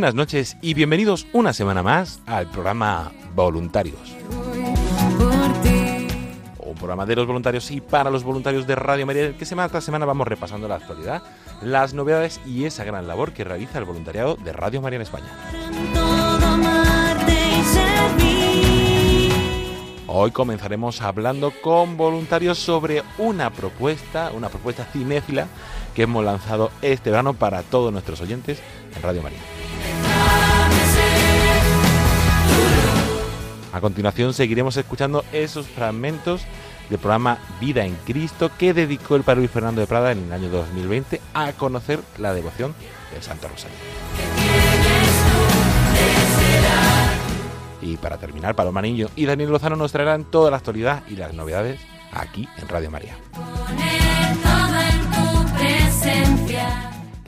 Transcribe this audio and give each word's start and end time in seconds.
Buenas 0.00 0.14
noches 0.14 0.56
y 0.62 0.72
bienvenidos 0.72 1.26
una 1.34 1.52
semana 1.52 1.82
más 1.82 2.22
al 2.24 2.50
programa 2.50 3.12
Voluntarios. 3.34 4.16
Un 6.58 6.74
programa 6.74 7.04
de 7.04 7.16
los 7.16 7.26
voluntarios 7.26 7.70
y 7.70 7.82
para 7.82 8.08
los 8.08 8.24
voluntarios 8.24 8.66
de 8.66 8.76
Radio 8.76 9.04
María, 9.04 9.36
que 9.36 9.44
semana 9.44 9.68
tras 9.68 9.84
semana 9.84 10.06
vamos 10.06 10.26
repasando 10.26 10.66
la 10.68 10.76
actualidad, 10.76 11.22
las 11.60 11.92
novedades 11.92 12.40
y 12.46 12.64
esa 12.64 12.82
gran 12.84 13.06
labor 13.06 13.34
que 13.34 13.44
realiza 13.44 13.78
el 13.78 13.84
voluntariado 13.84 14.36
de 14.36 14.54
Radio 14.54 14.80
María 14.80 14.96
en 14.96 15.02
España. 15.02 15.28
Hoy 20.06 20.30
comenzaremos 20.30 21.02
hablando 21.02 21.52
con 21.60 21.98
voluntarios 21.98 22.58
sobre 22.58 23.02
una 23.18 23.50
propuesta, 23.50 24.32
una 24.34 24.48
propuesta 24.48 24.86
cinéfila 24.86 25.46
que 25.94 26.04
hemos 26.04 26.24
lanzado 26.24 26.70
este 26.80 27.10
verano 27.10 27.34
para 27.34 27.62
todos 27.64 27.92
nuestros 27.92 28.22
oyentes 28.22 28.62
en 28.96 29.02
Radio 29.02 29.20
María. 29.20 29.59
A 33.72 33.80
continuación 33.80 34.34
seguiremos 34.34 34.76
escuchando 34.76 35.24
esos 35.32 35.68
fragmentos 35.68 36.42
del 36.88 36.98
programa 36.98 37.38
Vida 37.60 37.84
en 37.84 37.94
Cristo 38.04 38.50
que 38.58 38.74
dedicó 38.74 39.14
el 39.14 39.22
padre 39.22 39.40
Luis 39.40 39.50
Fernando 39.50 39.80
de 39.80 39.86
Prada 39.86 40.10
en 40.10 40.24
el 40.24 40.32
año 40.32 40.48
2020 40.48 41.20
a 41.34 41.52
conocer 41.52 42.00
la 42.18 42.34
devoción 42.34 42.74
del 43.12 43.22
Santo 43.22 43.48
Rosario. 43.48 43.76
Y 47.80 47.96
para 47.96 48.18
terminar, 48.18 48.54
Paloma 48.54 48.82
Niño 48.82 49.08
y 49.16 49.24
Daniel 49.24 49.50
Lozano 49.50 49.76
nos 49.76 49.92
traerán 49.92 50.24
toda 50.24 50.50
la 50.50 50.58
actualidad 50.58 51.02
y 51.08 51.16
las 51.16 51.32
novedades 51.32 51.80
aquí 52.12 52.48
en 52.58 52.68
Radio 52.68 52.90
María. 52.90 53.16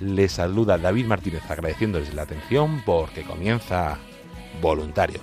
Les 0.00 0.32
saluda 0.32 0.76
David 0.76 1.06
Martínez 1.06 1.48
agradeciéndoles 1.48 2.12
la 2.12 2.22
atención 2.22 2.82
porque 2.84 3.22
comienza 3.22 3.98
Voluntarios. 4.60 5.22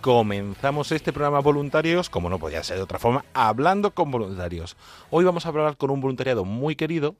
Comenzamos 0.00 0.92
este 0.92 1.12
programa 1.12 1.40
Voluntarios, 1.40 2.08
como 2.08 2.30
no 2.30 2.38
podía 2.38 2.64
ser 2.64 2.78
de 2.78 2.82
otra 2.82 2.98
forma, 2.98 3.24
hablando 3.34 3.92
con 3.92 4.10
voluntarios. 4.10 4.76
Hoy 5.10 5.24
vamos 5.24 5.44
a 5.44 5.50
hablar 5.50 5.76
con 5.76 5.90
un 5.90 6.00
voluntariado 6.00 6.44
muy 6.44 6.74
querido, 6.74 7.16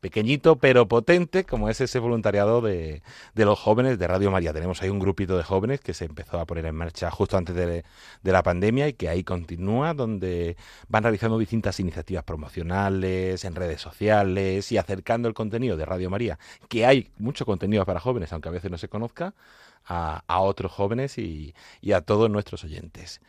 pequeñito 0.00 0.56
pero 0.56 0.88
potente, 0.88 1.44
como 1.44 1.68
es 1.68 1.80
ese 1.80 2.00
voluntariado 2.00 2.62
de, 2.62 3.02
de 3.34 3.44
los 3.44 3.58
jóvenes 3.58 3.98
de 3.98 4.08
Radio 4.08 4.30
María. 4.30 4.52
Tenemos 4.52 4.82
ahí 4.82 4.88
un 4.88 4.98
grupito 4.98 5.36
de 5.36 5.44
jóvenes 5.44 5.80
que 5.80 5.94
se 5.94 6.06
empezó 6.06 6.40
a 6.40 6.46
poner 6.46 6.66
en 6.66 6.74
marcha 6.74 7.10
justo 7.12 7.36
antes 7.36 7.54
de, 7.54 7.84
de 8.22 8.32
la 8.32 8.42
pandemia 8.42 8.88
y 8.88 8.94
que 8.94 9.08
ahí 9.08 9.22
continúa, 9.22 9.94
donde 9.94 10.56
van 10.88 11.04
realizando 11.04 11.38
distintas 11.38 11.78
iniciativas 11.78 12.24
promocionales, 12.24 13.44
en 13.44 13.54
redes 13.54 13.80
sociales 13.80 14.72
y 14.72 14.78
acercando 14.78 15.28
el 15.28 15.34
contenido 15.34 15.76
de 15.76 15.84
Radio 15.84 16.10
María, 16.10 16.38
que 16.68 16.86
hay 16.86 17.10
mucho 17.18 17.46
contenido 17.46 17.84
para 17.84 18.00
jóvenes, 18.00 18.32
aunque 18.32 18.48
a 18.48 18.52
veces 18.52 18.70
no 18.70 18.78
se 18.78 18.88
conozca, 18.88 19.34
a, 19.84 20.22
otros 20.40 20.72
jóvenes 20.72 21.18
y, 21.18 21.54
a 21.92 22.00
todos 22.00 22.30
nuestros 22.30 22.64
oyentes. 22.64 23.20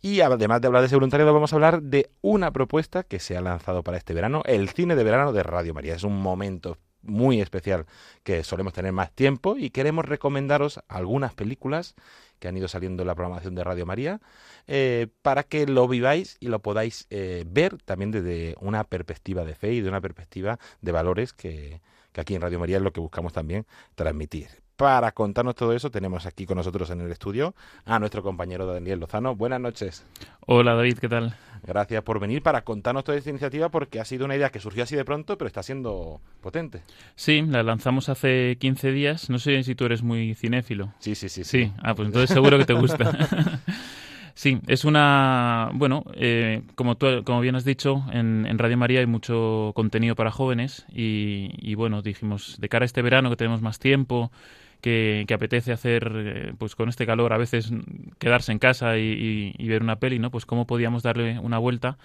Y 0.00 0.20
además 0.20 0.60
de 0.60 0.66
hablar 0.66 0.82
de 0.82 0.86
ese 0.86 0.96
voluntariado, 0.96 1.32
vamos 1.32 1.52
a 1.52 1.56
hablar 1.56 1.82
de 1.82 2.10
una 2.22 2.50
propuesta 2.50 3.04
que 3.04 3.20
se 3.20 3.36
ha 3.36 3.40
lanzado 3.40 3.82
para 3.82 3.96
este 3.96 4.14
verano, 4.14 4.42
el 4.46 4.68
cine 4.68 4.96
de 4.96 5.04
verano 5.04 5.32
de 5.32 5.42
Radio 5.42 5.74
María. 5.74 5.94
Es 5.94 6.02
un 6.02 6.20
momento 6.20 6.76
muy 7.02 7.40
especial 7.40 7.86
que 8.22 8.44
solemos 8.44 8.72
tener 8.72 8.92
más 8.92 9.12
tiempo 9.12 9.56
y 9.58 9.70
queremos 9.70 10.04
recomendaros 10.04 10.80
algunas 10.88 11.34
películas 11.34 11.94
que 12.38 12.48
han 12.48 12.56
ido 12.56 12.68
saliendo 12.68 13.02
en 13.02 13.08
la 13.08 13.14
programación 13.14 13.54
de 13.54 13.64
Radio 13.64 13.86
María 13.86 14.20
eh, 14.66 15.08
para 15.22 15.42
que 15.42 15.66
lo 15.66 15.86
viváis 15.88 16.36
y 16.40 16.48
lo 16.48 16.60
podáis 16.60 17.06
eh, 17.10 17.44
ver 17.46 17.78
también 17.82 18.10
desde 18.10 18.56
una 18.60 18.84
perspectiva 18.84 19.44
de 19.44 19.54
fe 19.54 19.72
y 19.72 19.80
de 19.80 19.88
una 19.88 20.00
perspectiva 20.00 20.58
de 20.80 20.92
valores 20.92 21.32
que 21.32 21.80
aquí 22.14 22.34
en 22.34 22.42
Radio 22.42 22.58
María 22.58 22.76
es 22.76 22.82
lo 22.82 22.92
que 22.92 23.00
buscamos 23.00 23.32
también 23.32 23.66
transmitir. 23.94 24.61
Para 24.82 25.12
contarnos 25.12 25.54
todo 25.54 25.72
eso 25.74 25.92
tenemos 25.92 26.26
aquí 26.26 26.44
con 26.44 26.56
nosotros 26.56 26.90
en 26.90 27.00
el 27.00 27.12
estudio 27.12 27.54
a 27.84 28.00
nuestro 28.00 28.20
compañero 28.20 28.66
Daniel 28.66 28.98
Lozano. 28.98 29.36
Buenas 29.36 29.60
noches. 29.60 30.04
Hola 30.44 30.74
David, 30.74 30.98
¿qué 30.98 31.08
tal? 31.08 31.36
Gracias 31.62 32.02
por 32.02 32.18
venir 32.18 32.42
para 32.42 32.62
contarnos 32.62 33.04
toda 33.04 33.16
esta 33.16 33.30
iniciativa 33.30 33.68
porque 33.68 34.00
ha 34.00 34.04
sido 34.04 34.24
una 34.24 34.34
idea 34.34 34.50
que 34.50 34.58
surgió 34.58 34.82
así 34.82 34.96
de 34.96 35.04
pronto, 35.04 35.38
pero 35.38 35.46
está 35.46 35.62
siendo 35.62 36.20
potente. 36.40 36.82
Sí, 37.14 37.42
la 37.42 37.62
lanzamos 37.62 38.08
hace 38.08 38.56
15 38.58 38.90
días. 38.90 39.30
No 39.30 39.38
sé 39.38 39.62
si 39.62 39.76
tú 39.76 39.84
eres 39.84 40.02
muy 40.02 40.34
cinéfilo. 40.34 40.92
Sí, 40.98 41.14
sí, 41.14 41.28
sí. 41.28 41.44
Sí, 41.44 41.72
ah, 41.80 41.94
pues 41.94 42.08
entonces 42.08 42.30
seguro 42.30 42.58
que 42.58 42.64
te 42.64 42.74
gusta. 42.74 43.12
sí, 44.34 44.58
es 44.66 44.84
una... 44.84 45.70
Bueno, 45.74 46.02
eh, 46.16 46.62
como, 46.74 46.96
tú, 46.96 47.22
como 47.22 47.40
bien 47.40 47.54
has 47.54 47.64
dicho, 47.64 48.04
en, 48.10 48.46
en 48.46 48.58
Radio 48.58 48.78
María 48.78 48.98
hay 48.98 49.06
mucho 49.06 49.70
contenido 49.76 50.16
para 50.16 50.32
jóvenes 50.32 50.86
y, 50.92 51.50
y, 51.58 51.76
bueno, 51.76 52.02
dijimos, 52.02 52.56
de 52.58 52.68
cara 52.68 52.82
a 52.82 52.86
este 52.86 53.00
verano 53.00 53.30
que 53.30 53.36
tenemos 53.36 53.62
más 53.62 53.78
tiempo, 53.78 54.32
que, 54.82 55.24
apetece 55.32 55.72
hacer, 55.72 56.12
eh, 56.14 56.52
pues 56.58 56.74
con 56.76 56.90
este 56.90 57.06
calor 57.06 57.32
a 57.32 57.38
veces 57.38 57.72
quedarse 58.18 58.52
en 58.52 58.58
casa 58.58 58.98
y, 58.98 59.54
y, 59.56 59.68
ver 59.68 59.82
una 59.82 59.96
peli, 59.96 60.18
¿no? 60.18 60.30
Pues 60.30 60.44
cómo 60.44 60.66
podíamos 60.66 61.02
darle 61.02 61.38
una 61.38 61.58
vuelta 61.58 61.96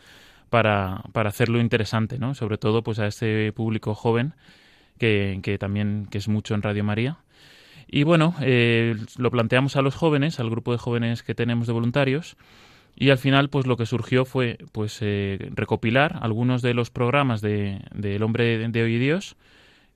para, 0.50 1.04
para 1.12 1.30
hacerlo 1.30 1.60
interesante, 1.60 2.20
¿no? 2.20 2.36
Sobre 2.36 2.58
todo 2.58 2.84
pues 2.84 3.00
a 3.00 3.08
este 3.08 3.52
público 3.52 3.96
joven 3.96 4.34
que, 5.00 5.40
que 5.44 5.58
también 5.58 6.08
que 6.10 6.20
es 6.20 6.28
mucho 6.28 6.54
en 6.54 6.62
Radio 6.62 6.84
María. 6.84 7.18
Y 7.88 8.04
bueno, 8.04 8.36
eh, 8.42 8.96
lo 9.18 9.32
planteamos 9.32 9.76
a 9.76 9.82
los 9.82 9.96
jóvenes, 9.96 10.40
al 10.40 10.50
grupo 10.50 10.72
de 10.72 10.78
jóvenes 10.78 11.24
que 11.24 11.34
tenemos 11.34 11.68
de 11.68 11.74
voluntarios, 11.74 12.38
y 12.96 13.10
al 13.10 13.18
final 13.18 13.50
pues 13.50 13.66
lo 13.66 13.76
que 13.76 13.86
surgió 13.88 14.24
fue 14.24 14.60
pues 14.72 15.00
eh, 15.02 15.50
recopilar 15.56 16.20
algunos 16.22 16.62
de 16.62 16.76
los 16.76 16.92
programas 16.92 17.42
de, 17.42 17.82
de 17.94 18.16
El 18.16 18.24
hombre 18.24 18.58
de, 18.58 18.68
de 18.68 18.84
hoy 18.84 18.96
y 18.96 19.00
Dios, 19.00 19.36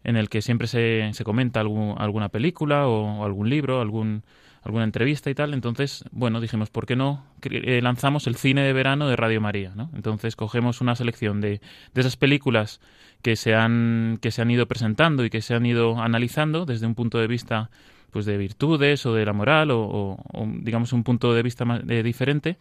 en 0.03 0.15
el 0.15 0.29
que 0.29 0.41
siempre 0.41 0.67
se, 0.67 1.09
se 1.13 1.23
comenta 1.23 1.59
algún, 1.59 1.95
alguna 1.97 2.29
película 2.29 2.87
o, 2.87 3.23
algún 3.23 3.49
libro, 3.49 3.81
algún, 3.81 4.23
alguna 4.63 4.83
entrevista 4.83 5.29
y 5.29 5.35
tal. 5.35 5.53
Entonces, 5.53 6.05
bueno, 6.11 6.41
dijimos, 6.41 6.69
¿por 6.69 6.85
qué 6.85 6.95
no 6.95 7.25
eh, 7.43 7.81
lanzamos 7.81 8.27
el 8.27 8.35
cine 8.35 8.61
de 8.63 8.73
verano 8.73 9.07
de 9.07 9.15
Radio 9.15 9.41
María? 9.41 9.73
¿no? 9.75 9.89
Entonces 9.95 10.35
cogemos 10.35 10.81
una 10.81 10.95
selección 10.95 11.41
de, 11.41 11.61
de 11.93 12.01
esas 12.01 12.17
películas 12.17 12.79
que 13.21 13.35
se, 13.35 13.55
han, 13.55 14.17
que 14.21 14.31
se 14.31 14.41
han 14.41 14.51
ido 14.51 14.67
presentando 14.67 15.23
y 15.25 15.29
que 15.29 15.41
se 15.41 15.53
han 15.53 15.65
ido 15.65 15.99
analizando 15.99 16.65
desde 16.65 16.87
un 16.87 16.95
punto 16.95 17.19
de 17.19 17.27
vista 17.27 17.69
pues 18.11 18.25
de 18.25 18.37
virtudes 18.37 19.05
o 19.05 19.13
de 19.13 19.25
la 19.25 19.33
moral 19.33 19.69
o, 19.71 20.17
digamos 20.59 20.91
un 20.93 21.03
punto 21.03 21.33
de 21.33 21.43
vista 21.43 21.63
más, 21.63 21.81
eh, 21.87 22.03
diferente 22.03 22.57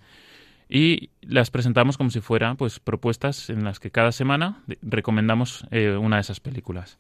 y 0.69 1.11
las 1.23 1.51
presentamos 1.51 1.97
como 1.97 2.11
si 2.11 2.21
fueran 2.21 2.57
pues 2.57 2.79
propuestas 2.79 3.51
en 3.51 3.65
las 3.65 3.81
que 3.81 3.91
cada 3.91 4.13
semana 4.13 4.63
recomendamos 4.83 5.67
eh, 5.73 5.97
una 5.97 6.17
de 6.17 6.23
esas 6.23 6.39
películas. 6.39 6.99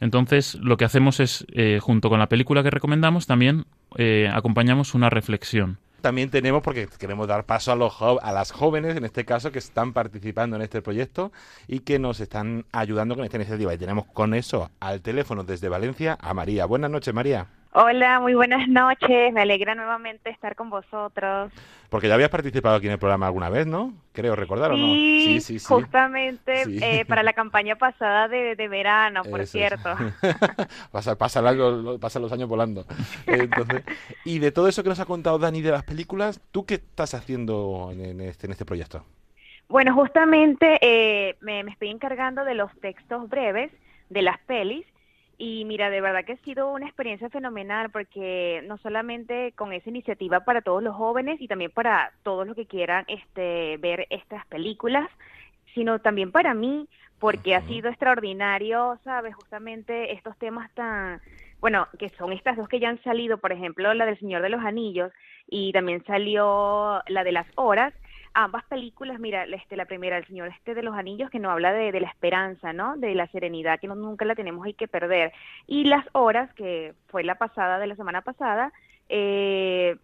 Entonces, 0.00 0.56
lo 0.56 0.76
que 0.76 0.84
hacemos 0.84 1.20
es, 1.20 1.46
eh, 1.52 1.78
junto 1.80 2.10
con 2.10 2.18
la 2.18 2.28
película 2.28 2.62
que 2.62 2.70
recomendamos, 2.70 3.26
también 3.26 3.64
eh, 3.96 4.30
acompañamos 4.32 4.94
una 4.94 5.10
reflexión. 5.10 5.78
También 6.02 6.30
tenemos, 6.30 6.62
porque 6.62 6.86
queremos 6.98 7.26
dar 7.26 7.44
paso 7.44 7.72
a, 7.72 7.76
los 7.76 7.94
a 8.00 8.32
las 8.32 8.52
jóvenes, 8.52 8.96
en 8.96 9.04
este 9.04 9.24
caso, 9.24 9.50
que 9.50 9.58
están 9.58 9.92
participando 9.92 10.54
en 10.56 10.62
este 10.62 10.82
proyecto 10.82 11.32
y 11.66 11.80
que 11.80 11.98
nos 11.98 12.20
están 12.20 12.64
ayudando 12.70 13.16
con 13.16 13.24
esta 13.24 13.38
iniciativa. 13.38 13.74
Y 13.74 13.78
tenemos 13.78 14.06
con 14.06 14.34
eso 14.34 14.70
al 14.78 15.00
teléfono 15.00 15.42
desde 15.42 15.68
Valencia 15.68 16.16
a 16.20 16.34
María. 16.34 16.66
Buenas 16.66 16.90
noches, 16.90 17.12
María. 17.12 17.46
Hola, 17.72 18.20
muy 18.20 18.34
buenas 18.34 18.68
noches. 18.68 19.32
Me 19.32 19.42
alegra 19.42 19.74
nuevamente 19.74 20.30
estar 20.30 20.54
con 20.56 20.70
vosotros. 20.70 21.52
Porque 21.90 22.08
ya 22.08 22.14
habías 22.14 22.30
participado 22.30 22.76
aquí 22.76 22.86
en 22.86 22.92
el 22.92 22.98
programa 22.98 23.26
alguna 23.26 23.48
vez, 23.50 23.66
¿no? 23.66 23.92
Creo 24.12 24.34
recordar, 24.34 24.72
¿o 24.72 24.76
no? 24.76 24.94
Sí, 24.94 25.40
Sí, 25.40 25.58
sí, 25.58 25.64
justamente 25.66 26.64
Sí. 26.64 26.78
eh, 26.82 27.04
para 27.04 27.22
la 27.22 27.32
campaña 27.32 27.76
pasada 27.76 28.28
de, 28.28 28.56
de 28.56 28.68
verano, 28.68 29.22
por 29.24 29.40
Eso 29.40 29.52
cierto. 29.52 29.90
Pasa- 30.90 31.52
los, 31.52 32.32
años 32.32 32.48
volando. 32.48 32.86
Entonces, 33.26 33.82
y 34.24 34.38
de 34.38 34.52
todo 34.52 34.68
eso 34.68 34.82
que 34.82 34.88
nos 34.88 35.00
ha 35.00 35.04
contado 35.04 35.38
Dani 35.38 35.60
de 35.60 35.70
las 35.70 35.84
películas, 35.84 36.40
¿tú 36.52 36.64
qué 36.64 36.74
estás 36.74 37.14
haciendo 37.14 37.90
en, 37.92 38.00
en 38.00 38.20
este, 38.22 38.46
en 38.46 38.52
este 38.52 38.64
proyecto? 38.64 39.04
Bueno, 39.68 39.94
justamente 39.94 40.78
eh, 40.80 41.36
me, 41.40 41.62
me 41.64 41.72
estoy 41.72 41.90
encargando 41.90 42.44
de 42.44 42.54
los 42.54 42.72
textos 42.80 43.28
breves 43.28 43.70
de 44.08 44.22
las 44.22 44.38
pelis 44.46 44.86
y 45.38 45.64
mira, 45.66 45.90
de 45.90 46.00
verdad 46.00 46.24
que 46.24 46.32
ha 46.32 46.44
sido 46.44 46.72
una 46.72 46.86
experiencia 46.86 47.28
fenomenal 47.28 47.90
porque 47.90 48.62
no 48.66 48.78
solamente 48.78 49.52
con 49.52 49.72
esa 49.72 49.90
iniciativa 49.90 50.40
para 50.40 50.62
todos 50.62 50.82
los 50.82 50.96
jóvenes 50.96 51.40
y 51.40 51.48
también 51.48 51.70
para 51.70 52.12
todos 52.22 52.46
los 52.46 52.56
que 52.56 52.66
quieran 52.66 53.04
este, 53.06 53.76
ver 53.78 54.06
estas 54.08 54.46
películas, 54.46 55.08
sino 55.74 55.98
también 55.98 56.32
para 56.32 56.54
mí 56.54 56.88
porque 57.18 57.54
ha 57.54 57.62
sido 57.62 57.90
extraordinario, 57.90 58.98
¿sabes? 59.04 59.34
Justamente 59.34 60.12
estos 60.12 60.36
temas 60.38 60.70
tan, 60.72 61.20
bueno, 61.60 61.86
que 61.98 62.08
son 62.10 62.32
estas 62.32 62.56
dos 62.56 62.68
que 62.68 62.80
ya 62.80 62.88
han 62.88 63.02
salido, 63.02 63.38
por 63.38 63.52
ejemplo, 63.52 63.92
la 63.92 64.06
del 64.06 64.18
Señor 64.18 64.40
de 64.42 64.50
los 64.50 64.64
Anillos 64.64 65.12
y 65.48 65.72
también 65.72 66.02
salió 66.04 67.02
la 67.08 67.24
de 67.24 67.32
las 67.32 67.46
horas, 67.56 67.92
ambas 68.36 68.64
películas, 68.64 69.18
mira, 69.18 69.44
este, 69.44 69.76
la 69.76 69.86
primera, 69.86 70.18
El 70.18 70.26
Señor 70.26 70.48
este 70.48 70.74
de 70.74 70.82
los 70.82 70.94
Anillos, 70.94 71.30
que 71.30 71.38
nos 71.38 71.52
habla 71.52 71.72
de, 71.72 71.90
de 71.90 72.00
la 72.00 72.08
esperanza, 72.08 72.74
¿no? 72.74 72.96
De 72.96 73.14
la 73.14 73.26
serenidad, 73.28 73.80
que 73.80 73.88
no, 73.88 73.94
nunca 73.94 74.26
la 74.26 74.34
tenemos 74.34 74.66
hay 74.66 74.74
que 74.74 74.88
perder. 74.88 75.32
Y 75.66 75.84
Las 75.84 76.04
Horas, 76.12 76.52
que 76.54 76.94
fue 77.08 77.24
la 77.24 77.36
pasada 77.36 77.78
de 77.78 77.86
la 77.86 77.96
semana 77.96 78.20
pasada, 78.20 78.72
eh, 79.08 79.96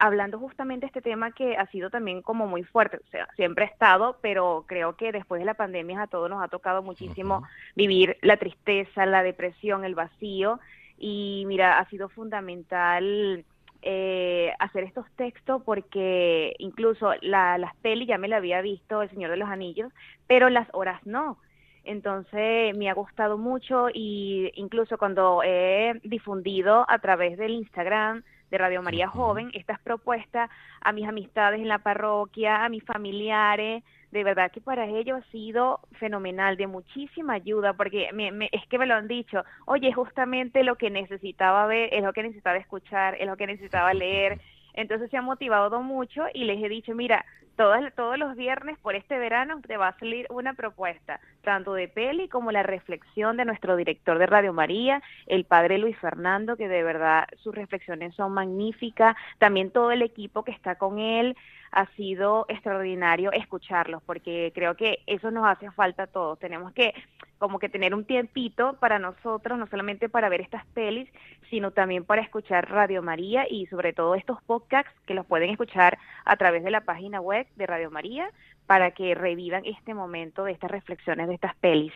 hablando 0.00 0.38
justamente 0.40 0.80
de 0.80 0.86
este 0.88 1.00
tema 1.00 1.30
que 1.30 1.56
ha 1.56 1.66
sido 1.66 1.90
también 1.90 2.22
como 2.22 2.48
muy 2.48 2.64
fuerte, 2.64 2.96
o 2.96 3.10
sea, 3.10 3.28
siempre 3.36 3.66
ha 3.66 3.68
estado, 3.68 4.18
pero 4.20 4.64
creo 4.66 4.96
que 4.96 5.12
después 5.12 5.38
de 5.38 5.44
la 5.44 5.54
pandemia 5.54 6.02
a 6.02 6.06
todos 6.08 6.28
nos 6.28 6.42
ha 6.42 6.48
tocado 6.48 6.82
muchísimo 6.82 7.44
vivir 7.76 8.16
la 8.22 8.36
tristeza, 8.36 9.06
la 9.06 9.22
depresión, 9.22 9.84
el 9.84 9.94
vacío, 9.94 10.58
y 10.98 11.44
mira, 11.46 11.78
ha 11.78 11.88
sido 11.88 12.08
fundamental 12.08 13.44
eh, 13.82 14.52
hacer 14.58 14.84
estos 14.84 15.06
textos 15.16 15.62
porque 15.64 16.54
incluso 16.58 17.12
la, 17.22 17.58
las 17.58 17.74
pelis 17.76 18.08
ya 18.08 18.18
me 18.18 18.28
la 18.28 18.36
había 18.36 18.60
visto 18.60 19.02
El 19.02 19.10
Señor 19.10 19.30
de 19.30 19.36
los 19.36 19.48
Anillos, 19.48 19.92
pero 20.26 20.48
las 20.50 20.68
horas 20.72 21.00
no. 21.04 21.38
Entonces 21.84 22.76
me 22.76 22.90
ha 22.90 22.94
gustado 22.94 23.38
mucho 23.38 23.88
y 23.92 24.50
incluso 24.54 24.98
cuando 24.98 25.42
he 25.42 25.98
difundido 26.04 26.84
a 26.88 26.98
través 26.98 27.38
del 27.38 27.52
Instagram 27.52 28.22
de 28.50 28.58
Radio 28.58 28.82
María. 28.82 29.08
Joven 29.08 29.50
estas 29.54 29.80
propuestas 29.80 30.50
a 30.80 30.92
mis 30.92 31.08
amistades 31.08 31.60
en 31.60 31.68
la 31.68 31.78
parroquia, 31.78 32.64
a 32.64 32.68
mis 32.68 32.84
familiares, 32.84 33.82
de 34.10 34.24
verdad 34.24 34.50
que 34.52 34.60
para 34.60 34.86
ellos 34.86 35.20
ha 35.24 35.30
sido 35.30 35.80
fenomenal, 35.98 36.56
de 36.56 36.66
muchísima 36.66 37.34
ayuda, 37.34 37.74
porque 37.74 38.10
me, 38.12 38.32
me- 38.32 38.48
es 38.52 38.66
que 38.68 38.78
me 38.78 38.86
lo 38.86 38.94
han 38.94 39.08
dicho, 39.08 39.42
oye, 39.66 39.88
es 39.88 39.94
justamente 39.94 40.64
lo 40.64 40.76
que 40.76 40.90
necesitaba 40.90 41.66
ver, 41.66 41.92
es 41.94 42.02
lo 42.02 42.12
que 42.12 42.22
necesitaba 42.22 42.56
escuchar, 42.58 43.16
es 43.20 43.26
lo 43.26 43.36
que 43.36 43.46
necesitaba 43.46 43.94
leer. 43.94 44.38
Entonces 44.74 45.10
se 45.10 45.16
ha 45.16 45.22
motivado 45.22 45.82
mucho 45.82 46.24
y 46.34 46.44
les 46.44 46.62
he 46.62 46.68
dicho, 46.68 46.94
mira, 46.94 47.24
todas, 47.56 47.94
todos 47.94 48.18
los 48.18 48.36
viernes 48.36 48.78
por 48.78 48.94
este 48.94 49.18
verano 49.18 49.60
te 49.66 49.76
va 49.76 49.88
a 49.88 49.98
salir 49.98 50.26
una 50.30 50.54
propuesta, 50.54 51.20
tanto 51.42 51.74
de 51.74 51.88
peli 51.88 52.28
como 52.28 52.52
la 52.52 52.62
reflexión 52.62 53.36
de 53.36 53.44
nuestro 53.44 53.76
director 53.76 54.18
de 54.18 54.26
Radio 54.26 54.52
María, 54.52 55.02
el 55.26 55.44
padre 55.44 55.78
Luis 55.78 55.98
Fernando, 55.98 56.56
que 56.56 56.68
de 56.68 56.82
verdad 56.82 57.26
sus 57.38 57.54
reflexiones 57.54 58.14
son 58.14 58.32
magníficas, 58.32 59.16
también 59.38 59.70
todo 59.70 59.90
el 59.92 60.02
equipo 60.02 60.44
que 60.44 60.52
está 60.52 60.76
con 60.76 60.98
él, 60.98 61.36
ha 61.72 61.86
sido 61.94 62.46
extraordinario 62.48 63.30
escucharlos, 63.32 64.02
porque 64.02 64.50
creo 64.54 64.74
que 64.74 65.00
eso 65.06 65.30
nos 65.30 65.46
hace 65.46 65.70
falta 65.70 66.04
a 66.04 66.06
todos. 66.08 66.38
Tenemos 66.38 66.72
que 66.72 66.94
como 67.38 67.58
que 67.58 67.70
tener 67.70 67.94
un 67.94 68.04
tiempito 68.04 68.74
para 68.80 68.98
nosotros, 68.98 69.58
no 69.58 69.66
solamente 69.66 70.10
para 70.10 70.28
ver 70.28 70.42
estas 70.42 70.66
pelis, 70.66 71.08
sino 71.48 71.70
también 71.70 72.04
para 72.04 72.20
escuchar 72.20 72.70
Radio 72.70 73.02
María 73.02 73.46
y 73.48 73.66
sobre 73.66 73.94
todo 73.94 74.14
estos 74.14 74.42
podcasts 74.42 74.92
que 75.06 75.14
los 75.14 75.24
pueden 75.24 75.48
escuchar 75.48 75.98
a 76.26 76.36
través 76.36 76.62
de 76.62 76.70
la 76.70 76.82
página 76.82 77.18
web 77.18 77.39
de 77.56 77.66
Radio 77.66 77.90
María 77.90 78.28
para 78.66 78.92
que 78.92 79.14
revivan 79.14 79.64
este 79.64 79.94
momento 79.94 80.44
de 80.44 80.52
estas 80.52 80.70
reflexiones 80.70 81.28
de 81.28 81.34
estas 81.34 81.56
pelis. 81.56 81.92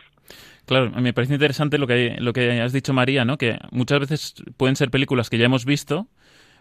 Claro, 0.65 0.89
me 0.91 1.13
parece 1.13 1.33
interesante 1.33 1.77
lo 1.77 1.87
que, 1.87 2.15
lo 2.19 2.33
que 2.33 2.59
has 2.61 2.73
dicho, 2.73 2.91
María, 2.93 3.23
¿no? 3.25 3.37
Que 3.37 3.57
muchas 3.71 3.99
veces 3.99 4.35
pueden 4.57 4.75
ser 4.75 4.89
películas 4.89 5.29
que 5.29 5.37
ya 5.37 5.45
hemos 5.45 5.63
visto 5.65 6.07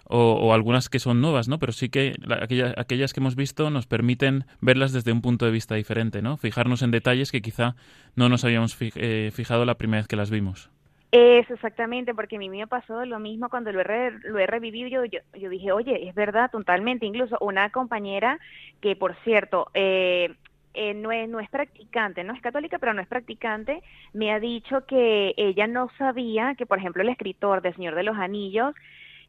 o, 0.07 0.53
algunas 0.53 0.91
que 0.91 0.99
son 0.99 1.23
nuevas, 1.23 1.49
¿no? 1.49 1.59
Pero 1.59 1.73
sí 1.73 1.89
que 1.89 2.15
la- 2.23 2.37
aquella- 2.45 2.75
aquellas 2.77 3.15
que 3.15 3.21
hemos 3.21 3.37
visto 3.37 3.71
nos 3.71 3.87
permiten 3.87 4.45
verlas 4.61 4.93
desde 4.93 5.13
un 5.13 5.23
punto 5.23 5.47
de 5.47 5.51
vista 5.51 5.75
diferente, 5.77 6.21
¿no? 6.21 6.37
Fijarnos 6.37 6.83
en 6.83 6.91
detalles 6.91 7.33
que 7.33 7.41
quizá 7.41 7.75
no 8.15 8.29
nos 8.29 8.45
habíamos 8.45 8.77
eh, 8.81 9.31
fijado 9.33 9.65
la 9.65 9.77
primera 9.77 10.01
vez 10.03 10.07
que 10.09 10.17
las 10.17 10.31
vimos. 10.31 10.71
Eso, 11.16 11.55
exactamente, 11.55 12.12
porque 12.12 12.37
a 12.37 12.38
mí 12.40 12.49
me 12.49 12.66
pasó 12.66 13.05
lo 13.05 13.20
mismo 13.20 13.49
cuando 13.49 13.70
lo 13.70 13.81
he, 13.81 13.84
re- 13.84 14.19
lo 14.25 14.38
he 14.40 14.46
revivido. 14.49 14.88
Yo, 15.05 15.05
yo, 15.38 15.49
dije, 15.49 15.70
oye, 15.70 16.08
es 16.08 16.14
verdad, 16.14 16.50
totalmente. 16.50 17.06
Incluso 17.06 17.38
una 17.40 17.70
compañera 17.70 18.40
que, 18.81 18.96
por 18.96 19.14
cierto, 19.22 19.69
eh, 19.75 20.34
eh, 20.75 20.93
no, 20.94 21.12
es, 21.12 21.28
no 21.28 21.38
es 21.38 21.49
practicante, 21.50 22.25
no 22.25 22.32
es 22.34 22.43
católica, 22.43 22.81
pero 22.81 22.94
no 22.94 23.00
es 23.00 23.06
practicante, 23.06 23.81
me 24.12 24.32
ha 24.32 24.40
dicho 24.40 24.84
que 24.87 25.34
ella 25.37 25.69
no 25.69 25.88
sabía 25.99 26.56
que, 26.56 26.66
por 26.66 26.78
ejemplo, 26.78 27.02
el 27.02 27.11
escritor 27.11 27.62
del 27.62 27.76
Señor 27.76 27.94
de 27.94 28.02
los 28.02 28.16
Anillos 28.19 28.75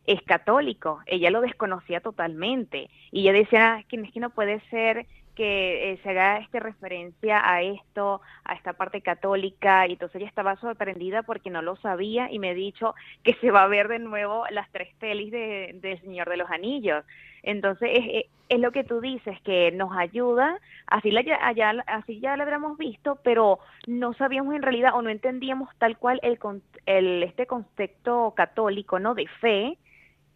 es 0.06 0.22
católico. 0.24 1.01
Ella 1.08 1.32
lo 1.32 1.42
desconocía 1.42 2.00
totalmente. 2.00 2.89
Y 3.12 3.22
ella 3.22 3.34
decía, 3.34 3.74
"Ah, 3.75 3.80
es 3.80 3.86
que 3.88 4.20
no 4.20 4.30
puede 4.32 4.60
ser 4.70 5.08
que 5.36 5.92
eh, 5.94 6.00
se 6.04 6.10
haga 6.12 6.38
este 6.39 6.60
referencia 6.60 7.42
a 7.50 7.62
esto, 7.62 8.22
a 8.46 8.54
esta 8.56 8.74
parte 8.74 9.01
católica, 9.01 9.88
y 9.88 9.94
entonces 9.94 10.18
ella 10.22 10.30
estaba 10.30 10.56
sorprendida 10.58 11.24
porque 11.24 11.50
no 11.50 11.62
lo 11.62 11.75
sabía 11.77 12.32
y 12.32 12.39
me 12.39 12.50
ha 12.51 12.54
dicho 12.54 12.96
que 13.24 13.34
se 13.36 13.51
va 13.51 13.63
a 13.63 13.68
ver 13.68 13.88
de 13.89 14.00
nuevo 14.00 14.46
las 14.51 14.72
tres 14.72 14.94
pelis 15.00 15.32
de, 15.32 15.77
de 15.82 16.00
Señor 16.01 16.30
de 16.30 16.38
los 16.38 16.50
Anillos. 16.50 17.04
Entonces 17.44 17.89
es, 17.94 18.06
es- 18.50 18.60
lo 18.60 18.72
que 18.72 18.84
tú 18.84 19.01
dices, 19.01 19.39
que 19.42 19.72
nos 19.72 19.96
ayuda, 19.98 20.60
así, 20.88 21.12
la, 21.12 21.22
allá, 21.42 21.72
así 21.88 22.20
ya 22.20 22.38
la 22.38 22.44
habríamos 22.44 22.77
visto, 22.77 23.18
pero 23.24 23.60
no 23.88 24.13
sabíamos 24.13 24.56
en 24.56 24.62
realidad 24.62 24.94
o 24.96 25.01
no 25.01 25.10
entendíamos 25.10 25.70
tal 25.80 25.98
cual 25.98 26.20
el, 26.24 26.38
el 26.86 27.24
este 27.24 27.48
concepto 27.48 28.34
católico, 28.36 29.00
¿no? 29.00 29.15
De 29.15 29.27
fe, 29.42 29.77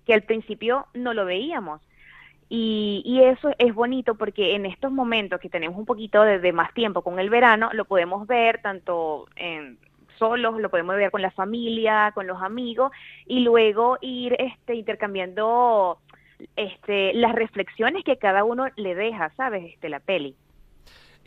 que 0.05 0.13
al 0.13 0.23
principio 0.23 0.87
no 0.93 1.13
lo 1.13 1.25
veíamos. 1.25 1.81
Y, 2.49 3.03
y 3.05 3.21
eso 3.21 3.51
es 3.59 3.75
bonito 3.75 4.15
porque 4.15 4.55
en 4.55 4.65
estos 4.65 4.91
momentos 4.91 5.39
que 5.39 5.49
tenemos 5.49 5.77
un 5.77 5.85
poquito 5.85 6.23
de, 6.23 6.39
de 6.39 6.51
más 6.51 6.73
tiempo 6.73 7.03
con 7.03 7.19
el 7.19 7.29
verano, 7.29 7.69
lo 7.73 7.85
podemos 7.85 8.25
ver 8.25 8.59
tanto 8.61 9.27
en 9.35 9.77
solos, 10.17 10.59
lo 10.59 10.69
podemos 10.69 10.95
ver 10.95 11.11
con 11.11 11.21
la 11.21 11.31
familia, 11.31 12.11
con 12.13 12.27
los 12.27 12.41
amigos 12.41 12.91
y 13.25 13.39
luego 13.39 13.97
ir 14.01 14.35
este 14.39 14.75
intercambiando 14.75 15.99
este 16.55 17.13
las 17.13 17.33
reflexiones 17.33 18.03
que 18.03 18.17
cada 18.17 18.43
uno 18.43 18.67
le 18.75 18.95
deja, 18.95 19.31
¿sabes? 19.35 19.73
Este 19.73 19.89
la 19.89 19.99
peli. 19.99 20.35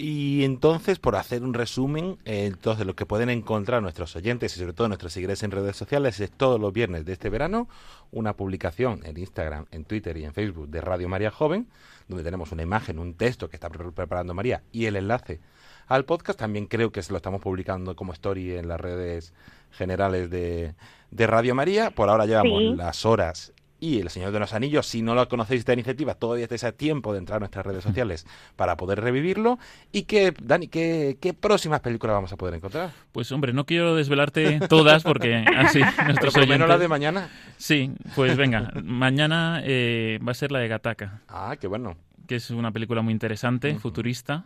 Y 0.05 0.43
entonces, 0.43 0.99
por 0.99 1.15
hacer 1.15 1.45
un 1.45 1.55
resumen, 1.55 2.19
eh, 2.25 2.47
entonces 2.47 2.85
lo 2.87 2.97
que 2.97 3.07
pueden 3.07 3.31
encontrar 3.31 3.81
nuestros 3.83 4.17
oyentes 4.17 4.57
y 4.57 4.59
sobre 4.59 4.73
todo 4.73 4.89
nuestros 4.89 5.13
seguidores 5.13 5.45
en 5.45 5.53
redes 5.53 5.77
sociales 5.77 6.19
es 6.19 6.33
todos 6.33 6.61
los 6.61 6.73
viernes 6.73 7.05
de 7.05 7.13
este 7.13 7.31
verano 7.31 7.69
una 8.11 8.33
publicación 8.37 9.01
en 9.05 9.17
Instagram, 9.17 9.67
en 9.71 9.85
Twitter 9.85 10.17
y 10.17 10.25
en 10.25 10.35
Facebook 10.35 10.69
de 10.71 10.81
Radio 10.81 11.09
María 11.09 11.31
Joven, 11.31 11.69
donde 12.09 12.25
tenemos 12.25 12.51
una 12.51 12.65
imagen, 12.65 12.99
un 12.99 13.15
texto 13.15 13.49
que 13.49 13.55
está 13.55 13.71
pre- 13.71 13.93
preparando 13.93 14.35
María 14.35 14.65
y 14.73 14.87
el 14.87 14.97
enlace 14.97 15.39
al 15.87 16.05
podcast. 16.05 16.37
También 16.37 16.67
creo 16.67 16.91
que 16.91 17.01
se 17.05 17.13
lo 17.13 17.19
estamos 17.19 17.41
publicando 17.41 17.95
como 17.95 18.13
story 18.13 18.57
en 18.57 18.67
las 18.67 18.81
redes 18.81 19.33
generales 19.71 20.31
de, 20.31 20.75
de 21.13 21.27
Radio 21.29 21.55
María. 21.55 21.93
Por 21.93 22.09
ahora 22.09 22.27
llevamos 22.27 22.59
Sí. 22.59 22.75
las 22.75 23.07
horas 23.07 23.53
y 23.83 23.99
El 23.99 24.11
Señor 24.11 24.31
de 24.31 24.39
los 24.39 24.55
Anillos. 24.55 24.87
Si 24.87 25.03
no 25.03 25.17
lo 25.17 25.29
conocéis 25.29 25.59
esta 25.59 25.73
iniciativa, 25.73 26.15
todavía 26.15 26.45
estáis 26.45 26.63
a 26.63 26.71
tiempo 26.71 27.13
de 27.13 27.19
entrar 27.19 27.39
a 27.39 27.41
nuestras 27.41 27.67
redes 27.67 27.83
sociales 27.83 28.25
para 28.57 28.77
poder 28.77 29.01
revivirlo. 29.01 29.59
Y 29.91 30.05
que, 30.05 30.33
Dani, 30.41 30.69
¿qué, 30.69 31.19
qué 31.21 31.35
próximas 31.35 31.81
películas 31.81 32.15
vamos 32.15 32.33
a 32.33 32.37
poder 32.37 32.55
encontrar? 32.55 32.93
Pues 33.11 33.33
hombre, 33.33 33.53
no 33.53 33.67
quiero 33.67 33.97
desvelarte 33.97 34.61
todas 34.69 35.03
porque 35.03 35.35
así 35.57 35.81
Pero 35.81 36.05
nuestros 36.07 36.33
por 36.33 36.43
lo 36.45 36.47
menos 36.47 36.69
la 36.69 36.75
oyentes... 36.75 36.85
de 36.85 36.89
mañana. 36.89 37.29
Sí, 37.57 37.93
pues 38.15 38.37
venga, 38.37 38.71
mañana 38.85 39.61
eh, 39.65 40.21
va 40.27 40.31
a 40.31 40.35
ser 40.35 40.53
la 40.53 40.61
de 40.61 40.69
Gataca. 40.69 41.23
Ah, 41.29 41.57
qué 41.61 41.67
bueno. 41.67 41.97
que 42.29 42.37
es 42.37 42.51
una 42.51 42.71
película 42.71 43.03
muy 43.03 43.13
interesante, 43.13 43.75
futurista, 43.81 44.45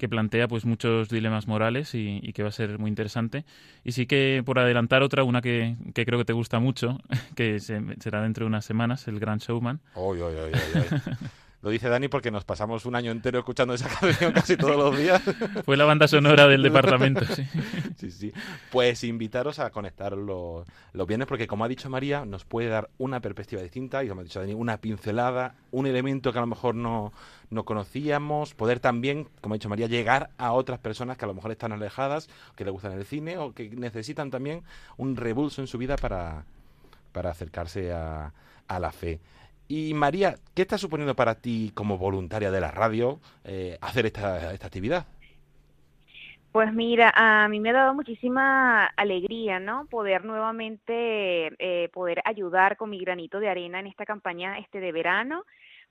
que 0.00 0.08
plantea 0.08 0.48
pues 0.48 0.64
muchos 0.64 1.08
dilemas 1.10 1.46
morales 1.46 1.94
y, 1.94 2.18
y 2.22 2.32
que 2.32 2.42
va 2.42 2.48
a 2.50 2.52
ser 2.52 2.80
muy 2.80 2.88
interesante. 2.90 3.44
Y 3.84 3.92
sí 3.92 4.06
que 4.06 4.42
por 4.44 4.58
adelantar 4.58 5.02
otra, 5.04 5.22
una 5.24 5.40
que, 5.42 5.76
que 5.94 6.04
creo 6.06 6.18
que 6.18 6.24
te 6.24 6.32
gusta 6.32 6.58
mucho, 6.58 6.98
que 7.36 7.60
se- 7.60 7.80
será 8.00 8.22
dentro 8.22 8.44
de 8.44 8.48
unas 8.48 8.64
semanas, 8.64 9.06
El 9.08 9.20
Gran 9.20 9.38
Showman. 9.38 9.80
Oy, 9.92 10.20
oy, 10.20 10.34
oy, 10.36 10.56
oy, 10.56 10.74
oy. 10.74 10.92
Lo 11.62 11.68
dice 11.68 11.90
Dani 11.90 12.08
porque 12.08 12.30
nos 12.30 12.44
pasamos 12.44 12.86
un 12.86 12.94
año 12.94 13.10
entero 13.10 13.38
escuchando 13.38 13.74
esa 13.74 13.88
canción 14.00 14.32
casi 14.32 14.56
todos 14.56 14.76
los 14.76 14.96
días. 14.96 15.20
Fue 15.64 15.76
la 15.76 15.84
banda 15.84 16.08
sonora 16.08 16.46
del 16.46 16.62
departamento, 16.62 17.24
sí. 17.26 17.44
Sí, 17.96 18.10
sí. 18.10 18.32
Pues 18.70 19.04
invitaros 19.04 19.58
a 19.58 19.68
conectar 19.68 20.16
los, 20.16 20.66
los 20.94 21.06
viernes 21.06 21.28
porque, 21.28 21.46
como 21.46 21.64
ha 21.64 21.68
dicho 21.68 21.90
María, 21.90 22.24
nos 22.24 22.46
puede 22.46 22.68
dar 22.68 22.88
una 22.96 23.20
perspectiva 23.20 23.60
distinta 23.60 24.02
y, 24.02 24.08
como 24.08 24.22
ha 24.22 24.24
dicho 24.24 24.40
Dani, 24.40 24.54
una 24.54 24.78
pincelada, 24.78 25.54
un 25.70 25.86
elemento 25.86 26.32
que 26.32 26.38
a 26.38 26.40
lo 26.40 26.46
mejor 26.46 26.74
no, 26.74 27.12
no 27.50 27.64
conocíamos, 27.64 28.54
poder 28.54 28.80
también, 28.80 29.28
como 29.42 29.52
ha 29.52 29.58
dicho 29.58 29.68
María, 29.68 29.86
llegar 29.86 30.30
a 30.38 30.52
otras 30.52 30.78
personas 30.78 31.18
que 31.18 31.26
a 31.26 31.28
lo 31.28 31.34
mejor 31.34 31.50
están 31.50 31.72
alejadas, 31.72 32.30
que 32.56 32.64
les 32.64 32.72
gustan 32.72 32.92
el 32.92 33.04
cine 33.04 33.36
o 33.36 33.52
que 33.52 33.68
necesitan 33.68 34.30
también 34.30 34.62
un 34.96 35.14
revulso 35.14 35.60
en 35.60 35.66
su 35.66 35.76
vida 35.76 35.96
para, 35.96 36.44
para 37.12 37.30
acercarse 37.30 37.92
a, 37.92 38.32
a 38.66 38.80
la 38.80 38.92
fe. 38.92 39.20
Y 39.70 39.94
María, 39.94 40.34
¿qué 40.52 40.62
está 40.62 40.78
suponiendo 40.78 41.14
para 41.14 41.36
ti 41.40 41.70
como 41.76 41.96
voluntaria 41.96 42.50
de 42.50 42.60
la 42.60 42.72
radio 42.72 43.20
eh, 43.44 43.78
hacer 43.80 44.04
esta, 44.04 44.52
esta 44.52 44.66
actividad? 44.66 45.06
Pues 46.52 46.72
mira, 46.72 47.12
a 47.14 47.48
mí 47.48 47.60
me 47.60 47.70
ha 47.70 47.74
dado 47.74 47.94
muchísima 47.94 48.86
alegría, 48.96 49.60
¿no? 49.60 49.86
Poder 49.86 50.24
nuevamente 50.24 51.52
eh, 51.58 51.88
poder 51.92 52.20
ayudar 52.24 52.76
con 52.76 52.90
mi 52.90 52.98
granito 52.98 53.38
de 53.38 53.48
arena 53.48 53.78
en 53.78 53.86
esta 53.86 54.04
campaña 54.04 54.58
este 54.58 54.80
de 54.80 54.90
verano, 54.90 55.44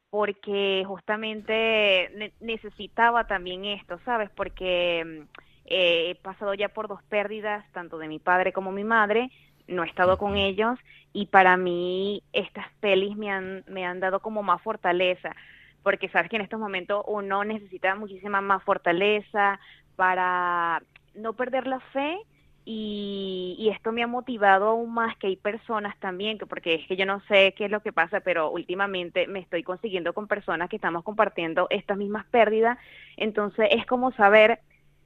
porque 0.10 0.84
justamente 0.86 2.12
ne- 2.16 2.34
necesitaba 2.42 3.28
también 3.28 3.64
esto, 3.66 4.00
¿sabes? 4.06 4.30
Porque 4.32 5.06
mm, 5.06 5.38
eh, 5.66 6.10
he 6.12 6.16
pasado 6.16 6.54
ya 6.56 6.70
por 6.70 6.90
dos 6.90 7.02
pérdidas, 7.04 7.66
tanto 7.72 7.98
de 7.98 8.10
mi 8.10 8.20
padre 8.20 8.52
como 8.52 8.72
mi 8.74 8.84
madre, 8.84 9.32
no 9.70 9.84
he 9.84 9.88
estado 9.88 10.18
con 10.18 10.36
ellos 10.36 10.78
y 11.14 11.28
para 11.28 11.58
mí 11.58 12.24
estas 12.34 12.66
pelis 12.80 13.16
me 13.16 13.32
han, 13.32 13.64
me 13.68 13.86
han 13.86 14.00
dado 14.00 14.20
como 14.20 14.44
más 14.44 14.62
fortaleza, 14.62 15.36
porque 15.84 16.10
sabes 16.10 16.30
que 16.30 16.36
en 16.36 16.44
estos 16.44 16.60
momentos 16.60 17.04
uno 17.08 17.44
necesita 17.44 17.96
muchísima 17.96 18.42
más 18.42 18.64
fortaleza 18.64 19.60
para 19.96 20.82
no 21.16 21.34
perder 21.34 21.68
la 21.68 21.80
fe 21.80 22.18
y, 22.66 23.56
y 23.58 23.70
esto 23.70 23.92
me 23.92 24.04
ha 24.04 24.08
motivado 24.08 24.68
aún 24.68 24.94
más 24.94 25.18
que 25.18 25.28
hay 25.28 25.38
personas 25.38 25.98
también, 26.00 26.38
que 26.38 26.46
porque 26.46 26.76
es 26.76 26.88
que 26.88 26.96
yo 26.96 27.06
no 27.06 27.22
sé 27.22 27.54
qué 27.58 27.66
es 27.66 27.72
lo 27.72 27.82
que 27.82 27.92
pasa, 27.92 28.20
pero 28.20 28.52
últimamente 28.52 29.26
me 29.28 29.40
estoy 29.40 29.64
consiguiendo 29.64 30.14
con 30.14 30.28
personas 30.28 30.70
que 30.70 30.76
estamos 30.76 31.04
compartiendo 31.04 31.68
estas 31.72 31.98
mismas 31.98 32.26
pérdidas, 32.28 32.78
entonces 33.18 33.70
es 33.72 33.86
como 33.88 34.12
saber 34.12 34.60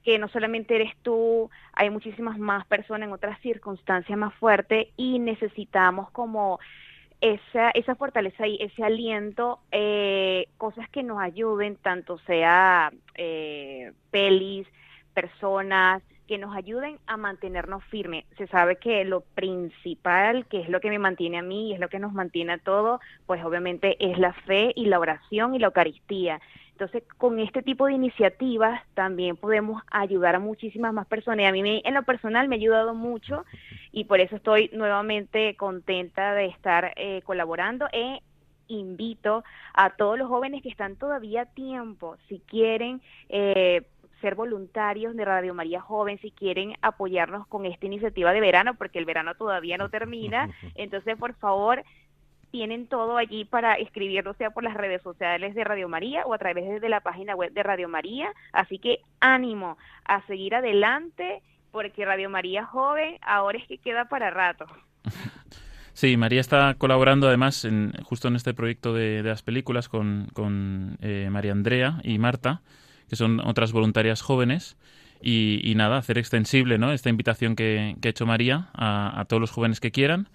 que 0.04 0.20
no 0.20 0.28
solamente 0.28 0.76
eres 0.76 0.96
tú, 1.02 1.50
hay 1.74 1.90
muchísimas 1.90 2.38
más 2.38 2.66
personas 2.66 3.08
en 3.08 3.14
otras 3.14 3.40
circunstancias 3.42 4.18
más 4.18 4.34
fuertes 4.36 4.88
y 4.98 5.20
necesitamos 5.20 6.12
como 6.12 6.60
esa, 7.22 7.72
esa 7.72 7.96
fortaleza 7.96 8.46
y 8.48 8.58
ese 8.62 8.84
aliento, 8.84 9.60
eh, 9.72 10.48
cosas 10.58 10.90
que 10.90 11.04
nos 11.04 11.22
ayuden, 11.22 11.78
tanto 11.78 12.18
sea 12.20 12.92
eh, 13.16 13.94
pelis, 14.12 14.68
personas, 15.14 16.04
que 16.28 16.38
nos 16.38 16.56
ayuden 16.56 17.00
a 17.06 17.18
mantenernos 17.18 17.84
firmes. 17.86 18.26
Se 18.38 18.48
sabe 18.48 18.78
que 18.78 19.04
lo 19.06 19.22
principal, 19.22 20.46
que 20.48 20.62
es 20.62 20.70
lo 20.70 20.80
que 20.80 20.90
me 20.90 21.00
mantiene 21.00 21.38
a 21.38 21.44
mí 21.44 21.70
y 21.70 21.74
es 21.74 21.80
lo 21.80 21.90
que 21.90 22.00
nos 22.00 22.14
mantiene 22.14 22.54
a 22.54 22.58
todos, 22.58 23.02
pues 23.26 23.44
obviamente 23.44 23.98
es 24.00 24.18
la 24.18 24.34
fe 24.34 24.72
y 24.76 24.86
la 24.86 25.00
oración 25.00 25.56
y 25.56 25.60
la 25.60 25.68
Eucaristía. 25.68 26.40
Entonces, 26.74 27.04
con 27.18 27.40
este 27.40 27.62
tipo 27.62 27.86
de 27.86 27.94
iniciativas 27.94 28.82
también 28.96 29.38
podemos 29.38 29.82
ayudar 29.92 30.36
a 30.36 30.40
muchísimas 30.40 30.94
más 30.94 31.06
personas. 31.08 31.44
Y 31.44 31.46
a 31.48 31.52
mí 31.52 31.62
me- 31.64 31.82
en 31.86 31.94
lo 31.94 32.04
personal 32.04 32.48
me 32.48 32.56
ha 32.56 32.60
ayudado 32.60 32.94
mucho 32.94 33.46
y 33.92 34.06
por 34.06 34.20
eso 34.20 34.36
estoy 34.36 34.70
nuevamente 34.74 35.56
contenta 35.56 36.34
de 36.34 36.48
estar 36.48 36.94
eh, 36.96 37.22
colaborando 37.26 37.88
e 37.92 38.22
invito 38.68 39.44
a 39.74 39.92
todos 39.92 40.18
los 40.18 40.28
jóvenes 40.28 40.64
que 40.64 40.70
están 40.70 40.96
todavía 40.96 41.44
a 41.44 41.46
tiempo, 41.46 42.18
si 42.28 42.40
quieren 42.40 43.02
eh, 43.30 43.84
ser 44.22 44.36
voluntarios 44.36 45.16
de 45.18 45.26
Radio 45.26 45.54
María 45.54 45.82
Joven, 45.82 46.18
si 46.20 46.32
quieren 46.32 46.76
apoyarnos 46.82 47.46
con 47.48 47.66
esta 47.66 47.86
iniciativa 47.86 48.32
de 48.32 48.40
verano, 48.40 48.74
porque 48.76 48.98
el 48.98 49.06
verano 49.06 49.36
todavía 49.36 49.78
no 49.78 49.90
termina, 49.90 50.50
entonces 50.76 51.18
por 51.18 51.34
favor 51.36 51.84
tienen 52.54 52.86
todo 52.86 53.18
allí 53.18 53.46
para 53.46 53.74
escribirlo, 53.74 54.36
sea 54.36 54.52
por 54.52 54.64
las 54.64 54.76
redes 54.76 55.02
sociales 55.02 55.56
de 55.56 55.64
Radio 55.64 55.90
María 55.90 56.24
o 56.28 56.36
a 56.36 56.38
través 56.38 56.80
de 56.80 56.88
la 56.88 57.00
página 57.00 57.34
web 57.36 57.52
de 57.52 57.64
Radio 57.64 57.90
María. 57.90 58.32
Así 58.52 58.78
que 58.78 59.00
ánimo 59.20 59.80
a 60.06 60.24
seguir 60.28 60.54
adelante, 60.54 61.42
porque 61.72 62.06
Radio 62.06 62.30
María 62.30 62.64
Joven 62.64 63.18
ahora 63.24 63.58
es 63.58 63.68
que 63.68 63.80
queda 63.80 64.06
para 64.06 64.30
rato. 64.30 64.68
Sí, 65.96 66.18
María 66.18 66.42
está 66.42 66.74
colaborando 66.74 67.28
además 67.28 67.66
en, 67.66 67.94
justo 68.02 68.28
en 68.28 68.36
este 68.36 68.56
proyecto 68.56 68.96
de, 68.96 69.22
las 69.22 69.44
películas 69.44 69.90
con, 69.90 70.28
con 70.34 70.98
eh, 71.02 71.30
María 71.32 71.52
Andrea 71.52 72.00
y 72.04 72.18
Marta, 72.18 72.64
que 73.08 73.16
son 73.16 73.40
otras 73.40 73.72
voluntarias 73.74 74.24
jóvenes. 74.24 74.76
Y, 75.22 75.62
y 75.64 75.76
nada, 75.76 75.98
hacer 75.98 76.18
extensible 76.18 76.80
¿no? 76.80 76.92
esta 76.92 77.12
invitación 77.12 77.56
que, 77.56 77.96
que 78.02 78.08
ha 78.08 78.12
hecho 78.12 78.26
María 78.26 78.70
a 78.74 79.24
todos 79.30 79.40
los 79.40 79.52
jóvenes 79.52 79.80
que 79.80 79.92
quieran. 79.92 80.30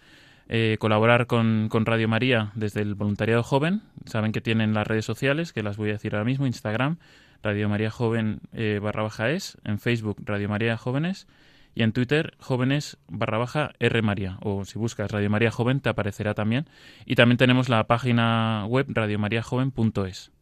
Eh, 0.48 0.76
colaborar 0.80 1.26
con, 1.26 1.68
con 1.70 1.86
Radio 1.86 2.08
María 2.08 2.52
desde 2.54 2.80
el 2.80 2.94
voluntariado 2.94 3.42
joven. 3.42 3.82
Saben 4.06 4.32
que 4.32 4.40
tienen 4.40 4.74
las 4.74 4.86
redes 4.86 5.04
sociales, 5.04 5.52
que 5.52 5.62
las 5.62 5.76
voy 5.76 5.90
a 5.90 5.92
decir 5.92 6.14
ahora 6.14 6.24
mismo, 6.24 6.46
Instagram, 6.46 6.98
Radio 7.42 7.68
María 7.68 7.90
Joven 7.90 8.40
eh, 8.52 8.80
barra 8.82 9.02
baja 9.02 9.30
es, 9.30 9.58
en 9.64 9.78
Facebook 9.78 10.16
Radio 10.24 10.48
María 10.48 10.76
Jóvenes 10.76 11.26
y 11.74 11.82
en 11.82 11.92
Twitter 11.92 12.34
jóvenes 12.40 12.96
barra 13.06 13.38
baja 13.38 13.72
R 13.78 14.02
María 14.02 14.38
o 14.42 14.64
si 14.64 14.78
buscas 14.78 15.10
Radio 15.10 15.30
María 15.30 15.50
Joven 15.52 15.80
te 15.80 15.88
aparecerá 15.88 16.34
también 16.34 16.68
y 17.06 17.14
también 17.14 17.36
tenemos 17.36 17.68
la 17.68 17.86
página 17.86 18.64
web 18.66 18.86
radiomariajoven.es 18.88 20.32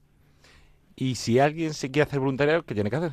Y 0.94 1.16
si 1.16 1.38
alguien 1.38 1.74
se 1.74 1.90
quiere 1.90 2.08
hacer 2.08 2.20
voluntario, 2.20 2.64
¿qué 2.64 2.74
tiene 2.74 2.88
que 2.88 2.96
hacer? 2.96 3.12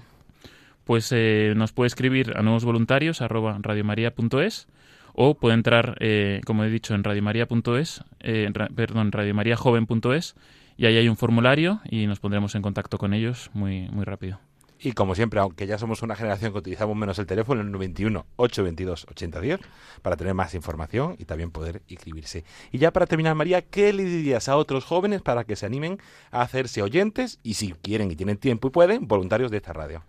pues 0.83 1.11
eh, 1.11 1.53
nos 1.55 1.71
puede 1.71 1.87
escribir 1.87 2.33
a 2.35 2.41
nuevos 2.41 2.65
voluntarios 2.65 3.21
arroba 3.21 3.57
radiomaria.es 3.61 4.67
o 5.13 5.35
puede 5.35 5.55
entrar, 5.55 5.95
eh, 5.99 6.41
como 6.45 6.63
he 6.63 6.69
dicho, 6.69 6.93
en 6.95 7.03
radiomaria.es, 7.03 8.03
eh, 8.19 8.49
ra- 8.53 8.69
perdón, 8.75 9.11
radiomariajoven.es 9.11 10.35
y 10.77 10.85
ahí 10.85 10.97
hay 10.97 11.07
un 11.07 11.17
formulario 11.17 11.81
y 11.89 12.07
nos 12.07 12.19
pondremos 12.19 12.55
en 12.55 12.61
contacto 12.61 12.97
con 12.97 13.13
ellos 13.13 13.49
muy, 13.53 13.89
muy 13.89 14.05
rápido. 14.05 14.39
Y 14.85 14.91
como 14.91 15.15
siempre, 15.15 15.39
aunque 15.39 15.65
ya 15.65 15.77
somos 15.77 16.01
una 16.01 16.13
generación 16.13 16.51
que 16.51 16.57
utilizamos 16.57 16.97
menos 16.97 17.17
el 17.17 17.25
teléfono, 17.25 17.61
el 17.61 17.71
91 17.71 18.25
822 18.35 19.05
8010, 19.09 19.61
para 20.01 20.17
tener 20.17 20.33
más 20.33 20.53
información 20.55 21.15
y 21.19 21.23
también 21.23 21.51
poder 21.51 21.81
inscribirse. 21.87 22.43
Y 22.69 22.79
ya 22.79 22.91
para 22.91 23.05
terminar, 23.05 23.33
María, 23.33 23.61
¿qué 23.61 23.93
le 23.93 24.03
dirías 24.03 24.49
a 24.49 24.57
otros 24.57 24.83
jóvenes 24.83 25.21
para 25.21 25.45
que 25.45 25.55
se 25.55 25.65
animen 25.65 25.99
a 26.31 26.41
hacerse 26.41 26.81
oyentes 26.81 27.39
y 27.43 27.53
si 27.53 27.71
quieren 27.81 28.11
y 28.11 28.17
tienen 28.17 28.35
tiempo 28.35 28.67
y 28.67 28.71
pueden, 28.71 29.07
voluntarios 29.07 29.51
de 29.51 29.57
esta 29.57 29.71
radio? 29.71 30.03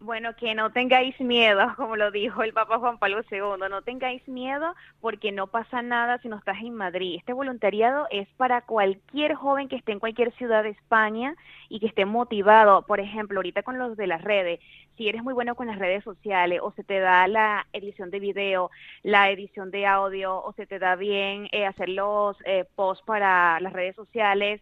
Bueno, 0.00 0.36
que 0.36 0.54
no 0.54 0.70
tengáis 0.70 1.20
miedo, 1.20 1.60
como 1.76 1.96
lo 1.96 2.12
dijo 2.12 2.44
el 2.44 2.52
Papa 2.52 2.78
Juan 2.78 2.98
Pablo 2.98 3.20
II, 3.30 3.68
no 3.68 3.82
tengáis 3.82 4.26
miedo 4.28 4.76
porque 5.00 5.32
no 5.32 5.48
pasa 5.48 5.82
nada 5.82 6.18
si 6.18 6.28
no 6.28 6.36
estás 6.36 6.58
en 6.60 6.74
Madrid. 6.74 7.16
Este 7.18 7.32
voluntariado 7.32 8.06
es 8.10 8.28
para 8.36 8.60
cualquier 8.60 9.34
joven 9.34 9.68
que 9.68 9.74
esté 9.74 9.90
en 9.90 9.98
cualquier 9.98 10.32
ciudad 10.36 10.62
de 10.62 10.70
España 10.70 11.34
y 11.68 11.80
que 11.80 11.88
esté 11.88 12.04
motivado. 12.04 12.82
Por 12.82 13.00
ejemplo, 13.00 13.40
ahorita 13.40 13.64
con 13.64 13.76
los 13.76 13.96
de 13.96 14.06
las 14.06 14.22
redes, 14.22 14.60
si 14.96 15.08
eres 15.08 15.24
muy 15.24 15.34
bueno 15.34 15.56
con 15.56 15.66
las 15.66 15.78
redes 15.80 16.04
sociales 16.04 16.60
o 16.62 16.70
se 16.72 16.84
te 16.84 17.00
da 17.00 17.26
la 17.26 17.66
edición 17.72 18.10
de 18.10 18.20
video, 18.20 18.70
la 19.02 19.30
edición 19.30 19.72
de 19.72 19.86
audio 19.86 20.40
o 20.44 20.52
se 20.52 20.66
te 20.66 20.78
da 20.78 20.94
bien 20.94 21.48
eh, 21.50 21.66
hacer 21.66 21.88
los 21.88 22.36
eh, 22.44 22.66
posts 22.76 23.04
para 23.04 23.58
las 23.58 23.72
redes 23.72 23.96
sociales 23.96 24.60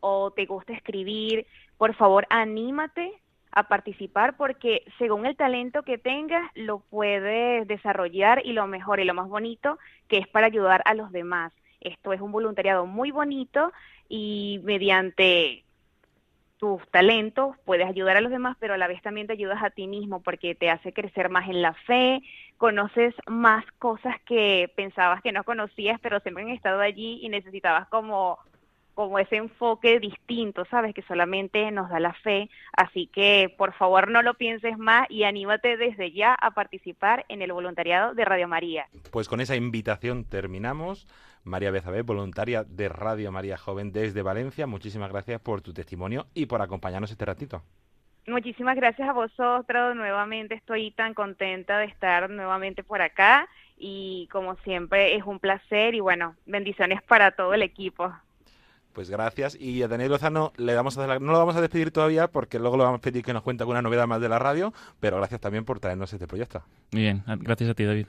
o 0.00 0.30
te 0.30 0.46
gusta 0.46 0.72
escribir, 0.72 1.46
por 1.76 1.94
favor, 1.94 2.26
anímate 2.30 3.20
a 3.52 3.64
participar 3.64 4.36
porque 4.36 4.84
según 4.98 5.26
el 5.26 5.36
talento 5.36 5.82
que 5.82 5.98
tengas 5.98 6.50
lo 6.54 6.80
puedes 6.80 7.66
desarrollar 7.66 8.42
y 8.44 8.52
lo 8.52 8.66
mejor 8.66 9.00
y 9.00 9.04
lo 9.04 9.14
más 9.14 9.28
bonito 9.28 9.78
que 10.08 10.18
es 10.18 10.28
para 10.28 10.46
ayudar 10.46 10.82
a 10.84 10.94
los 10.94 11.12
demás. 11.12 11.52
Esto 11.80 12.12
es 12.12 12.20
un 12.20 12.32
voluntariado 12.32 12.86
muy 12.86 13.10
bonito 13.10 13.72
y 14.08 14.60
mediante 14.64 15.64
tus 16.58 16.86
talentos 16.90 17.56
puedes 17.64 17.86
ayudar 17.86 18.16
a 18.16 18.20
los 18.20 18.32
demás, 18.32 18.56
pero 18.58 18.74
a 18.74 18.78
la 18.78 18.88
vez 18.88 19.00
también 19.00 19.28
te 19.28 19.32
ayudas 19.32 19.62
a 19.62 19.70
ti 19.70 19.86
mismo 19.86 20.20
porque 20.20 20.54
te 20.54 20.70
hace 20.70 20.92
crecer 20.92 21.30
más 21.30 21.48
en 21.48 21.62
la 21.62 21.72
fe, 21.72 22.20
conoces 22.56 23.14
más 23.26 23.64
cosas 23.78 24.20
que 24.22 24.70
pensabas 24.74 25.22
que 25.22 25.32
no 25.32 25.44
conocías, 25.44 26.00
pero 26.00 26.18
siempre 26.20 26.42
han 26.42 26.50
estado 26.50 26.80
allí 26.80 27.20
y 27.22 27.28
necesitabas 27.28 27.88
como 27.88 28.38
como 28.98 29.20
ese 29.20 29.36
enfoque 29.36 30.00
distinto, 30.00 30.64
¿sabes? 30.64 30.92
Que 30.92 31.02
solamente 31.02 31.70
nos 31.70 31.88
da 31.88 32.00
la 32.00 32.14
fe. 32.14 32.50
Así 32.72 33.06
que, 33.06 33.54
por 33.56 33.72
favor, 33.74 34.10
no 34.10 34.22
lo 34.22 34.34
pienses 34.34 34.76
más 34.76 35.08
y 35.08 35.22
anímate 35.22 35.76
desde 35.76 36.10
ya 36.10 36.34
a 36.34 36.50
participar 36.50 37.24
en 37.28 37.40
el 37.40 37.52
voluntariado 37.52 38.12
de 38.14 38.24
Radio 38.24 38.48
María. 38.48 38.88
Pues 39.12 39.28
con 39.28 39.40
esa 39.40 39.54
invitación 39.54 40.24
terminamos. 40.24 41.06
María 41.44 41.70
Bezabé, 41.70 42.02
voluntaria 42.02 42.64
de 42.64 42.88
Radio 42.88 43.30
María 43.30 43.56
Joven 43.56 43.92
desde 43.92 44.22
Valencia, 44.22 44.66
muchísimas 44.66 45.12
gracias 45.12 45.40
por 45.40 45.60
tu 45.60 45.72
testimonio 45.72 46.26
y 46.34 46.46
por 46.46 46.60
acompañarnos 46.60 47.12
este 47.12 47.24
ratito. 47.24 47.62
Muchísimas 48.26 48.74
gracias 48.74 49.08
a 49.08 49.12
vosotros. 49.12 49.94
Nuevamente 49.94 50.56
estoy 50.56 50.90
tan 50.90 51.14
contenta 51.14 51.78
de 51.78 51.84
estar 51.84 52.28
nuevamente 52.30 52.82
por 52.82 53.00
acá 53.00 53.48
y 53.76 54.28
como 54.32 54.56
siempre 54.64 55.14
es 55.14 55.22
un 55.22 55.38
placer 55.38 55.94
y 55.94 56.00
bueno, 56.00 56.34
bendiciones 56.46 57.00
para 57.00 57.30
todo 57.30 57.54
el 57.54 57.62
equipo. 57.62 58.12
Pues 58.98 59.10
gracias. 59.10 59.54
Y 59.54 59.80
a 59.84 59.86
Daniel 59.86 60.10
Lozano 60.10 60.52
le 60.56 60.72
damos 60.72 60.96
a 60.98 61.00
hacer 61.02 61.08
la- 61.08 61.18
no 61.24 61.30
lo 61.30 61.38
vamos 61.38 61.54
a 61.54 61.60
despedir 61.60 61.92
todavía 61.92 62.26
porque 62.26 62.58
luego 62.58 62.76
lo 62.76 62.82
vamos 62.82 62.98
a 62.98 63.00
pedir 63.00 63.22
que 63.22 63.32
nos 63.32 63.44
cuente 63.44 63.62
alguna 63.62 63.80
novedad 63.80 64.08
más 64.08 64.20
de 64.20 64.28
la 64.28 64.40
radio, 64.40 64.74
pero 64.98 65.18
gracias 65.18 65.40
también 65.40 65.64
por 65.64 65.78
traernos 65.78 66.12
este 66.12 66.26
proyecto. 66.26 66.64
Muy 66.90 67.02
bien, 67.02 67.22
gracias 67.28 67.70
a 67.70 67.74
ti, 67.74 67.84
David. 67.84 68.06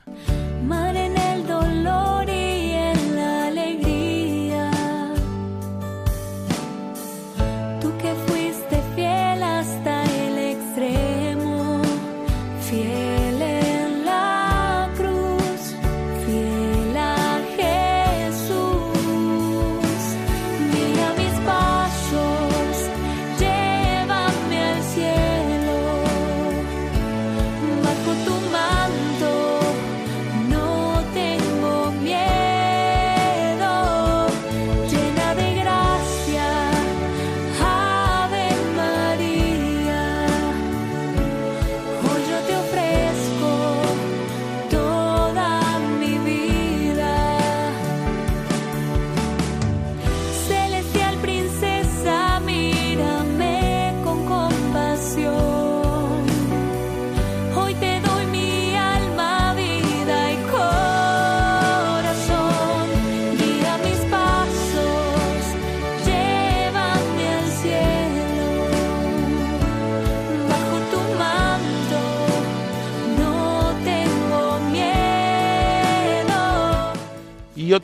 Mar 0.66 0.96
en 0.96 1.16
el 1.16 1.46
dolor 1.46 2.28
y 2.28 2.72
en 2.72 3.16
la 3.16 3.48
alegría. 3.50 4.72
Tú 7.82 7.96
que 8.00 8.12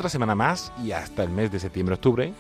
otra 0.06 0.12
semana 0.12 0.36
más, 0.36 0.72
y 0.84 0.92
hasta 0.92 1.24
el 1.24 1.32
mes 1.32 1.52
de 1.52 1.60
septiembre-octubre, 1.60 2.32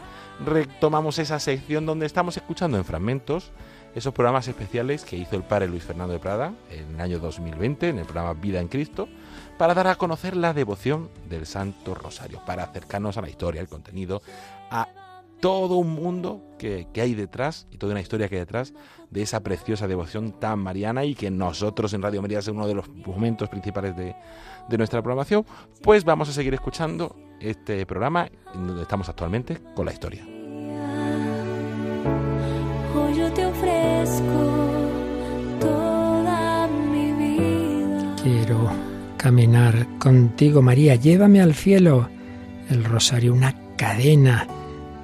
retomamos 0.45 1.17
esa 1.17 1.39
sección 1.39 1.87
donde 1.87 2.05
estamos 2.05 2.37
escuchando 2.37 2.77
en 2.77 2.85
fragmentos 2.85 3.51
esos 3.95 4.13
programas 4.13 4.47
especiales 4.47 5.03
que 5.03 5.17
hizo 5.17 5.35
el 5.35 5.41
padre 5.41 5.67
Luis 5.67 5.83
Fernando 5.83 6.13
de 6.13 6.19
Prada 6.19 6.53
en 6.69 6.93
el 6.93 7.01
año 7.01 7.17
2020, 7.17 7.89
en 7.89 7.97
el 7.97 8.05
programa 8.05 8.33
Vida 8.33 8.61
en 8.61 8.67
Cristo, 8.67 9.09
para 9.57 9.73
dar 9.73 9.87
a 9.87 9.95
conocer 9.95 10.37
la 10.37 10.53
devoción 10.53 11.09
del 11.27 11.47
Santo 11.47 11.95
Rosario, 11.95 12.39
para 12.45 12.65
acercarnos 12.65 13.17
a 13.17 13.23
la 13.23 13.29
historia, 13.29 13.61
al 13.61 13.67
contenido, 13.67 14.21
a 14.69 14.87
todo 15.39 15.77
un 15.77 15.89
mundo 15.89 16.43
que, 16.59 16.87
que 16.93 17.01
hay 17.01 17.15
detrás 17.15 17.65
y 17.71 17.77
toda 17.77 17.93
una 17.93 18.01
historia 18.01 18.29
que 18.29 18.35
hay 18.35 18.41
detrás 18.41 18.75
de 19.09 19.23
esa 19.23 19.39
preciosa 19.39 19.87
devoción 19.87 20.39
tan 20.39 20.59
mariana 20.59 21.03
y 21.03 21.15
que 21.15 21.31
nosotros 21.31 21.95
en 21.95 22.03
Radio 22.03 22.21
María 22.21 22.39
es 22.39 22.47
uno 22.47 22.67
de 22.67 22.75
los 22.75 22.87
momentos 22.89 23.49
principales 23.49 23.97
de, 23.97 24.15
de 24.69 24.77
nuestra 24.77 25.01
programación, 25.01 25.45
pues 25.81 26.03
vamos 26.03 26.29
a 26.29 26.33
seguir 26.33 26.53
escuchando 26.53 27.15
este 27.39 27.85
programa 27.85 28.29
en 28.53 28.67
donde 28.67 28.83
estamos 28.83 29.09
actualmente 29.09 29.59
con 29.75 29.85
la 29.85 29.93
historia. 29.93 30.25
Hoy 32.95 33.17
yo 33.17 33.31
te 33.33 33.45
ofrezco 33.45 34.23
toda 35.59 36.67
mi 36.67 37.11
vida. 37.11 38.15
Quiero 38.21 38.69
caminar 39.17 39.87
contigo, 39.99 40.61
María. 40.61 40.95
Llévame 40.95 41.41
al 41.41 41.53
cielo. 41.53 42.09
El 42.69 42.83
rosario, 42.83 43.31
una 43.33 43.53
cadena 43.77 44.47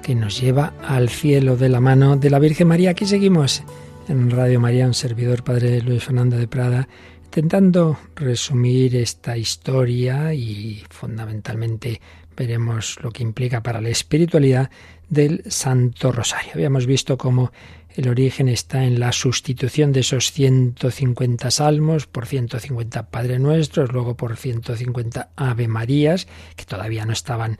que 0.02 0.14
nos 0.14 0.40
lleva 0.40 0.72
al 0.86 1.08
cielo 1.08 1.56
de 1.56 1.68
la 1.68 1.80
mano 1.80 2.16
de 2.16 2.28
la 2.28 2.40
Virgen 2.40 2.66
María. 2.68 2.90
Aquí 2.90 3.06
seguimos 3.06 3.62
en 4.08 4.30
Radio 4.30 4.58
María, 4.58 4.86
un 4.86 4.94
servidor, 4.94 5.44
Padre 5.44 5.80
Luis 5.80 6.04
Fernando 6.04 6.36
de 6.36 6.48
Prada, 6.48 6.88
intentando 7.32 7.98
resumir 8.14 8.94
esta 8.94 9.38
historia 9.38 10.34
y 10.34 10.84
fundamentalmente 10.90 11.98
veremos 12.36 12.98
lo 13.02 13.10
que 13.10 13.22
implica 13.22 13.62
para 13.62 13.80
la 13.80 13.88
espiritualidad 13.88 14.70
del 15.08 15.42
Santo 15.46 16.12
Rosario. 16.12 16.52
Habíamos 16.52 16.84
visto 16.84 17.16
cómo 17.16 17.50
el 17.96 18.10
origen 18.10 18.50
está 18.50 18.84
en 18.84 19.00
la 19.00 19.12
sustitución 19.12 19.92
de 19.92 20.00
esos 20.00 20.30
150 20.30 21.50
salmos 21.50 22.06
por 22.06 22.26
150 22.26 23.08
Padre 23.08 23.38
Nuestros, 23.38 23.90
luego 23.92 24.14
por 24.14 24.36
150 24.36 25.30
Ave 25.34 25.68
Marías, 25.68 26.28
que 26.54 26.66
todavía 26.66 27.06
no 27.06 27.14
estaban 27.14 27.58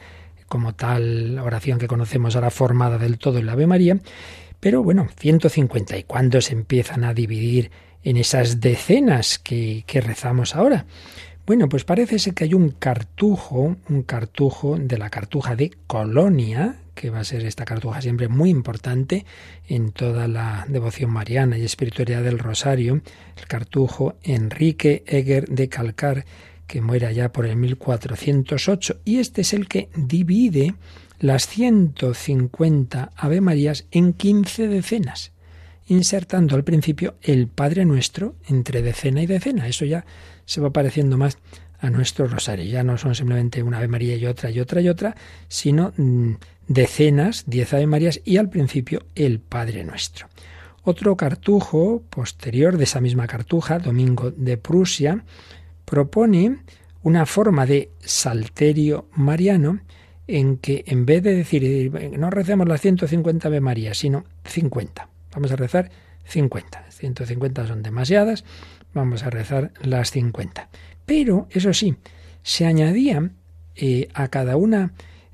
como 0.49 0.75
tal 0.75 1.39
oración 1.39 1.79
que 1.79 1.89
conocemos 1.89 2.37
ahora 2.37 2.51
formada 2.51 2.99
del 2.99 3.17
todo 3.17 3.39
en 3.39 3.47
la 3.47 3.53
Ave 3.53 3.67
María, 3.67 3.99
pero 4.61 4.83
bueno, 4.83 5.09
150. 5.19 5.97
¿Y 5.97 6.03
cuándo 6.05 6.43
se 6.43 6.53
empiezan 6.53 7.05
a 7.05 7.15
dividir 7.15 7.71
en 8.05 8.17
esas 8.17 8.61
decenas 8.61 9.38
que, 9.38 9.85
que 9.87 10.01
rezamos 10.01 10.55
ahora? 10.55 10.87
Bueno, 11.45 11.69
pues 11.69 11.85
parece 11.85 12.21
ser 12.21 12.35
que 12.35 12.45
hay 12.45 12.55
un 12.55 12.71
cartujo, 12.71 13.77
un 13.88 14.03
cartujo 14.05 14.79
de 14.79 14.97
la 14.97 15.11
cartuja 15.11 15.57
de 15.57 15.73
Colonia, 15.88 16.77
que 16.95 17.11
va 17.11 17.21
a 17.21 17.25
ser 17.25 17.45
esta 17.45 17.65
cartuja 17.65 18.01
siempre 18.01 18.29
muy 18.29 18.51
importante 18.51 19.27
en 19.67 19.91
toda 19.91 20.29
la 20.29 20.67
devoción 20.69 21.11
mariana 21.11 21.59
y 21.59 21.65
espiritualidad 21.65 22.23
del 22.23 22.38
Rosario, 22.38 23.03
el 23.37 23.47
cartujo 23.49 24.15
Enrique 24.23 25.03
Eger 25.07 25.49
de 25.49 25.69
Calcar, 25.69 26.25
que 26.69 26.81
muere 26.81 27.07
allá 27.07 27.33
por 27.33 27.47
el 27.47 27.57
1408, 27.57 29.01
y 29.05 29.19
este 29.19 29.41
es 29.41 29.53
el 29.53 29.67
que 29.67 29.88
divide 29.97 30.75
las 31.19 31.47
150 31.49 33.11
Ave 33.17 33.41
Marías 33.41 33.87
en 33.91 34.12
15 34.12 34.69
decenas, 34.69 35.32
insertando 35.92 36.57
al 36.57 36.64
principio 36.64 37.16
el 37.20 37.48
Padre 37.48 37.85
Nuestro 37.85 38.35
entre 38.48 38.81
decena 38.83 39.22
y 39.22 39.26
decena. 39.26 39.68
Eso 39.68 39.85
ya 39.85 40.05
se 40.46 40.61
va 40.61 40.70
pareciendo 40.70 41.18
más 41.18 41.38
a 41.81 41.90
nuestro 41.90 42.26
rosario. 42.26 42.64
Ya 42.64 42.83
no 42.83 42.96
son 42.96 43.14
simplemente 43.14 43.62
una 43.62 43.76
Ave 43.76 43.88
María 43.88 44.16
y 44.16 44.24
otra 44.26 44.50
y 44.50 44.59
otra 44.59 44.81
y 44.81 44.88
otra, 44.88 45.14
sino 45.48 45.92
mm, 45.96 46.33
decenas, 46.66 47.44
diez 47.46 47.74
Ave 47.74 47.87
Marías 47.87 48.20
y 48.24 48.38
al 48.38 48.48
principio 48.48 49.05
el 49.14 49.38
Padre 49.40 49.85
Nuestro. 49.85 50.28
Otro 50.83 51.16
cartujo 51.16 52.02
posterior 52.09 52.76
de 52.78 52.85
esa 52.85 53.00
misma 53.00 53.26
cartuja, 53.26 53.78
Domingo 53.78 54.31
de 54.31 54.57
Prusia, 54.57 55.24
propone 55.85 56.59
una 57.02 57.26
forma 57.26 57.66
de 57.66 57.90
salterio 58.00 59.09
mariano 59.14 59.81
en 60.26 60.57
que 60.57 60.85
en 60.87 61.05
vez 61.05 61.22
de 61.22 61.35
decir 61.35 61.92
no 62.18 62.31
recemos 62.31 62.66
las 62.66 62.81
150 62.81 63.48
Ave 63.48 63.61
Marías, 63.61 63.98
sino 63.98 64.24
50. 64.44 65.12
Vamos 65.33 65.53
a 65.53 65.57
rezar 65.57 65.90
50. 66.25 66.85
150 66.90 67.66
son 67.66 67.83
demasiadas, 67.83 68.45
vamos 68.95 69.23
a 69.23 69.31
rezar 69.31 69.73
las 69.83 70.11
50. 70.11 70.68
Pero, 71.07 71.49
eso 71.51 71.73
sí, 71.73 71.97
se 72.42 72.66
añadía 72.66 73.31
eh, 73.75 74.09
a 74.14 74.29
cada 74.29 74.57
una 74.57 74.92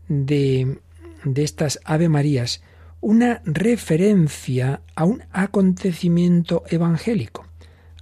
de, 0.08 0.78
de 1.24 1.44
estas 1.44 1.80
Ave 1.84 2.08
Marías 2.08 2.62
una 3.00 3.42
referencia 3.44 4.80
a 4.96 5.04
un 5.04 5.22
acontecimiento 5.30 6.64
evangélico, 6.68 7.46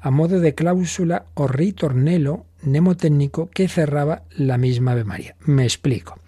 a 0.01 0.11
modo 0.11 0.41
de 0.41 0.55
cláusula 0.55 1.27
o 1.35 1.47
ritornelo 1.49 2.47
mnemotécnico 2.63 3.51
que 3.51 3.69
cerraba 3.69 4.23
la 4.31 4.57
misma 4.57 4.93
Ave 4.93 5.05
María. 5.05 5.37
Me 5.41 5.65
explico. 5.65 6.19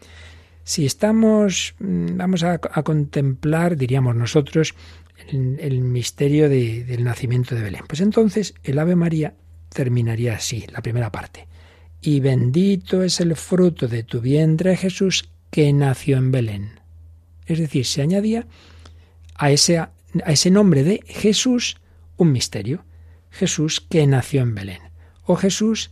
Si 0.64 0.84
estamos, 0.84 1.74
mm, 1.78 2.16
vamos 2.18 2.44
a 2.44 2.58
contemplar, 2.58 3.76
diríamos 3.76 4.14
nosotros, 4.14 4.74
el, 5.30 5.80
misterio 5.80 6.48
de- 6.48 6.84
del 6.84 7.04
nacimiento 7.04 7.54
de 7.54 7.62
Belén, 7.62 7.84
pues 7.86 8.00
entonces 8.00 8.54
el 8.64 8.78
Ave 8.78 8.96
María 8.96 9.34
terminaría 9.68 10.34
así, 10.34 10.64
la 10.72 10.80
primera 10.80 11.12
parte. 11.12 11.46
Y 12.00 12.20
bendito 12.20 13.02
es 13.02 13.20
el 13.20 13.34
fruto 13.36 13.88
de 13.88 14.04
tu 14.04 14.20
vientre, 14.20 14.76
Jesús, 14.76 15.28
que 15.50 15.72
nació 15.72 16.16
en 16.16 16.30
Belén. 16.30 16.80
Es 17.46 17.58
decir, 17.58 17.84
se 17.86 18.02
añadía 18.02 18.46
a 19.34 19.50
ese, 19.50 19.78
a 19.78 19.90
ese 20.26 20.50
nombre 20.50 20.84
de 20.84 21.00
Jesús 21.06 21.76
un 22.16 22.32
misterio. 22.32 22.84
Jesús 23.30 23.80
que 23.80 24.06
nació 24.06 24.42
en 24.42 24.54
Belén. 24.54 24.80
O 25.24 25.36
Jesús 25.36 25.90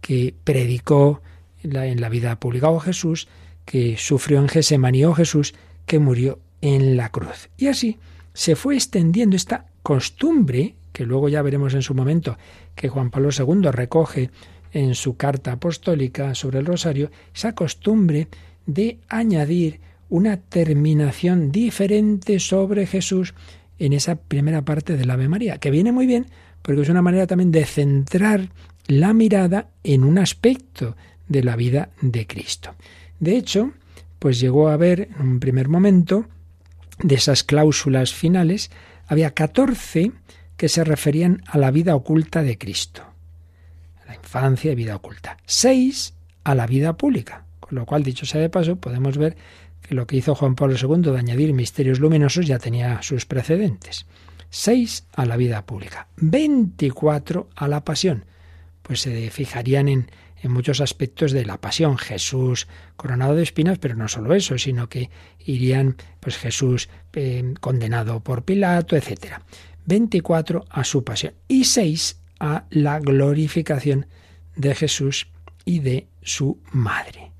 que 0.00 0.34
predicó 0.44 1.22
en 1.62 2.00
la 2.00 2.08
vida 2.08 2.38
pública. 2.38 2.70
O 2.70 2.80
Jesús 2.80 3.28
que 3.64 3.96
sufrió 3.98 4.38
en 4.38 4.48
Gesemaní. 4.48 5.04
O 5.04 5.14
Jesús 5.14 5.54
que 5.86 5.98
murió 5.98 6.38
en 6.60 6.96
la 6.96 7.10
cruz. 7.10 7.50
Y 7.56 7.66
así 7.66 7.98
se 8.34 8.56
fue 8.56 8.74
extendiendo 8.74 9.36
esta 9.36 9.66
costumbre, 9.82 10.74
que 10.92 11.04
luego 11.04 11.28
ya 11.28 11.42
veremos 11.42 11.74
en 11.74 11.82
su 11.82 11.94
momento, 11.94 12.36
que 12.74 12.88
Juan 12.88 13.10
Pablo 13.10 13.30
II 13.36 13.70
recoge 13.70 14.30
en 14.72 14.94
su 14.94 15.16
carta 15.16 15.52
apostólica 15.52 16.34
sobre 16.34 16.58
el 16.58 16.66
rosario, 16.66 17.10
esa 17.34 17.54
costumbre 17.54 18.28
de 18.66 18.98
añadir 19.08 19.80
una 20.08 20.36
terminación 20.36 21.52
diferente 21.52 22.38
sobre 22.38 22.86
Jesús 22.86 23.34
en 23.78 23.92
esa 23.92 24.16
primera 24.16 24.62
parte 24.62 24.96
del 24.96 25.10
Ave 25.10 25.28
María, 25.28 25.58
que 25.58 25.70
viene 25.70 25.92
muy 25.92 26.06
bien 26.06 26.26
porque 26.62 26.82
es 26.82 26.88
una 26.88 27.02
manera 27.02 27.26
también 27.26 27.50
de 27.50 27.64
centrar 27.64 28.48
la 28.86 29.12
mirada 29.12 29.68
en 29.84 30.04
un 30.04 30.18
aspecto 30.18 30.96
de 31.28 31.42
la 31.42 31.56
vida 31.56 31.90
de 32.00 32.26
Cristo. 32.26 32.74
De 33.20 33.36
hecho, 33.36 33.72
pues 34.18 34.40
llegó 34.40 34.68
a 34.68 34.74
haber 34.74 35.08
en 35.18 35.26
un 35.26 35.40
primer 35.40 35.68
momento 35.68 36.26
de 36.98 37.14
esas 37.14 37.44
cláusulas 37.44 38.12
finales, 38.12 38.70
había 39.06 39.34
14 39.34 40.12
que 40.56 40.68
se 40.68 40.84
referían 40.84 41.42
a 41.46 41.58
la 41.58 41.70
vida 41.70 41.94
oculta 41.96 42.42
de 42.42 42.58
Cristo. 42.58 43.02
La 44.06 44.14
infancia 44.14 44.72
y 44.72 44.74
vida 44.74 44.96
oculta. 44.96 45.36
Seis 45.46 46.14
a 46.44 46.54
la 46.54 46.66
vida 46.66 46.96
pública. 46.96 47.44
Con 47.60 47.76
lo 47.76 47.86
cual, 47.86 48.02
dicho 48.02 48.26
sea 48.26 48.40
de 48.40 48.50
paso, 48.50 48.76
podemos 48.76 49.16
ver 49.16 49.36
que 49.80 49.94
lo 49.94 50.06
que 50.06 50.16
hizo 50.16 50.34
Juan 50.34 50.54
Pablo 50.54 50.76
II 50.76 51.10
de 51.10 51.18
añadir 51.18 51.52
misterios 51.52 51.98
luminosos 51.98 52.46
ya 52.46 52.58
tenía 52.58 53.02
sus 53.02 53.26
precedentes. 53.26 54.06
Seis 54.50 55.06
a 55.14 55.24
la 55.24 55.36
vida 55.36 55.64
pública. 55.64 56.08
Veinticuatro 56.16 57.48
a 57.56 57.68
la 57.68 57.84
pasión. 57.84 58.24
Pues 58.82 59.00
se 59.00 59.30
fijarían 59.30 59.88
en 59.88 60.10
en 60.42 60.52
muchos 60.52 60.80
aspectos 60.80 61.32
de 61.32 61.46
la 61.46 61.60
pasión. 61.60 61.96
Jesús 61.96 62.68
coronado 62.96 63.34
de 63.34 63.42
espinas, 63.42 63.78
pero 63.78 63.94
no 63.94 64.08
solo 64.08 64.34
eso, 64.34 64.58
sino 64.58 64.88
que 64.88 65.10
irían 65.38 65.96
pues 66.20 66.36
Jesús 66.36 66.88
eh, 67.12 67.54
condenado 67.60 68.20
por 68.20 68.44
Pilato, 68.44 68.96
etc. 68.96 69.40
24 69.86 70.64
a 70.68 70.84
su 70.84 71.04
pasión 71.04 71.34
y 71.48 71.64
6 71.64 72.20
a 72.40 72.64
la 72.70 72.98
glorificación 72.98 74.06
de 74.56 74.74
Jesús 74.74 75.28
y 75.64 75.78
de 75.78 76.08
su 76.22 76.60
madre. 76.72 77.32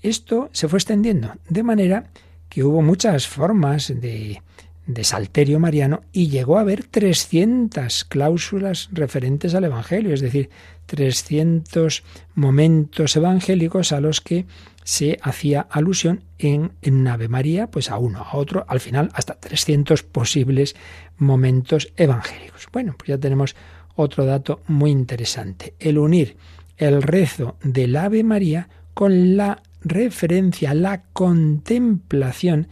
Esto 0.00 0.50
se 0.52 0.68
fue 0.68 0.78
extendiendo 0.78 1.34
de 1.48 1.62
manera 1.62 2.10
que 2.48 2.64
hubo 2.64 2.82
muchas 2.82 3.28
formas 3.28 3.88
de, 3.88 4.42
de 4.86 5.04
salterio 5.04 5.60
mariano 5.60 6.02
y 6.12 6.28
llegó 6.28 6.58
a 6.58 6.62
haber 6.62 6.84
300 6.84 8.04
cláusulas 8.04 8.88
referentes 8.92 9.54
al 9.54 9.64
Evangelio, 9.64 10.12
es 10.12 10.20
decir, 10.20 10.50
300 10.86 12.02
momentos 12.34 13.16
evangélicos 13.16 13.92
a 13.92 14.00
los 14.00 14.20
que 14.20 14.46
se 14.84 15.18
hacía 15.22 15.60
alusión 15.70 16.24
en, 16.38 16.72
en 16.82 17.06
Ave 17.06 17.28
María, 17.28 17.70
pues 17.70 17.90
a 17.90 17.98
uno, 17.98 18.18
a 18.18 18.36
otro, 18.36 18.64
al 18.68 18.80
final 18.80 19.10
hasta 19.14 19.38
300 19.38 20.02
posibles 20.02 20.74
momentos 21.16 21.92
evangélicos. 21.96 22.68
Bueno, 22.72 22.94
pues 22.98 23.08
ya 23.08 23.18
tenemos 23.18 23.54
otro 23.94 24.24
dato 24.24 24.62
muy 24.66 24.90
interesante, 24.90 25.74
el 25.78 25.98
unir 25.98 26.36
el 26.76 27.02
rezo 27.02 27.56
del 27.62 27.94
Ave 27.96 28.24
María 28.24 28.68
con 28.94 29.36
la 29.36 29.62
referencia, 29.82 30.74
la 30.74 31.04
contemplación 31.12 32.68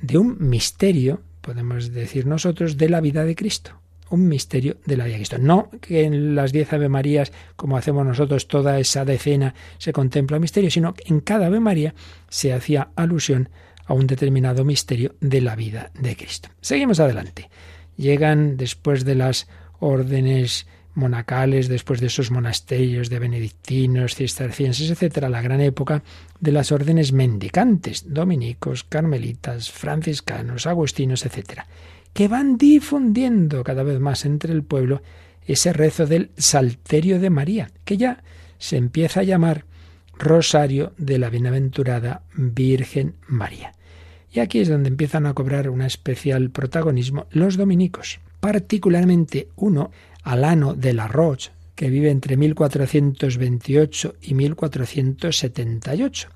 de 0.00 0.18
un 0.18 0.36
misterio 0.40 1.22
podemos 1.42 1.92
decir 1.92 2.26
nosotros, 2.26 2.78
de 2.78 2.88
la 2.88 3.00
vida 3.00 3.24
de 3.24 3.36
Cristo. 3.36 3.72
Un 4.08 4.28
misterio 4.28 4.76
de 4.86 4.96
la 4.96 5.04
vida 5.04 5.14
de 5.14 5.20
Cristo. 5.20 5.38
No 5.38 5.70
que 5.80 6.04
en 6.04 6.34
las 6.34 6.52
diez 6.52 6.72
Ave 6.72 6.88
Marías, 6.88 7.32
como 7.56 7.76
hacemos 7.76 8.06
nosotros, 8.06 8.48
toda 8.48 8.78
esa 8.78 9.04
decena 9.04 9.54
se 9.78 9.92
contempla 9.92 10.38
un 10.38 10.42
misterio, 10.42 10.70
sino 10.70 10.94
que 10.94 11.04
en 11.12 11.20
cada 11.20 11.46
Ave 11.46 11.60
María 11.60 11.94
se 12.28 12.52
hacía 12.52 12.90
alusión 12.96 13.48
a 13.84 13.94
un 13.94 14.06
determinado 14.06 14.64
misterio 14.64 15.14
de 15.20 15.40
la 15.40 15.56
vida 15.56 15.90
de 15.98 16.16
Cristo. 16.16 16.48
Seguimos 16.60 17.00
adelante. 17.00 17.50
Llegan 17.96 18.56
después 18.56 19.04
de 19.04 19.16
las 19.16 19.48
órdenes 19.80 20.66
monacales, 20.94 21.68
después 21.68 22.00
de 22.00 22.06
esos 22.06 22.30
monasterios 22.30 23.08
de 23.08 23.18
benedictinos, 23.18 24.14
cistercienses, 24.14 24.90
etcétera, 24.90 25.28
la 25.28 25.42
gran 25.42 25.60
época 25.60 26.02
de 26.40 26.52
las 26.52 26.72
órdenes 26.72 27.12
mendicantes, 27.12 28.12
dominicos, 28.12 28.84
carmelitas, 28.84 29.70
franciscanos, 29.70 30.66
agustinos, 30.66 31.24
etcétera, 31.24 31.66
que 32.12 32.28
van 32.28 32.58
difundiendo 32.58 33.64
cada 33.64 33.82
vez 33.82 34.00
más 34.00 34.24
entre 34.24 34.52
el 34.52 34.62
pueblo 34.62 35.02
ese 35.46 35.72
rezo 35.72 36.06
del 36.06 36.30
Salterio 36.36 37.18
de 37.18 37.30
María, 37.30 37.70
que 37.84 37.96
ya 37.96 38.22
se 38.58 38.76
empieza 38.76 39.20
a 39.20 39.24
llamar 39.24 39.64
Rosario 40.18 40.92
de 40.98 41.18
la 41.18 41.30
Bienaventurada 41.30 42.22
Virgen 42.34 43.16
María. 43.26 43.72
Y 44.30 44.40
aquí 44.40 44.60
es 44.60 44.68
donde 44.68 44.88
empiezan 44.88 45.26
a 45.26 45.34
cobrar 45.34 45.68
un 45.68 45.82
especial 45.82 46.50
protagonismo 46.50 47.26
los 47.30 47.56
dominicos, 47.56 48.20
particularmente 48.40 49.48
uno 49.56 49.90
Alano 50.22 50.74
de 50.74 50.92
la 50.92 51.08
Roche, 51.08 51.50
que 51.74 51.90
vive 51.90 52.10
entre 52.10 52.36
1428 52.36 54.14
y 54.22 54.34
1478. 54.34 56.28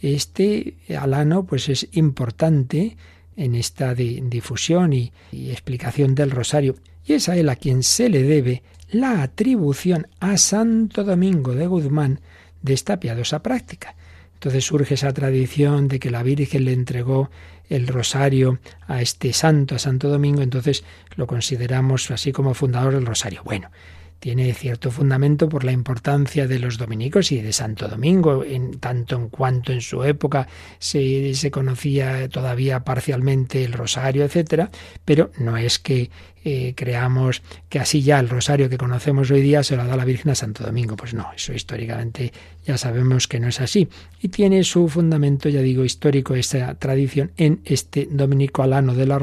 Este 0.00 0.76
Alano 0.98 1.44
pues 1.44 1.68
es 1.68 1.88
importante 1.92 2.96
en 3.36 3.54
esta 3.54 3.94
difusión 3.94 4.92
y, 4.92 5.12
y 5.32 5.50
explicación 5.50 6.14
del 6.14 6.30
rosario, 6.30 6.76
y 7.04 7.14
es 7.14 7.28
a 7.28 7.36
él 7.36 7.48
a 7.48 7.56
quien 7.56 7.82
se 7.82 8.08
le 8.08 8.22
debe 8.22 8.62
la 8.90 9.22
atribución 9.22 10.06
a 10.20 10.36
Santo 10.36 11.02
Domingo 11.02 11.54
de 11.54 11.66
Guzmán 11.66 12.20
de 12.62 12.74
esta 12.74 13.00
piadosa 13.00 13.42
práctica. 13.42 13.95
Entonces 14.36 14.64
surge 14.64 14.94
esa 14.94 15.12
tradición 15.12 15.88
de 15.88 15.98
que 15.98 16.10
la 16.10 16.22
Virgen 16.22 16.66
le 16.66 16.72
entregó 16.72 17.30
el 17.68 17.86
rosario 17.86 18.58
a 18.86 19.00
este 19.00 19.32
santo, 19.32 19.74
a 19.74 19.78
Santo 19.78 20.08
Domingo, 20.08 20.42
entonces 20.42 20.84
lo 21.16 21.26
consideramos 21.26 22.10
así 22.10 22.32
como 22.32 22.54
fundador 22.54 22.94
del 22.94 23.06
rosario. 23.06 23.42
Bueno, 23.44 23.70
tiene 24.18 24.52
cierto 24.54 24.90
fundamento 24.90 25.48
por 25.48 25.64
la 25.64 25.72
importancia 25.72 26.46
de 26.46 26.58
los 26.58 26.78
dominicos 26.78 27.32
y 27.32 27.40
de 27.40 27.52
Santo 27.52 27.88
Domingo, 27.88 28.44
en 28.44 28.78
tanto 28.78 29.16
en 29.16 29.28
cuanto 29.28 29.72
en 29.72 29.80
su 29.80 30.04
época 30.04 30.48
se, 30.78 31.32
conocía 31.50 32.28
todavía 32.28 32.84
parcialmente 32.84 33.64
el 33.64 33.72
rosario, 33.72 34.24
etcétera, 34.24 34.70
pero 35.04 35.30
no 35.38 35.56
es 35.56 35.78
que 35.78 36.10
eh, 36.44 36.74
creamos 36.76 37.42
que 37.68 37.80
así 37.80 38.02
ya 38.02 38.20
el 38.20 38.28
rosario 38.28 38.68
que 38.68 38.78
conocemos 38.78 39.30
hoy 39.30 39.40
día 39.40 39.64
se 39.64 39.76
lo 39.76 39.84
da 39.84 39.96
la 39.96 40.04
Virgen 40.04 40.30
a 40.30 40.34
Santo 40.34 40.64
Domingo. 40.64 40.96
Pues 40.96 41.12
no, 41.12 41.26
eso 41.34 41.52
históricamente 41.52 42.32
ya 42.64 42.78
sabemos 42.78 43.26
que 43.26 43.40
no 43.40 43.48
es 43.48 43.60
así. 43.60 43.88
Y 44.22 44.28
tiene 44.28 44.62
su 44.62 44.88
fundamento, 44.88 45.48
ya 45.48 45.60
digo, 45.60 45.84
histórico 45.84 46.34
esta 46.36 46.74
tradición 46.76 47.32
en 47.36 47.60
este 47.64 48.08
dominico 48.10 48.62
alano 48.62 48.94
de 48.94 49.06
la 49.06 49.18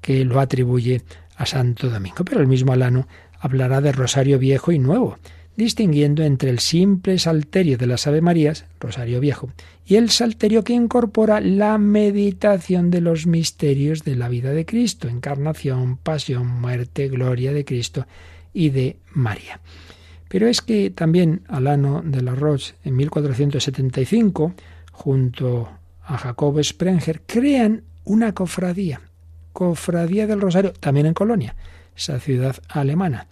que 0.00 0.24
lo 0.24 0.40
atribuye 0.40 1.02
a 1.36 1.46
Santo 1.46 1.88
Domingo. 1.88 2.24
Pero 2.24 2.40
el 2.40 2.46
mismo 2.46 2.72
alano 2.72 3.06
hablará 3.40 3.80
de 3.80 3.92
rosario 3.92 4.38
viejo 4.38 4.70
y 4.70 4.78
nuevo, 4.78 5.18
distinguiendo 5.56 6.22
entre 6.22 6.50
el 6.50 6.58
simple 6.58 7.18
salterio 7.18 7.76
de 7.76 7.86
las 7.86 8.06
Ave 8.06 8.20
Marías, 8.20 8.66
rosario 8.78 9.20
viejo, 9.20 9.50
y 9.84 9.96
el 9.96 10.10
salterio 10.10 10.62
que 10.62 10.72
incorpora 10.72 11.40
la 11.40 11.76
meditación 11.78 12.90
de 12.90 13.00
los 13.00 13.26
misterios 13.26 14.04
de 14.04 14.14
la 14.14 14.28
vida 14.28 14.52
de 14.52 14.64
Cristo, 14.64 15.08
encarnación, 15.08 15.96
pasión, 15.96 16.46
muerte, 16.46 17.08
gloria 17.08 17.52
de 17.52 17.64
Cristo 17.64 18.06
y 18.52 18.70
de 18.70 18.96
María. 19.12 19.60
Pero 20.28 20.46
es 20.46 20.60
que 20.60 20.90
también 20.90 21.42
Alano 21.48 22.02
de 22.04 22.22
la 22.22 22.36
Roche, 22.36 22.74
en 22.84 22.94
1475, 22.96 24.54
junto 24.92 25.68
a 26.04 26.18
Jacob 26.18 26.62
Sprenger, 26.62 27.22
crean 27.26 27.82
una 28.04 28.32
cofradía, 28.32 29.00
cofradía 29.52 30.26
del 30.28 30.40
Rosario, 30.40 30.72
también 30.72 31.06
en 31.06 31.14
Colonia, 31.14 31.56
esa 32.00 32.18
ciudad 32.18 32.56
alemana. 32.68 33.26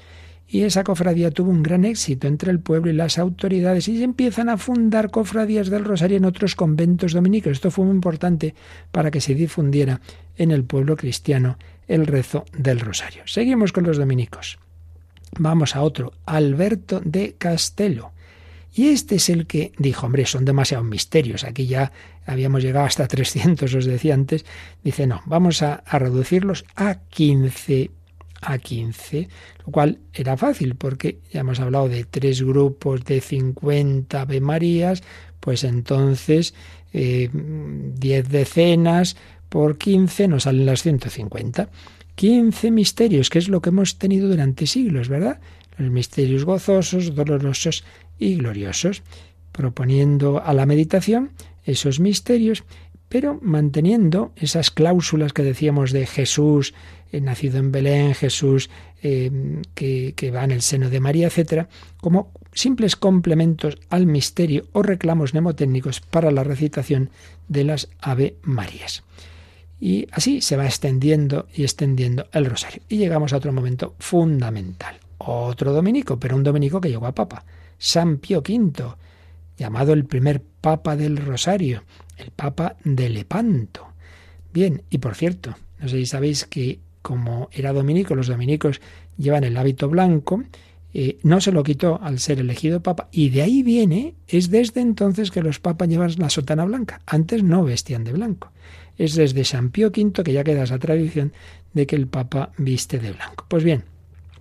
Y 0.51 0.63
esa 0.63 0.83
cofradía 0.83 1.31
tuvo 1.31 1.51
un 1.51 1.63
gran 1.63 1.85
éxito 1.85 2.27
entre 2.27 2.51
el 2.51 2.61
pueblo 2.61 2.91
y 2.91 2.95
las 2.95 3.19
autoridades 3.19 3.87
y 3.89 3.99
se 3.99 4.05
empiezan 4.05 4.49
a 4.49 4.57
fundar 4.57 5.11
cofradías 5.11 5.69
del 5.69 5.85
Rosario 5.85 6.17
en 6.17 6.25
otros 6.25 6.55
conventos 6.55 7.13
dominicos. 7.13 7.53
Esto 7.53 7.71
fue 7.71 7.85
muy 7.85 7.95
importante 7.95 8.55
para 8.91 9.11
que 9.11 9.21
se 9.21 9.35
difundiera 9.35 10.01
en 10.37 10.51
el 10.51 10.65
pueblo 10.65 10.97
cristiano 10.97 11.59
el 11.87 12.07
rezo 12.07 12.47
del 12.57 12.81
Rosario. 12.81 13.23
Seguimos 13.27 13.73
con 13.73 13.85
los 13.85 13.99
dominicos. 13.99 14.59
Vamos 15.39 15.77
a 15.77 15.83
otro, 15.83 16.15
Alberto 16.25 17.03
de 17.05 17.35
Castelo. 17.37 18.13
Y 18.75 18.89
este 18.89 19.17
es 19.17 19.29
el 19.29 19.47
que 19.47 19.73
dijo, 19.77 20.07
hombre, 20.07 20.25
son 20.25 20.47
demasiados 20.47 20.87
misterios. 20.87 21.45
Aquí 21.45 21.67
ya 21.67 21.93
habíamos 22.27 22.63
llegado 22.63 22.87
hasta 22.87 23.07
300, 23.07 23.75
os 23.75 23.85
decía 23.85 24.15
antes. 24.15 24.47
Dice, 24.83 25.07
no, 25.07 25.21
vamos 25.27 25.63
a, 25.63 25.83
a 25.87 25.99
reducirlos 25.99 26.65
a 26.75 26.95
15 26.95 27.91
a 28.41 28.59
15, 28.59 29.29
lo 29.67 29.73
cual 29.73 29.99
era 30.13 30.37
fácil 30.37 30.75
porque 30.77 31.19
ya 31.33 31.41
hemos 31.41 31.61
hablado 31.61 31.89
de 31.89 32.05
tres 32.05 32.43
grupos 32.43 33.05
de 33.05 33.21
50 33.21 34.21
Ave 34.21 34.41
Marías, 34.41 35.03
pues 35.41 35.65
entonces 35.65 36.55
eh, 36.93 37.31
10 37.33 38.29
decenas, 38.29 39.17
por 39.49 39.79
15 39.79 40.29
nos 40.29 40.45
salen 40.45 40.67
las 40.67 40.83
150. 40.83 41.69
15 42.15 42.71
misterios, 42.71 43.31
que 43.31 43.39
es 43.39 43.49
lo 43.49 43.63
que 43.63 43.71
hemos 43.71 43.99
tenido 43.99 44.29
durante 44.29 44.67
siglos, 44.67 45.09
¿verdad? 45.09 45.41
Los 45.77 45.91
misterios 45.91 46.45
gozosos, 46.45 47.15
dolorosos 47.15 47.85
y 48.19 48.37
gloriosos, 48.37 49.03
proponiendo 49.53 50.43
a 50.43 50.53
la 50.53 50.67
meditación 50.67 51.31
esos 51.65 52.01
misterios, 52.01 52.65
pero 53.09 53.39
manteniendo 53.43 54.33
esas 54.37 54.71
cláusulas 54.71 55.33
que 55.33 55.43
decíamos 55.43 55.93
de 55.93 56.07
Jesús, 56.07 56.75
eh, 57.11 57.21
nacido 57.21 57.59
en 57.59 57.73
Belén, 57.73 58.15
Jesús 58.15 58.69
eh, 59.03 59.63
que, 59.75 60.31
va 60.31 60.45
en 60.45 60.51
el 60.51 60.63
seno 60.63 60.91
de 60.91 61.01
María, 61.01 61.29
etcétera, 61.29 61.69
como 61.99 62.33
simples 62.53 62.97
complementos 62.97 63.79
al 63.89 64.07
misterio 64.07 64.67
o 64.73 64.83
reclamos 64.83 65.33
mnemotécnicos 65.33 66.01
para 66.01 66.31
la 66.31 66.45
recitación 66.45 67.11
de 67.49 67.65
las 67.65 67.89
Ave 68.01 68.37
Marías. 68.43 69.05
Y 69.81 70.09
así 70.11 70.41
se 70.41 70.57
va 70.57 70.67
extendiendo 70.67 71.47
y 71.55 71.63
extendiendo 71.63 72.27
el 72.33 72.47
rosario. 72.47 72.83
Y 72.89 72.97
llegamos 72.97 73.33
a 73.33 73.37
otro 73.37 73.53
momento 73.53 73.95
fundamental. 74.01 74.99
Otro 75.19 75.73
dominico, 75.73 76.19
pero 76.19 76.37
un 76.37 76.43
dominico 76.43 76.81
que 76.81 76.91
llegó 76.91 77.07
a 77.07 77.15
papa. 77.15 77.45
San 77.79 78.19
Pío 78.19 78.39
V, 78.39 78.97
llamado 79.57 79.93
el 79.93 80.05
primer 80.05 80.43
papa 80.43 80.97
del 80.97 81.17
rosario, 81.17 81.85
el 82.19 82.31
papa 82.31 82.77
de 82.85 83.09
Lepanto. 83.09 83.89
Bien, 84.53 84.83
y 84.91 84.99
por 84.99 85.15
cierto, 85.15 85.55
no 85.81 85.89
sé 85.89 85.99
si 85.99 86.07
sabéis 86.07 86.45
que 86.45 86.81
como 87.03 87.49
era 87.53 87.73
dominico, 87.73 88.15
los 88.15 88.27
dominicos 88.27 88.81
llevan 89.17 89.45
el 89.45 89.57
hábito 89.57 89.89
blanco, 89.89 90.43
eh, 90.95 91.19
no 91.23 91.41
se 91.41 91.53
lo 91.53 91.63
quitó 91.63 92.01
al 92.03 92.19
ser 92.19 92.41
elegido 92.41 92.83
papa 92.83 93.09
y 93.13 93.29
de 93.29 93.43
ahí 93.43 93.63
viene, 93.63 94.15
es 94.27 94.51
desde 94.51 94.81
entonces 94.81 95.31
que 95.31 95.43
los 95.43 95.61
papas 95.61 95.89
llevan 95.89 96.13
la 96.19 96.31
sotana 96.31 96.65
blanca. 96.65 97.01
Antes 97.07 97.43
no 97.43 97.65
vestían 97.65 98.05
de 98.05 98.13
blanco. 98.13 98.53
Es 98.97 99.15
desde 99.15 99.45
San 99.45 99.71
Pío 99.71 99.89
V 99.89 100.25
que 100.25 100.33
ya 100.33 100.45
queda 100.45 100.65
esa 100.65 100.79
tradición 100.79 101.33
de 101.73 101.87
que 101.87 101.97
el 101.97 102.09
papa 102.09 102.53
viste 102.57 102.99
de 102.99 103.13
blanco. 103.13 103.45
Pues 103.49 103.65
bien, 103.65 103.85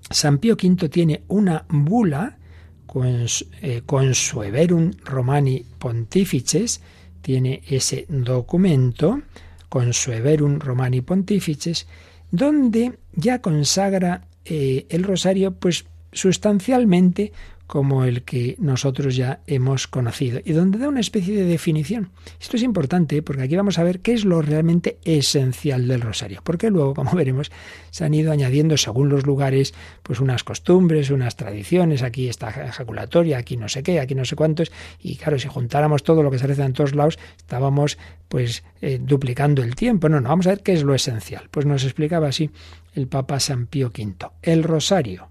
San 0.10 0.40
Pío 0.40 0.56
V 0.56 0.90
tiene 0.90 1.22
una 1.28 1.66
bula 1.70 2.38
con, 2.86 3.26
eh, 3.62 3.82
Consueverum 3.86 4.92
Romani 5.04 5.64
Pontifices, 5.78 6.82
tiene 7.28 7.62
ese 7.68 8.06
documento, 8.08 9.22
Consueverum 9.68 10.60
Romani 10.60 11.02
Pontifices, 11.02 11.86
donde 12.32 13.00
ya 13.12 13.42
consagra 13.42 14.22
eh, 14.46 14.86
el 14.88 15.04
rosario, 15.04 15.52
pues 15.52 15.84
sustancialmente 16.14 17.34
como 17.68 18.06
el 18.06 18.24
que 18.24 18.56
nosotros 18.60 19.16
ya 19.16 19.42
hemos 19.46 19.88
conocido 19.88 20.40
y 20.44 20.54
donde 20.54 20.80
da 20.80 20.88
una 20.88 21.02
especie 21.02 21.36
de 21.36 21.44
definición. 21.44 22.10
Esto 22.40 22.56
es 22.56 22.64
importante 22.64 23.22
porque 23.22 23.44
aquí 23.44 23.56
vamos 23.56 23.78
a 23.78 23.84
ver 23.84 24.00
qué 24.00 24.14
es 24.14 24.26
lo 24.26 24.42
realmente 24.42 24.98
esencial 25.04 25.88
del 25.88 26.02
rosario, 26.02 26.42
porque 26.44 26.72
luego, 26.72 26.94
como 26.94 27.12
veremos, 27.12 27.52
se 27.92 28.06
han 28.06 28.14
ido 28.14 28.32
añadiendo 28.32 28.78
según 28.78 29.10
los 29.10 29.26
lugares 29.26 29.74
pues 30.02 30.20
unas 30.22 30.44
costumbres, 30.44 31.12
unas 31.12 31.36
tradiciones, 31.36 32.04
aquí 32.04 32.30
está 32.30 32.50
ejaculatoria, 32.50 33.38
aquí 33.38 33.58
no 33.58 33.68
sé 33.68 33.84
qué, 33.84 34.00
aquí 34.00 34.16
no 34.16 34.24
sé 34.24 34.36
cuántos, 34.36 34.72
y 35.02 35.18
claro, 35.18 35.38
si 35.38 35.50
juntáramos 35.50 36.04
todo 36.04 36.24
lo 36.24 36.32
que 36.32 36.40
se 36.40 36.48
reza 36.48 36.66
en 36.66 36.74
todos 36.74 36.96
lados, 36.96 37.20
estábamos 37.38 37.98
pues 38.30 38.64
eh, 38.82 39.00
duplicando 39.02 39.62
el 39.62 39.76
tiempo. 39.76 40.10
No, 40.10 40.22
no, 40.22 40.30
vamos 40.30 40.48
a 40.48 40.52
ver 40.52 40.62
qué 40.62 40.74
es 40.74 40.84
lo 40.84 40.96
esencial. 40.96 41.50
Pues 41.52 41.66
nos 41.66 41.84
explicaba 41.84 42.28
así 42.28 42.50
el 42.94 43.08
Papa 43.08 43.40
San 43.40 43.68
Pío 43.68 43.88
V. 43.88 44.16
El 44.42 44.64
rosario 44.64 45.30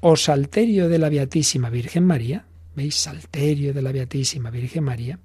o 0.00 0.16
salterio 0.16 0.88
de 0.88 0.98
la 0.98 1.08
Beatísima 1.08 1.70
Virgen 1.70 2.04
María, 2.04 2.46
¿veis? 2.74 2.96
Salterio 2.96 3.72
de 3.72 3.82
la 3.82 3.92
Beatísima 3.92 4.50
Virgen 4.50 4.84
María, 4.84 5.18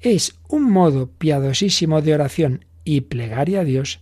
es 0.00 0.34
un 0.48 0.70
modo 0.70 1.08
piadosísimo 1.08 2.02
de 2.02 2.14
oración 2.14 2.64
y 2.84 3.02
plegaria 3.02 3.60
a 3.60 3.64
Dios 3.64 4.00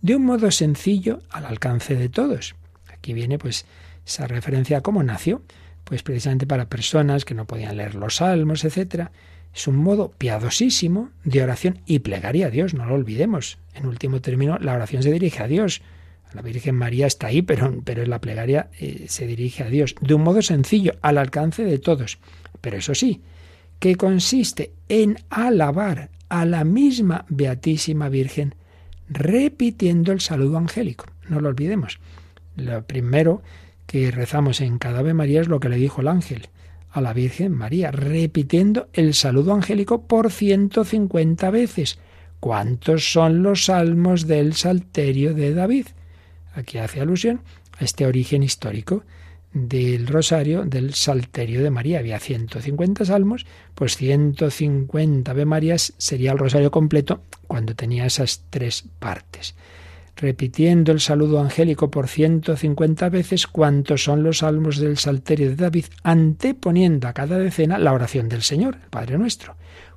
de 0.00 0.16
un 0.16 0.24
modo 0.24 0.50
sencillo 0.50 1.20
al 1.30 1.46
alcance 1.46 1.96
de 1.96 2.08
todos. 2.08 2.54
Aquí 2.92 3.12
viene 3.12 3.38
pues 3.38 3.66
esa 4.06 4.26
referencia 4.26 4.78
a 4.78 4.80
cómo 4.80 5.02
nació, 5.02 5.42
pues 5.84 6.02
precisamente 6.02 6.46
para 6.46 6.68
personas 6.68 7.24
que 7.24 7.34
no 7.34 7.46
podían 7.46 7.76
leer 7.76 7.94
los 7.94 8.16
salmos, 8.16 8.64
etcétera. 8.64 9.10
Es 9.54 9.66
un 9.66 9.76
modo 9.76 10.10
piadosísimo 10.10 11.10
de 11.24 11.42
oración 11.42 11.80
y 11.86 12.00
plegaria 12.00 12.46
a 12.46 12.50
Dios, 12.50 12.74
no 12.74 12.84
lo 12.84 12.94
olvidemos. 12.94 13.58
En 13.74 13.86
último 13.86 14.20
término, 14.20 14.58
la 14.58 14.74
oración 14.74 15.02
se 15.02 15.10
dirige 15.10 15.42
a 15.42 15.48
Dios. 15.48 15.80
La 16.34 16.42
Virgen 16.42 16.74
María 16.74 17.06
está 17.06 17.28
ahí, 17.28 17.42
pero, 17.42 17.80
pero 17.84 18.02
en 18.02 18.10
la 18.10 18.20
plegaria 18.20 18.68
eh, 18.78 19.06
se 19.08 19.26
dirige 19.26 19.62
a 19.62 19.68
Dios 19.68 19.94
de 20.00 20.14
un 20.14 20.22
modo 20.22 20.42
sencillo, 20.42 20.92
al 21.00 21.18
alcance 21.18 21.64
de 21.64 21.78
todos. 21.78 22.18
Pero 22.60 22.76
eso 22.76 22.94
sí, 22.94 23.22
que 23.78 23.96
consiste 23.96 24.72
en 24.88 25.18
alabar 25.30 26.10
a 26.28 26.44
la 26.44 26.64
misma 26.64 27.24
Beatísima 27.28 28.08
Virgen 28.08 28.54
repitiendo 29.08 30.12
el 30.12 30.20
saludo 30.20 30.58
angélico. 30.58 31.06
No 31.28 31.40
lo 31.40 31.48
olvidemos. 31.48 31.98
Lo 32.56 32.84
primero 32.84 33.42
que 33.86 34.10
rezamos 34.10 34.60
en 34.60 34.78
cada 34.78 34.98
Ave 34.98 35.14
María 35.14 35.40
es 35.40 35.48
lo 35.48 35.60
que 35.60 35.68
le 35.68 35.76
dijo 35.76 36.02
el 36.02 36.08
ángel 36.08 36.48
a 36.90 37.00
la 37.00 37.12
Virgen 37.12 37.52
María, 37.52 37.90
repitiendo 37.90 38.88
el 38.92 39.14
saludo 39.14 39.54
angélico 39.54 40.06
por 40.06 40.30
150 40.30 41.50
veces. 41.50 41.98
¿Cuántos 42.40 43.12
son 43.12 43.42
los 43.42 43.66
salmos 43.66 44.26
del 44.26 44.54
Salterio 44.54 45.34
de 45.34 45.54
David? 45.54 45.86
Aquí 46.58 46.78
hace 46.78 47.00
alusión 47.00 47.40
a 47.78 47.84
este 47.84 48.04
origen 48.04 48.42
histórico 48.42 49.04
del 49.52 50.08
rosario 50.08 50.64
del 50.64 50.92
Salterio 50.92 51.62
de 51.62 51.70
María. 51.70 52.00
Había 52.00 52.18
150 52.18 53.04
salmos, 53.04 53.46
pues 53.76 53.96
150 53.96 55.30
Ave 55.30 55.44
Marías 55.44 55.94
sería 55.98 56.32
el 56.32 56.38
rosario 56.38 56.72
completo 56.72 57.22
cuando 57.46 57.76
tenía 57.76 58.06
esas 58.06 58.42
tres 58.50 58.84
partes. 58.98 59.54
Repitiendo 60.16 60.90
el 60.90 60.98
saludo 60.98 61.40
angélico 61.40 61.92
por 61.92 62.08
150 62.08 63.08
veces, 63.08 63.46
cuantos 63.46 64.02
son 64.02 64.24
los 64.24 64.38
salmos 64.38 64.78
del 64.78 64.98
Salterio 64.98 65.50
de 65.50 65.56
David, 65.56 65.84
anteponiendo 66.02 67.06
a 67.06 67.12
cada 67.12 67.38
decena 67.38 67.78
la 67.78 67.92
oración 67.92 68.28
del 68.28 68.42
Señor, 68.42 68.78
el 68.82 68.90
Padre 68.90 69.16
nuestro, 69.16 69.54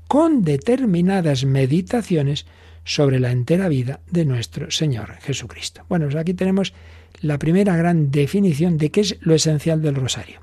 con 0.07 0.43
determinadas 0.43 1.43
meditaciones 1.43 2.45
sobre 2.83 3.19
la 3.19 3.31
entera 3.31 3.67
vida 3.69 3.99
de 4.09 4.25
nuestro 4.25 4.71
Señor 4.71 5.13
Jesucristo. 5.21 5.83
Bueno, 5.89 6.05
pues 6.05 6.15
aquí 6.15 6.33
tenemos 6.33 6.73
la 7.21 7.37
primera 7.37 7.75
gran 7.75 8.11
definición 8.11 8.77
de 8.77 8.89
qué 8.89 9.01
es 9.01 9.17
lo 9.21 9.35
esencial 9.35 9.81
del 9.81 9.95
rosario. 9.95 10.39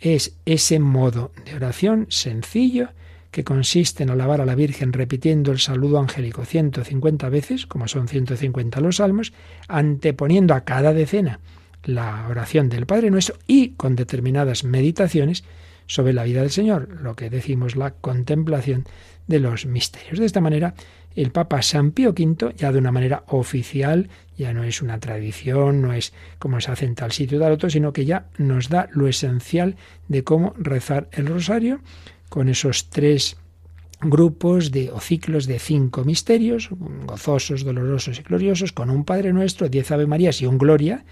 Es 0.00 0.34
ese 0.46 0.78
modo 0.78 1.32
de 1.44 1.54
oración 1.54 2.06
sencillo 2.08 2.88
que 3.30 3.44
consiste 3.44 4.02
en 4.02 4.10
alabar 4.10 4.40
a 4.40 4.46
la 4.46 4.54
Virgen 4.54 4.92
repitiendo 4.92 5.52
el 5.52 5.60
saludo 5.60 5.98
angélico 5.98 6.44
150 6.44 7.28
veces, 7.28 7.66
como 7.66 7.86
son 7.86 8.08
150 8.08 8.80
los 8.80 8.96
salmos, 8.96 9.32
anteponiendo 9.68 10.54
a 10.54 10.62
cada 10.62 10.92
decena 10.92 11.40
la 11.84 12.26
oración 12.28 12.68
del 12.68 12.86
Padre 12.86 13.10
Nuestro 13.10 13.36
y 13.46 13.70
con 13.70 13.94
determinadas 13.94 14.64
meditaciones 14.64 15.44
sobre 15.86 16.12
la 16.12 16.24
vida 16.24 16.40
del 16.40 16.50
Señor, 16.50 16.88
lo 17.02 17.14
que 17.14 17.30
decimos 17.30 17.76
la 17.76 17.92
contemplación 17.92 18.84
de 19.26 19.40
los 19.40 19.66
misterios. 19.66 20.18
De 20.18 20.26
esta 20.26 20.40
manera, 20.40 20.74
el 21.16 21.32
Papa 21.32 21.62
San 21.62 21.90
Pío 21.90 22.10
V, 22.10 22.54
ya 22.56 22.72
de 22.72 22.78
una 22.78 22.92
manera 22.92 23.24
oficial, 23.28 24.08
ya 24.36 24.54
no 24.54 24.64
es 24.64 24.80
una 24.80 24.98
tradición, 25.00 25.82
no 25.82 25.92
es 25.92 26.12
como 26.38 26.60
se 26.60 26.70
hace 26.70 26.86
en 26.86 26.94
tal 26.94 27.12
sitio 27.12 27.38
o 27.38 27.40
tal 27.40 27.52
otro, 27.52 27.68
sino 27.68 27.92
que 27.92 28.04
ya 28.04 28.26
nos 28.38 28.68
da 28.68 28.88
lo 28.92 29.08
esencial 29.08 29.76
de 30.08 30.24
cómo 30.24 30.54
rezar 30.56 31.08
el 31.12 31.26
rosario 31.26 31.80
con 32.28 32.48
esos 32.48 32.88
tres 32.88 33.36
grupos 34.00 34.70
de, 34.70 34.90
o 34.90 35.00
ciclos 35.00 35.46
de 35.46 35.58
cinco 35.58 36.04
misterios, 36.04 36.70
gozosos, 36.70 37.64
dolorosos 37.64 38.18
y 38.18 38.22
gloriosos, 38.22 38.72
con 38.72 38.88
un 38.88 39.04
Padre 39.04 39.32
Nuestro, 39.32 39.68
diez 39.68 39.90
Ave 39.90 40.06
Marías 40.06 40.40
y 40.40 40.46
un 40.46 40.56
Gloria, 40.56 41.04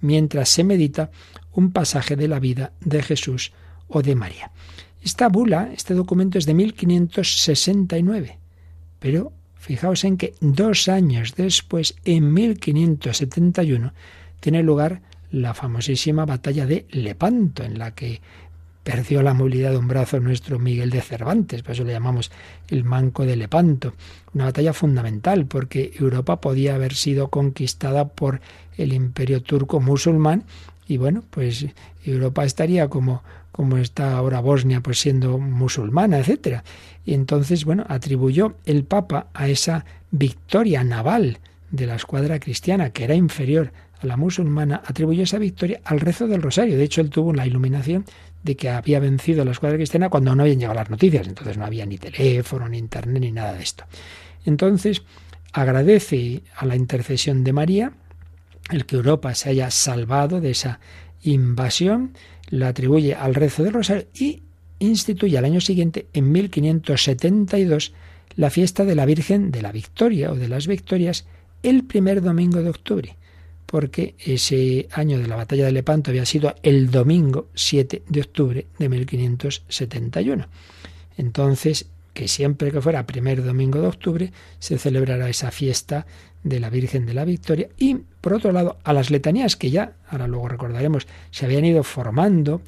mientras 0.00 0.50
se 0.50 0.64
medita 0.64 1.10
un 1.52 1.72
pasaje 1.72 2.16
de 2.16 2.28
la 2.28 2.40
vida 2.40 2.72
de 2.80 3.02
Jesús 3.02 3.52
o 3.88 4.02
de 4.02 4.14
María. 4.14 4.50
Esta 5.02 5.28
bula, 5.28 5.70
este 5.74 5.94
documento 5.94 6.38
es 6.38 6.46
de 6.46 6.54
1569, 6.54 8.38
pero 8.98 9.32
Fijaos 9.64 10.04
en 10.04 10.18
que 10.18 10.34
dos 10.42 10.88
años 10.88 11.36
después, 11.36 11.94
en 12.04 12.34
1571, 12.34 13.94
tiene 14.38 14.62
lugar 14.62 15.00
la 15.30 15.54
famosísima 15.54 16.26
batalla 16.26 16.66
de 16.66 16.84
Lepanto, 16.90 17.64
en 17.64 17.78
la 17.78 17.94
que 17.94 18.20
perdió 18.82 19.22
la 19.22 19.32
movilidad 19.32 19.70
de 19.70 19.78
un 19.78 19.88
brazo 19.88 20.20
nuestro 20.20 20.58
Miguel 20.58 20.90
de 20.90 21.00
Cervantes, 21.00 21.62
por 21.62 21.72
eso 21.72 21.84
le 21.84 21.94
llamamos 21.94 22.30
el 22.68 22.84
Manco 22.84 23.24
de 23.24 23.36
Lepanto. 23.36 23.94
Una 24.34 24.44
batalla 24.44 24.74
fundamental, 24.74 25.46
porque 25.46 25.92
Europa 25.98 26.42
podía 26.42 26.74
haber 26.74 26.92
sido 26.92 27.28
conquistada 27.28 28.08
por 28.08 28.42
el 28.76 28.92
imperio 28.92 29.42
turco 29.42 29.80
musulmán 29.80 30.44
y 30.86 30.98
bueno, 30.98 31.24
pues 31.30 31.64
Europa 32.04 32.44
estaría 32.44 32.88
como 32.88 33.22
como 33.54 33.76
está 33.76 34.16
ahora 34.16 34.40
Bosnia, 34.40 34.80
pues 34.80 34.98
siendo 34.98 35.38
musulmana, 35.38 36.18
etcétera. 36.18 36.64
Y 37.04 37.14
entonces, 37.14 37.64
bueno, 37.64 37.84
atribuyó 37.88 38.56
el 38.64 38.82
Papa 38.82 39.28
a 39.32 39.48
esa 39.48 39.84
victoria 40.10 40.82
naval 40.82 41.38
de 41.70 41.86
la 41.86 41.94
escuadra 41.94 42.40
cristiana, 42.40 42.90
que 42.90 43.04
era 43.04 43.14
inferior 43.14 43.72
a 44.00 44.06
la 44.06 44.16
musulmana, 44.16 44.82
atribuyó 44.84 45.22
esa 45.22 45.38
victoria 45.38 45.80
al 45.84 46.00
rezo 46.00 46.26
del 46.26 46.42
rosario. 46.42 46.76
De 46.76 46.82
hecho, 46.82 47.00
él 47.00 47.10
tuvo 47.10 47.32
la 47.32 47.46
iluminación 47.46 48.04
de 48.42 48.56
que 48.56 48.70
había 48.70 48.98
vencido 48.98 49.44
la 49.44 49.52
escuadra 49.52 49.78
cristiana 49.78 50.08
cuando 50.08 50.34
no 50.34 50.42
habían 50.42 50.58
llegado 50.58 50.74
las 50.74 50.90
noticias. 50.90 51.28
Entonces 51.28 51.56
no 51.56 51.64
había 51.64 51.86
ni 51.86 51.96
teléfono, 51.96 52.68
ni 52.68 52.78
internet, 52.78 53.22
ni 53.22 53.30
nada 53.30 53.52
de 53.52 53.62
esto. 53.62 53.84
Entonces, 54.44 55.04
agradece 55.52 56.42
a 56.56 56.66
la 56.66 56.74
intercesión 56.74 57.44
de 57.44 57.52
María 57.52 57.92
el 58.70 58.84
que 58.84 58.96
Europa 58.96 59.32
se 59.36 59.50
haya 59.50 59.70
salvado 59.70 60.40
de 60.40 60.50
esa 60.50 60.80
invasión, 61.22 62.14
lo 62.54 62.66
atribuye 62.66 63.14
al 63.14 63.34
rezo 63.34 63.64
del 63.64 63.72
rosario 63.72 64.06
y 64.14 64.42
instituye 64.78 65.36
al 65.36 65.44
año 65.44 65.60
siguiente, 65.60 66.06
en 66.12 66.30
1572, 66.30 67.92
la 68.36 68.50
fiesta 68.50 68.84
de 68.84 68.94
la 68.94 69.06
Virgen 69.06 69.50
de 69.50 69.62
la 69.62 69.72
Victoria 69.72 70.30
o 70.30 70.36
de 70.36 70.48
las 70.48 70.66
Victorias, 70.66 71.26
el 71.62 71.84
primer 71.84 72.22
domingo 72.22 72.62
de 72.62 72.70
octubre, 72.70 73.16
porque 73.66 74.14
ese 74.18 74.88
año 74.92 75.18
de 75.18 75.26
la 75.26 75.36
batalla 75.36 75.64
de 75.64 75.72
Lepanto 75.72 76.10
había 76.10 76.26
sido 76.26 76.54
el 76.62 76.90
domingo 76.90 77.48
7 77.54 78.02
de 78.08 78.20
octubre 78.20 78.66
de 78.78 78.88
1571. 78.88 80.46
Entonces, 81.16 81.86
que 82.12 82.28
siempre 82.28 82.70
que 82.70 82.80
fuera 82.80 83.06
primer 83.06 83.42
domingo 83.42 83.80
de 83.80 83.88
octubre 83.88 84.32
se 84.60 84.78
celebrará 84.78 85.28
esa 85.28 85.50
fiesta 85.50 86.06
de 86.44 86.60
la 86.60 86.70
Virgen 86.70 87.06
de 87.06 87.14
la 87.14 87.24
Victoria 87.24 87.68
y 87.76 87.96
por 88.20 88.34
otro 88.34 88.52
lado 88.52 88.78
a 88.84 88.92
las 88.92 89.10
letanías 89.10 89.56
que 89.56 89.70
ya 89.70 89.94
ahora 90.08 90.28
luego 90.28 90.48
recordaremos 90.48 91.06
se 91.30 91.46
habían 91.46 91.64
ido 91.64 91.82
formando 91.82 92.60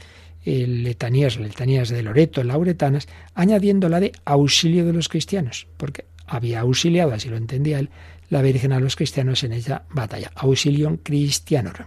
eh, 0.45 0.67
letanías 0.67 1.39
letanías 1.39 1.91
de 1.91 2.03
Loreto 2.03 2.43
lauretanas 2.43 3.07
añadiendo 3.35 3.89
la 3.89 4.01
de 4.01 4.13
auxilio 4.25 4.85
de 4.87 4.95
los 4.95 5.09
cristianos 5.09 5.69
porque 5.77 6.07
había 6.27 6.61
auxiliado 6.61 7.13
así 7.13 7.29
lo 7.29 7.37
entendía 7.37 7.79
él 7.79 7.91
la 8.31 8.43
Virgen 8.43 8.73
a 8.73 8.81
los 8.81 8.97
cristianos 8.97 9.45
en 9.45 9.53
esa 9.53 9.85
batalla 9.91 10.33
auxilium 10.35 10.97
christianorum 10.97 11.87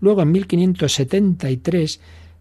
luego 0.00 0.22
en 0.22 0.32
1573 0.32 2.00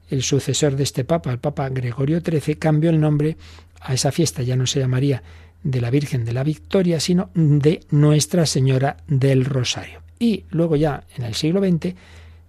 el 0.09 0.23
sucesor 0.23 0.75
de 0.75 0.83
este 0.83 1.03
papa 1.03 1.31
el 1.31 1.39
papa 1.39 1.69
Gregorio 1.69 2.19
XIII 2.19 2.55
cambió 2.55 2.89
el 2.89 2.99
nombre 2.99 3.37
a 3.79 3.93
esa 3.93 4.11
fiesta 4.11 4.41
ya 4.41 4.55
no 4.55 4.65
se 4.65 4.79
llamaría 4.79 5.21
de 5.63 5.81
la 5.81 5.89
Virgen 5.89 6.25
de 6.25 6.33
la 6.33 6.43
Victoria, 6.43 6.99
sino 6.99 7.29
de 7.33 7.81
Nuestra 7.89 8.45
Señora 8.45 8.97
del 9.07 9.45
Rosario. 9.45 10.01
Y 10.19 10.45
luego 10.49 10.75
ya 10.75 11.03
en 11.15 11.23
el 11.23 11.35
siglo 11.35 11.61
XX, 11.61 11.93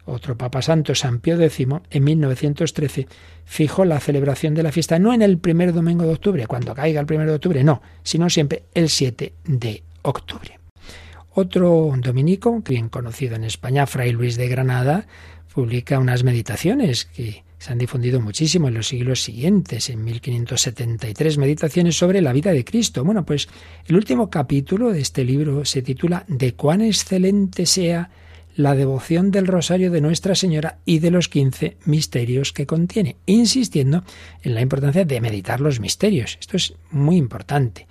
otro 0.07 0.39
Papa 0.39 0.63
Santo, 0.63 0.95
San 0.95 1.21
Pío 1.21 1.41
X, 1.41 1.67
en 1.91 2.05
1913, 2.05 3.07
fijó 3.45 3.85
la 3.85 4.01
celebración 4.01 4.55
de 4.55 4.63
la 4.63 4.73
fiesta 4.73 4.99
no 4.99 5.13
en 5.13 5.23
el 5.23 5.39
primer 5.39 5.73
domingo 5.73 6.05
de 6.05 6.13
octubre, 6.13 6.47
cuando 6.47 6.75
caiga 6.75 7.01
el 7.01 7.07
primero 7.07 7.31
de 7.31 7.37
octubre, 7.37 7.63
no, 7.63 7.83
sino 8.03 8.31
siempre 8.31 8.65
el 8.75 8.89
7 8.89 9.35
de 9.45 9.83
octubre. 10.03 10.59
Otro 11.35 11.93
dominico, 11.99 12.63
bien 12.67 12.89
conocido 12.89 13.37
en 13.37 13.45
España, 13.45 13.87
Fray 13.87 14.13
Luis 14.13 14.37
de 14.37 14.49
Granada, 14.49 15.07
publica 15.53 15.99
unas 15.99 16.25
meditaciones 16.25 17.05
que 17.05 17.45
se 17.59 17.73
han 17.73 17.79
difundido 17.79 18.21
muchísimo 18.21 18.69
en 18.69 18.75
los 18.75 18.89
siglos 18.89 19.23
siguientes, 19.23 19.91
en 19.91 20.05
1573, 20.05 21.39
meditaciones 21.39 21.97
sobre 21.97 22.23
la 22.23 22.33
vida 22.33 22.53
de 22.53 22.65
Cristo. 22.65 23.05
Bueno, 23.05 23.25
pues 23.27 23.49
el 23.87 23.97
último 23.97 24.31
capítulo 24.31 24.93
de 24.93 25.01
este 25.01 25.25
libro 25.25 25.65
se 25.65 25.83
titula 25.83 26.25
De 26.29 26.55
cuán 26.55 26.83
excelente 26.83 27.67
sea 27.67 28.11
la 28.55 28.75
devoción 28.75 29.31
del 29.31 29.47
rosario 29.47 29.91
de 29.91 30.01
Nuestra 30.01 30.35
Señora 30.35 30.79
y 30.85 31.01
de 31.01 31.11
los 31.11 31.29
quince 31.29 31.77
misterios 31.85 32.53
que 32.53 32.67
contiene, 32.67 33.17
insistiendo 33.27 34.05
en 34.43 34.55
la 34.55 34.61
importancia 34.61 35.05
de 35.05 35.21
meditar 35.21 35.61
los 35.61 35.81
misterios. 35.81 36.39
Esto 36.41 36.57
es 36.57 36.75
muy 36.91 37.17
importante. 37.17 37.87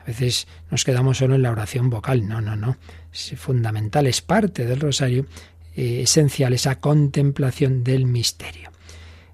A 0.00 0.04
veces 0.04 0.46
nos 0.70 0.84
quedamos 0.84 1.18
solo 1.18 1.34
en 1.34 1.42
la 1.42 1.50
oración 1.50 1.90
vocal. 1.90 2.26
No, 2.26 2.40
no, 2.40 2.56
no. 2.56 2.76
Es 3.12 3.34
fundamental, 3.36 4.06
es 4.06 4.22
parte 4.22 4.64
del 4.64 4.80
rosario, 4.80 5.26
eh, 5.76 6.02
esencial 6.02 6.52
esa 6.52 6.80
contemplación 6.80 7.84
del 7.84 8.06
misterio 8.06 8.69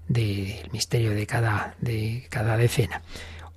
del 0.07 0.69
misterio 0.71 1.11
de 1.11 1.25
cada, 1.25 1.75
de 1.79 2.25
cada 2.29 2.57
decena. 2.57 3.01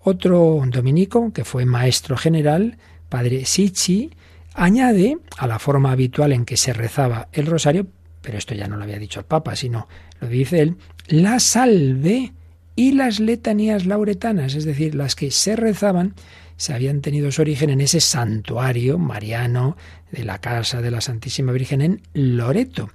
Otro 0.03 0.63
dominico, 0.67 1.33
que 1.33 1.45
fue 1.45 1.65
maestro 1.65 2.17
general, 2.17 2.79
padre 3.09 3.45
Sichi, 3.45 4.11
añade 4.55 5.19
a 5.37 5.47
la 5.47 5.59
forma 5.59 5.93
habitual 5.93 6.33
en 6.33 6.45
que 6.45 6.57
se 6.57 6.73
rezaba 6.73 7.29
el 7.33 7.47
rosario, 7.47 7.87
pero 8.23 8.39
esto 8.39 8.55
ya 8.55 8.67
no 8.67 8.77
lo 8.77 8.85
había 8.85 8.99
dicho 8.99 9.21
el 9.21 9.27
Papa, 9.27 9.57
sino 9.57 9.89
lo 10.21 10.29
dice 10.29 10.61
él, 10.61 10.77
la 11.07 11.39
salve 11.41 12.33
y 12.77 12.93
las 12.93 13.21
letanías 13.21 13.87
lauretanas, 13.87 14.55
es 14.55 14.65
decir, 14.65 14.95
las 14.95 15.15
que 15.15 15.31
se 15.31 15.57
rezaban, 15.57 16.15
se 16.57 16.75
habían 16.75 17.01
tenido 17.01 17.31
su 17.33 17.43
origen 17.43 17.71
en 17.71 17.81
ese 17.81 18.01
santuario 18.01 18.99
mariano 18.99 19.77
de 20.13 20.25
la 20.25 20.39
casa 20.39 20.83
de 20.83 20.91
la 20.91 21.01
Santísima 21.01 21.53
Virgen 21.53 21.81
en 21.81 22.03
Loreto. 22.13 22.91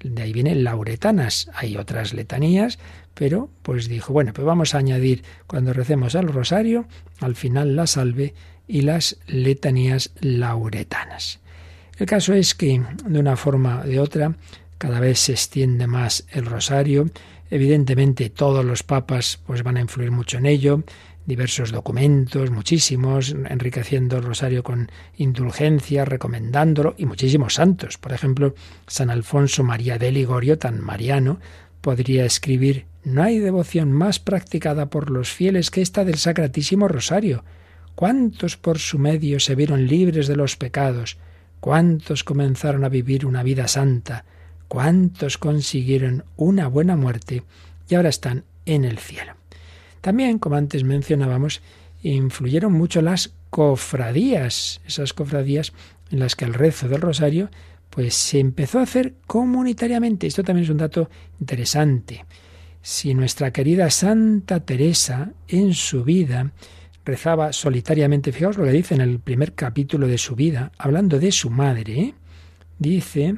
De 0.00 0.22
ahí 0.22 0.32
vienen 0.32 0.64
lauretanas. 0.64 1.50
Hay 1.54 1.76
otras 1.76 2.14
letanías, 2.14 2.78
pero 3.14 3.50
pues 3.62 3.88
dijo, 3.88 4.12
bueno, 4.12 4.32
pues 4.32 4.46
vamos 4.46 4.74
a 4.74 4.78
añadir 4.78 5.24
cuando 5.46 5.72
recemos 5.72 6.14
al 6.14 6.28
rosario, 6.28 6.86
al 7.20 7.34
final 7.34 7.74
la 7.76 7.86
salve 7.86 8.34
y 8.68 8.82
las 8.82 9.16
letanías 9.26 10.10
lauretanas. 10.20 11.40
El 11.98 12.06
caso 12.06 12.32
es 12.32 12.54
que 12.54 12.80
de 13.06 13.18
una 13.18 13.36
forma 13.36 13.80
o 13.80 13.88
de 13.88 13.98
otra 13.98 14.36
cada 14.78 15.00
vez 15.00 15.18
se 15.18 15.32
extiende 15.32 15.88
más 15.88 16.24
el 16.30 16.46
rosario. 16.46 17.10
Evidentemente 17.50 18.30
todos 18.30 18.64
los 18.64 18.84
papas 18.84 19.40
pues 19.46 19.62
van 19.64 19.78
a 19.78 19.80
influir 19.80 20.12
mucho 20.12 20.38
en 20.38 20.46
ello 20.46 20.84
diversos 21.28 21.72
documentos, 21.72 22.50
muchísimos, 22.50 23.36
enriqueciendo 23.50 24.16
el 24.16 24.22
rosario 24.22 24.62
con 24.62 24.90
indulgencia, 25.18 26.06
recomendándolo, 26.06 26.94
y 26.96 27.04
muchísimos 27.04 27.54
santos. 27.54 27.98
Por 27.98 28.12
ejemplo, 28.14 28.54
San 28.86 29.10
Alfonso 29.10 29.62
María 29.62 29.98
de 29.98 30.10
Ligorio, 30.10 30.58
tan 30.58 30.80
mariano, 30.80 31.38
podría 31.82 32.24
escribir 32.24 32.86
No 33.04 33.22
hay 33.22 33.38
devoción 33.40 33.92
más 33.92 34.18
practicada 34.18 34.86
por 34.86 35.10
los 35.10 35.30
fieles 35.30 35.70
que 35.70 35.82
esta 35.82 36.02
del 36.06 36.16
Sacratísimo 36.16 36.88
Rosario. 36.88 37.44
¿Cuántos 37.94 38.56
por 38.56 38.78
su 38.78 38.98
medio 38.98 39.38
se 39.38 39.54
vieron 39.54 39.86
libres 39.86 40.28
de 40.28 40.36
los 40.36 40.56
pecados? 40.56 41.18
¿Cuántos 41.60 42.24
comenzaron 42.24 42.84
a 42.84 42.88
vivir 42.88 43.26
una 43.26 43.42
vida 43.42 43.68
santa? 43.68 44.24
¿Cuántos 44.66 45.36
consiguieron 45.36 46.24
una 46.36 46.68
buena 46.68 46.96
muerte 46.96 47.42
y 47.86 47.96
ahora 47.96 48.08
están 48.08 48.44
en 48.64 48.84
el 48.84 48.98
cielo? 48.98 49.37
También, 50.00 50.38
como 50.38 50.56
antes 50.56 50.84
mencionábamos, 50.84 51.62
influyeron 52.02 52.72
mucho 52.72 53.02
las 53.02 53.32
cofradías, 53.50 54.80
esas 54.86 55.12
cofradías 55.12 55.72
en 56.10 56.20
las 56.20 56.36
que 56.36 56.44
el 56.44 56.54
rezo 56.54 56.88
del 56.88 57.00
rosario 57.00 57.50
pues 57.90 58.14
se 58.14 58.38
empezó 58.38 58.78
a 58.78 58.82
hacer 58.82 59.14
comunitariamente. 59.26 60.26
Esto 60.26 60.44
también 60.44 60.64
es 60.64 60.70
un 60.70 60.76
dato 60.76 61.08
interesante. 61.40 62.24
Si 62.82 63.14
nuestra 63.14 63.50
querida 63.50 63.90
Santa 63.90 64.60
Teresa 64.60 65.32
en 65.48 65.74
su 65.74 66.04
vida 66.04 66.52
rezaba 67.04 67.52
solitariamente, 67.52 68.32
fijaos 68.32 68.58
lo 68.58 68.64
que 68.64 68.70
dice 68.70 68.94
en 68.94 69.00
el 69.00 69.18
primer 69.18 69.54
capítulo 69.54 70.06
de 70.06 70.18
su 70.18 70.36
vida, 70.36 70.72
hablando 70.78 71.18
de 71.18 71.32
su 71.32 71.50
madre, 71.50 72.00
¿eh? 72.00 72.14
dice, 72.78 73.36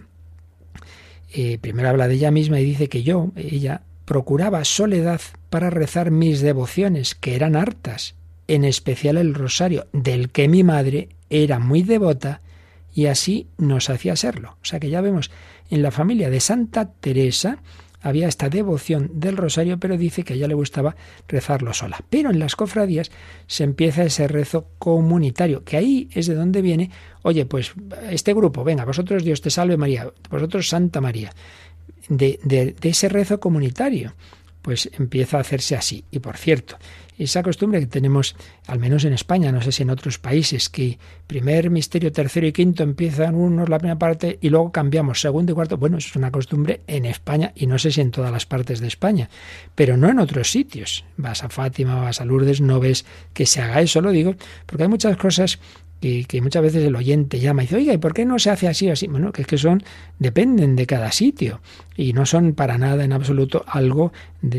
eh, 1.33 1.59
primero 1.59 1.89
habla 1.89 2.09
de 2.09 2.15
ella 2.15 2.31
misma 2.31 2.61
y 2.61 2.65
dice 2.65 2.89
que 2.89 3.03
yo, 3.03 3.31
ella, 3.37 3.83
procuraba 4.11 4.65
soledad 4.65 5.21
para 5.51 5.71
rezar 5.71 6.11
mis 6.11 6.41
devociones, 6.41 7.15
que 7.15 7.37
eran 7.37 7.55
hartas, 7.55 8.17
en 8.49 8.65
especial 8.65 9.17
el 9.17 9.35
rosario, 9.35 9.87
del 9.93 10.31
que 10.31 10.49
mi 10.49 10.65
madre 10.65 11.11
era 11.29 11.61
muy 11.61 11.85
devota 11.85 12.41
y 12.93 13.07
así 13.07 13.47
nos 13.57 13.89
hacía 13.89 14.17
serlo. 14.17 14.57
O 14.63 14.65
sea 14.65 14.81
que 14.81 14.91
ya 14.91 15.01
vemos, 15.01 15.31
en 15.71 15.83
la 15.83 15.93
familia 15.93 16.29
de 16.29 16.41
Santa 16.41 16.91
Teresa 16.91 17.63
había 18.03 18.27
esta 18.27 18.49
devoción 18.49 19.13
del 19.15 19.37
rosario, 19.37 19.79
pero 19.79 19.97
dice 19.97 20.25
que 20.25 20.33
a 20.33 20.37
ella 20.37 20.49
le 20.49 20.55
gustaba 20.55 20.97
rezarlo 21.29 21.73
sola. 21.73 22.03
Pero 22.11 22.31
en 22.31 22.41
las 22.41 22.57
cofradías 22.57 23.13
se 23.47 23.63
empieza 23.63 24.03
ese 24.03 24.27
rezo 24.27 24.67
comunitario, 24.81 25.63
que 25.63 25.77
ahí 25.77 26.09
es 26.11 26.27
de 26.27 26.35
donde 26.35 26.63
viene, 26.63 26.91
oye, 27.23 27.47
pues 27.47 27.75
este 28.11 28.35
grupo, 28.35 28.65
venga, 28.65 28.85
vosotros 28.85 29.23
Dios 29.23 29.41
te 29.41 29.51
salve 29.51 29.77
María, 29.77 30.13
vosotros 30.29 30.69
Santa 30.69 31.01
María 31.01 31.33
de, 32.09 32.75
ese 32.83 33.09
rezo 33.09 33.41
comunitario 33.41 34.15
pues 34.63 34.91
empieza 34.99 35.39
a 35.39 35.41
hacerse 35.41 35.75
así. 35.75 36.05
Y 36.11 36.19
por 36.19 36.37
cierto, 36.37 36.77
esa 37.19 37.43
costumbre 37.43 37.81
que 37.81 37.87
tenemos, 37.87 38.37
al 38.67 38.79
menos 38.79 39.05
en 39.05 39.13
España, 39.13 39.53
no 39.53 39.63
sé 39.63 39.73
si 39.73 39.83
en 39.83 39.91
otros 39.91 40.19
países, 40.19 40.69
que 40.69 40.99
primer 41.27 41.71
misterio, 41.71 42.13
tercero 42.13 42.47
y 42.47 42.53
quinto 42.53 42.83
empiezan 42.83 43.35
unos 43.35 43.69
la 43.69 43.79
primera 43.79 43.99
parte 43.99 44.39
y 44.41 44.51
luego 44.51 44.71
cambiamos 44.71 45.21
segundo 45.21 45.53
y 45.53 45.55
cuarto. 45.55 45.79
Bueno, 45.79 45.97
eso 45.97 46.09
es 46.09 46.17
una 46.17 46.31
costumbre 46.31 46.83
en 46.87 47.07
España 47.07 47.53
y 47.55 47.67
no 47.67 47.79
sé 47.79 47.91
si 47.91 48.01
en 48.01 48.11
todas 48.11 48.33
las 48.33 48.47
partes 48.47 48.81
de 48.81 48.89
España, 48.89 49.31
pero 49.75 49.97
no 49.97 50.09
en 50.09 50.19
otros 50.19 50.51
sitios. 50.51 51.05
Vas 51.17 51.43
a 51.43 51.49
Fátima, 51.49 51.97
vas 51.97 52.21
a 52.21 52.25
Lourdes, 52.25 52.61
no 52.61 52.81
ves 52.81 53.07
que 53.33 53.47
se 53.47 53.63
haga 53.63 53.81
eso, 53.81 54.01
lo 54.01 54.11
digo, 54.11 54.35
porque 54.67 54.83
hay 54.83 54.89
muchas 54.89 55.17
cosas 55.17 55.59
que, 56.01 56.41
muchas 56.41 56.63
veces 56.63 56.85
el 56.85 56.97
oyente 56.97 57.41
llama 57.41 57.63
y 57.63 57.67
dice, 57.67 57.77
oiga, 57.77 57.93
¿y 57.93 57.99
por 57.99 58.15
qué 58.15 58.25
no 58.25 58.39
se 58.39 58.51
hace 58.51 58.69
así 58.69 58.89
o 58.89 58.93
así? 58.93 59.07
Bueno, 59.07 59.33
que 59.33 59.43
es 59.43 59.47
que 59.47 59.59
son, 59.59 59.83
dependen 60.19 60.75
de 60.75 60.87
cada 60.87 61.13
sitio 61.13 61.61
y 61.97 62.15
no 62.15 62.25
son 62.25 62.55
para 62.55 62.79
nada 62.79 63.05
en 63.05 63.13
absoluto 63.13 63.65
algo 63.67 64.13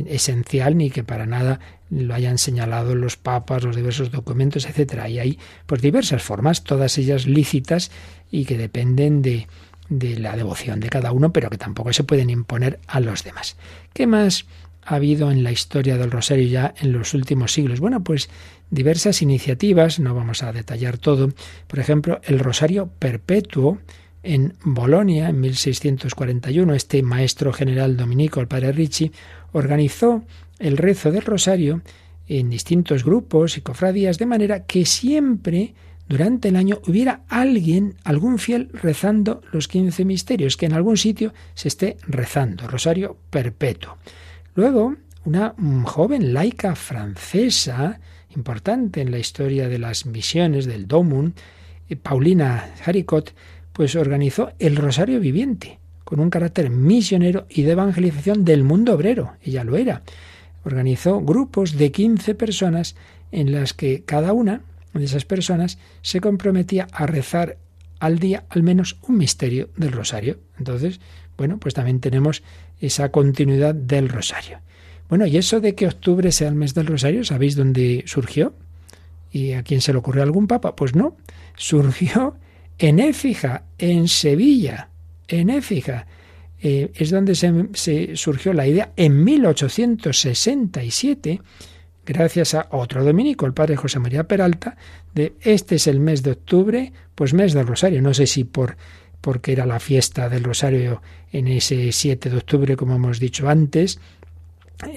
esencial 0.08 0.78
ni 0.78 0.92
que 0.92 1.04
para 1.04 1.26
nada 1.26 1.60
lo 1.89 2.14
hayan 2.14 2.38
señalado 2.38 2.96
los 2.96 3.18
papas, 3.18 3.64
los 3.64 3.76
diversos 3.76 4.12
documentos, 4.12 4.66
etcétera. 4.66 5.10
Y 5.10 5.20
hay 5.20 5.39
pues 5.66 5.82
diversas 5.82 6.22
formas, 6.22 6.64
todas 6.64 6.98
ellas 6.98 7.26
lícitas 7.26 7.92
y 8.30 8.46
que 8.46 8.58
dependen 8.58 9.22
de, 9.22 9.48
de 9.89 10.20
la 10.20 10.36
devoción 10.36 10.80
de 10.80 10.89
cada 10.89 11.12
uno, 11.12 11.34
pero 11.34 11.50
que 11.50 11.58
tampoco 11.58 11.92
se 11.92 12.04
pueden 12.04 12.30
imponer 12.30 12.80
a 12.88 13.00
los 13.00 13.24
demás. 13.24 13.58
¿Qué 13.94 14.08
más 14.08 14.46
ha 14.84 14.95
habido 14.95 15.32
en 15.32 15.43
la 15.43 15.51
historia 15.51 15.97
del 15.97 16.11
rosario 16.11 16.47
ya 16.47 16.73
en 16.79 16.91
los 16.91 17.13
últimos 17.13 17.51
siglos? 17.51 17.79
Bueno, 17.79 18.03
pues 18.03 18.29
diversas 18.69 19.21
iniciativas, 19.21 19.99
no 19.99 20.15
vamos 20.15 20.43
a 20.43 20.53
detallar 20.53 20.97
todo. 20.97 21.29
Por 21.67 21.79
ejemplo, 21.79 22.19
el 22.23 22.39
rosario 22.39 22.89
perpetuo 22.99 23.79
en 24.23 24.53
Bolonia 24.63 25.29
en 25.29 25.39
1641. 25.39 26.73
Este 26.73 27.01
maestro 27.03 27.53
general 27.53 27.97
dominico, 27.97 28.39
el 28.39 28.47
padre 28.47 28.71
Ricci, 28.71 29.11
organizó 29.51 30.23
el 30.59 30.77
rezo 30.77 31.11
del 31.11 31.23
rosario 31.23 31.82
en 32.27 32.49
distintos 32.49 33.03
grupos 33.03 33.57
y 33.57 33.61
cofradías, 33.61 34.17
de 34.17 34.25
manera 34.25 34.65
que 34.65 34.86
siempre 34.86 35.73
durante 36.07 36.49
el 36.49 36.55
año 36.55 36.79
hubiera 36.88 37.21
alguien, 37.29 37.95
algún 38.03 38.38
fiel, 38.38 38.69
rezando 38.73 39.41
los 39.51 39.67
quince 39.67 40.05
misterios, 40.05 40.57
que 40.57 40.65
en 40.65 40.73
algún 40.73 40.97
sitio 40.97 41.34
se 41.53 41.67
esté 41.67 41.97
rezando, 42.07 42.67
rosario 42.67 43.17
perpetuo. 43.29 43.97
Luego, 44.54 44.95
una 45.24 45.56
joven 45.86 46.34
laica 46.34 46.76
francesa, 46.76 47.99
importante 48.36 49.02
en 49.02 49.12
la 49.12 49.20
historia 49.20 49.70
de 49.70 49.80
las 49.80 50.06
misiones 50.06 50.66
del 50.66 50.88
Domun, 50.88 51.34
eh, 51.88 51.95
Paulina 51.95 52.74
Haricot, 52.86 53.34
pues 53.72 53.95
organizó 53.95 54.52
el 54.60 54.76
Rosario 54.76 55.20
Viviente, 55.20 55.80
con 56.04 56.20
un 56.20 56.30
carácter 56.30 56.70
misionero 56.70 57.45
y 57.49 57.62
de 57.62 57.72
evangelización 57.72 58.43
del 58.43 58.64
mundo 58.64 58.93
obrero. 58.93 59.34
Ella 59.41 59.64
lo 59.64 59.78
era. 59.78 60.02
Organizó 60.66 61.22
grupos 61.22 61.78
de 61.78 61.91
15 61.91 62.36
personas 62.36 62.95
en 63.32 63.52
las 63.52 63.74
que 63.74 64.04
cada 64.04 64.34
una 64.34 64.62
de 64.93 65.06
esas 65.06 65.24
personas 65.24 65.78
se 66.02 66.20
comprometía 66.20 66.88
a 66.91 67.08
rezar 67.08 67.58
al 67.99 68.20
día 68.20 68.43
al 68.49 68.64
menos 68.64 68.97
un 69.08 69.18
misterio 69.18 69.70
del 69.78 69.93
rosario. 69.93 70.39
Entonces, 70.58 70.99
bueno, 71.42 71.58
pues 71.58 71.74
también 71.74 72.00
tenemos 72.00 72.44
esa 72.80 73.10
continuidad 73.10 73.74
del 73.74 74.10
rosario. 74.10 74.60
Bueno, 75.10 75.26
¿y 75.26 75.38
eso 75.38 75.60
de 75.60 75.74
que 75.74 75.88
octubre 75.88 76.32
sea 76.32 76.50
el 76.50 76.54
mes 76.54 76.76
del 76.76 76.86
rosario, 76.86 77.24
sabéis 77.24 77.56
dónde 77.56 78.04
surgió? 78.06 78.54
¿Y 79.32 79.54
a 79.54 79.64
quién 79.64 79.82
se 79.82 79.92
le 79.92 79.98
ocurrió 79.98 80.22
algún 80.22 80.46
papa? 80.46 80.76
Pues 80.76 80.94
no, 80.94 81.18
surgió 81.56 82.36
en 82.78 83.00
Éfija, 83.00 83.64
en 83.80 84.08
Sevilla, 84.08 84.89
en 85.28 85.50
Éfija. 85.50 86.06
Eh, 86.62 86.92
es 86.94 87.10
donde 87.10 87.34
se, 87.34 88.16
surgió 88.16 88.54
la 88.54 88.68
idea 88.68 88.94
en 88.96 89.24
1867, 89.24 91.42
gracias 92.06 92.54
a 92.54 92.68
otro 92.70 93.04
dominico, 93.04 93.48
el 93.48 93.56
padre 93.56 93.78
José 93.78 93.98
María 93.98 94.28
Peralta, 94.28 94.78
de 95.16 95.34
este 95.42 95.78
es 95.78 95.88
el 95.88 96.00
mes 96.00 96.22
de 96.22 96.34
octubre, 96.34 96.94
pues 97.16 97.34
mes 97.34 97.54
del 97.54 97.66
Rosario. 97.66 98.00
No 98.04 98.14
sé 98.14 98.28
si 98.28 98.44
por 98.44 98.78
porque 99.22 99.53
era 99.53 99.65
la 99.65 99.80
fiesta 99.80 100.28
del 100.30 100.43
Rosario 100.43 101.01
en 101.32 101.47
ese 101.47 101.91
7 101.91 102.30
de 102.30 102.38
octubre, 102.38 102.76
como 102.76 102.95
hemos 102.95 103.19
dicho 103.19 103.47
antes, 103.47 103.99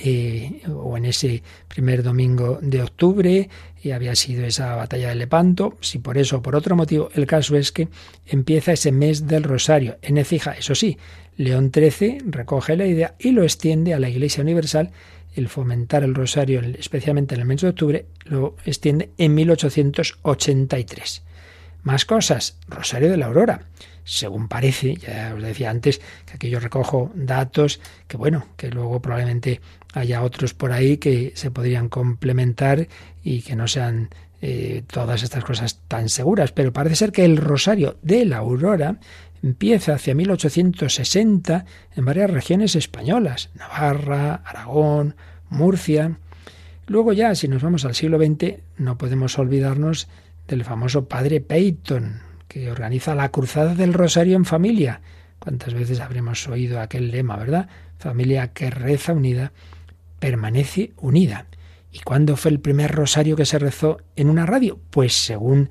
eh, 0.03 0.63
o 0.75 0.97
en 0.97 1.05
ese 1.05 1.43
primer 1.69 2.03
domingo 2.03 2.59
de 2.63 2.83
octubre, 2.83 3.51
y 3.83 3.91
había 3.91 4.17
sido 4.17 4.47
esa 4.47 4.75
batalla 4.75 5.11
de 5.11 5.15
Lepanto, 5.15 5.77
si 5.81 5.99
por 5.99 6.17
eso 6.17 6.39
o 6.39 6.43
por 6.43 6.57
otro 6.57 6.75
motivo, 6.75 7.11
el 7.15 7.27
caso 7.27 7.55
es 7.57 7.71
que 7.71 7.89
empieza 8.27 8.73
ese 8.73 8.93
mes 8.93 9.27
del 9.27 9.43
Rosario 9.43 9.99
en 10.01 10.17
Ecija, 10.17 10.53
eso 10.53 10.75
sí, 10.75 10.97
León 11.37 11.71
XIII 11.75 12.23
recoge 12.27 12.77
la 12.77 12.87
idea 12.87 13.15
y 13.19 13.33
lo 13.33 13.43
extiende 13.43 13.93
a 13.93 14.01
la 14.01 14.09
Iglesia 14.09 14.43
Universal, 14.43 14.91
el 15.35 15.49
fomentar 15.49 16.03
el 16.05 16.15
Rosario, 16.15 16.61
especialmente 16.79 17.35
en 17.35 17.43
el 17.43 17.47
mes 17.47 17.61
de 17.61 17.69
octubre, 17.69 18.07
lo 18.25 18.57
extiende 18.65 19.11
en 19.19 19.35
1883. 19.35 21.23
Más 21.85 22.07
cosas, 22.07 22.57
Rosario 22.67 23.11
de 23.11 23.19
la 23.19 23.27
Aurora. 23.27 23.61
Según 24.05 24.49
parece, 24.49 24.97
ya 24.97 25.35
os 25.37 25.43
decía 25.43 25.71
antes 25.71 26.01
que 26.27 26.35
aquí 26.35 26.51
yo 26.51 26.59
recojo 26.59 27.13
datos 27.15 27.81
que 28.09 28.17
bueno, 28.17 28.47
que 28.57 28.71
luego 28.71 29.01
probablemente 29.01 29.61
haya 29.93 30.23
otros 30.23 30.55
por 30.55 30.73
ahí 30.73 30.97
que 30.97 31.33
se 31.37 31.51
podrían 31.51 31.91
complementar 31.91 32.89
y 33.23 33.43
que 33.43 33.55
no 33.55 33.69
sean 33.69 34.09
eh, 34.41 34.83
todas 34.91 35.23
estas 35.23 35.45
cosas 35.45 35.81
tan 35.87 36.09
seguras, 36.09 36.53
pero 36.53 36.73
parece 36.73 36.97
ser 36.97 37.13
que 37.13 37.25
el 37.25 37.37
rosario 37.37 37.99
de 38.03 38.25
la 38.25 38.39
aurora 38.39 38.99
empieza 39.43 39.95
hacia 39.95 40.15
1860 40.15 41.67
en 41.97 42.05
varias 42.05 42.31
regiones 42.31 42.77
españolas, 42.77 43.51
Navarra, 43.55 44.37
Aragón, 44.45 45.17
Murcia. 45.51 46.19
Luego 46.87 47.13
ya, 47.13 47.35
si 47.35 47.47
nos 47.49 47.63
vamos 47.63 47.85
al 47.85 47.95
siglo 47.95 48.19
XX, 48.19 48.57
no 48.79 48.97
podemos 48.97 49.39
olvidarnos 49.39 50.09
del 50.49 50.65
famoso 50.65 51.09
padre 51.09 51.41
Peyton, 51.41 52.21
que 52.49 52.71
organiza 52.71 53.15
la 53.15 53.31
Cruzada 53.31 53.75
del 53.75 53.93
Rosario 53.93 54.37
en 54.37 54.45
familia. 54.45 55.01
¿Cuántas 55.39 55.75
veces 55.75 56.01
habremos 56.01 56.47
oído 56.49 56.81
aquel 56.81 57.11
lema, 57.11 57.37
verdad? 57.37 57.69
Familia 57.99 58.53
que 58.53 58.71
reza 58.71 59.13
unida, 59.13 59.53
permanece 60.19 60.93
unida. 60.97 61.47
¿Y 61.93 62.01
cuándo 62.01 62.37
fue 62.37 62.51
el 62.51 62.61
primer 62.61 62.91
rosario 62.93 63.37
que 63.37 63.47
se 63.47 63.59
rezó 63.59 63.99
en 64.17 64.29
una 64.29 64.47
radio? 64.47 64.79
Pues 64.91 65.15
según 65.15 65.71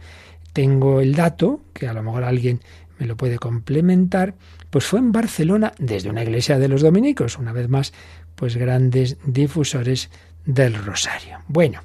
tengo 0.54 1.02
el 1.02 1.16
dato, 1.16 1.62
que 1.74 1.88
a 1.88 1.94
lo 1.94 2.04
mejor 2.04 2.24
alguien 2.24 2.62
me 3.00 3.06
lo 3.06 3.18
puede 3.18 3.38
complementar, 3.38 4.36
pues 4.70 4.86
fue 4.86 5.00
en 5.00 5.12
Barcelona 5.12 5.74
desde 5.80 6.10
una 6.10 6.24
iglesia 6.24 6.60
de 6.60 6.68
los 6.68 6.82
dominicos, 6.82 7.38
una 7.38 7.52
vez 7.52 7.68
más, 7.68 7.94
pues 8.36 8.56
grandes 8.56 9.18
difusores 9.26 10.10
del 10.46 10.76
rosario. 10.76 11.40
Bueno, 11.48 11.82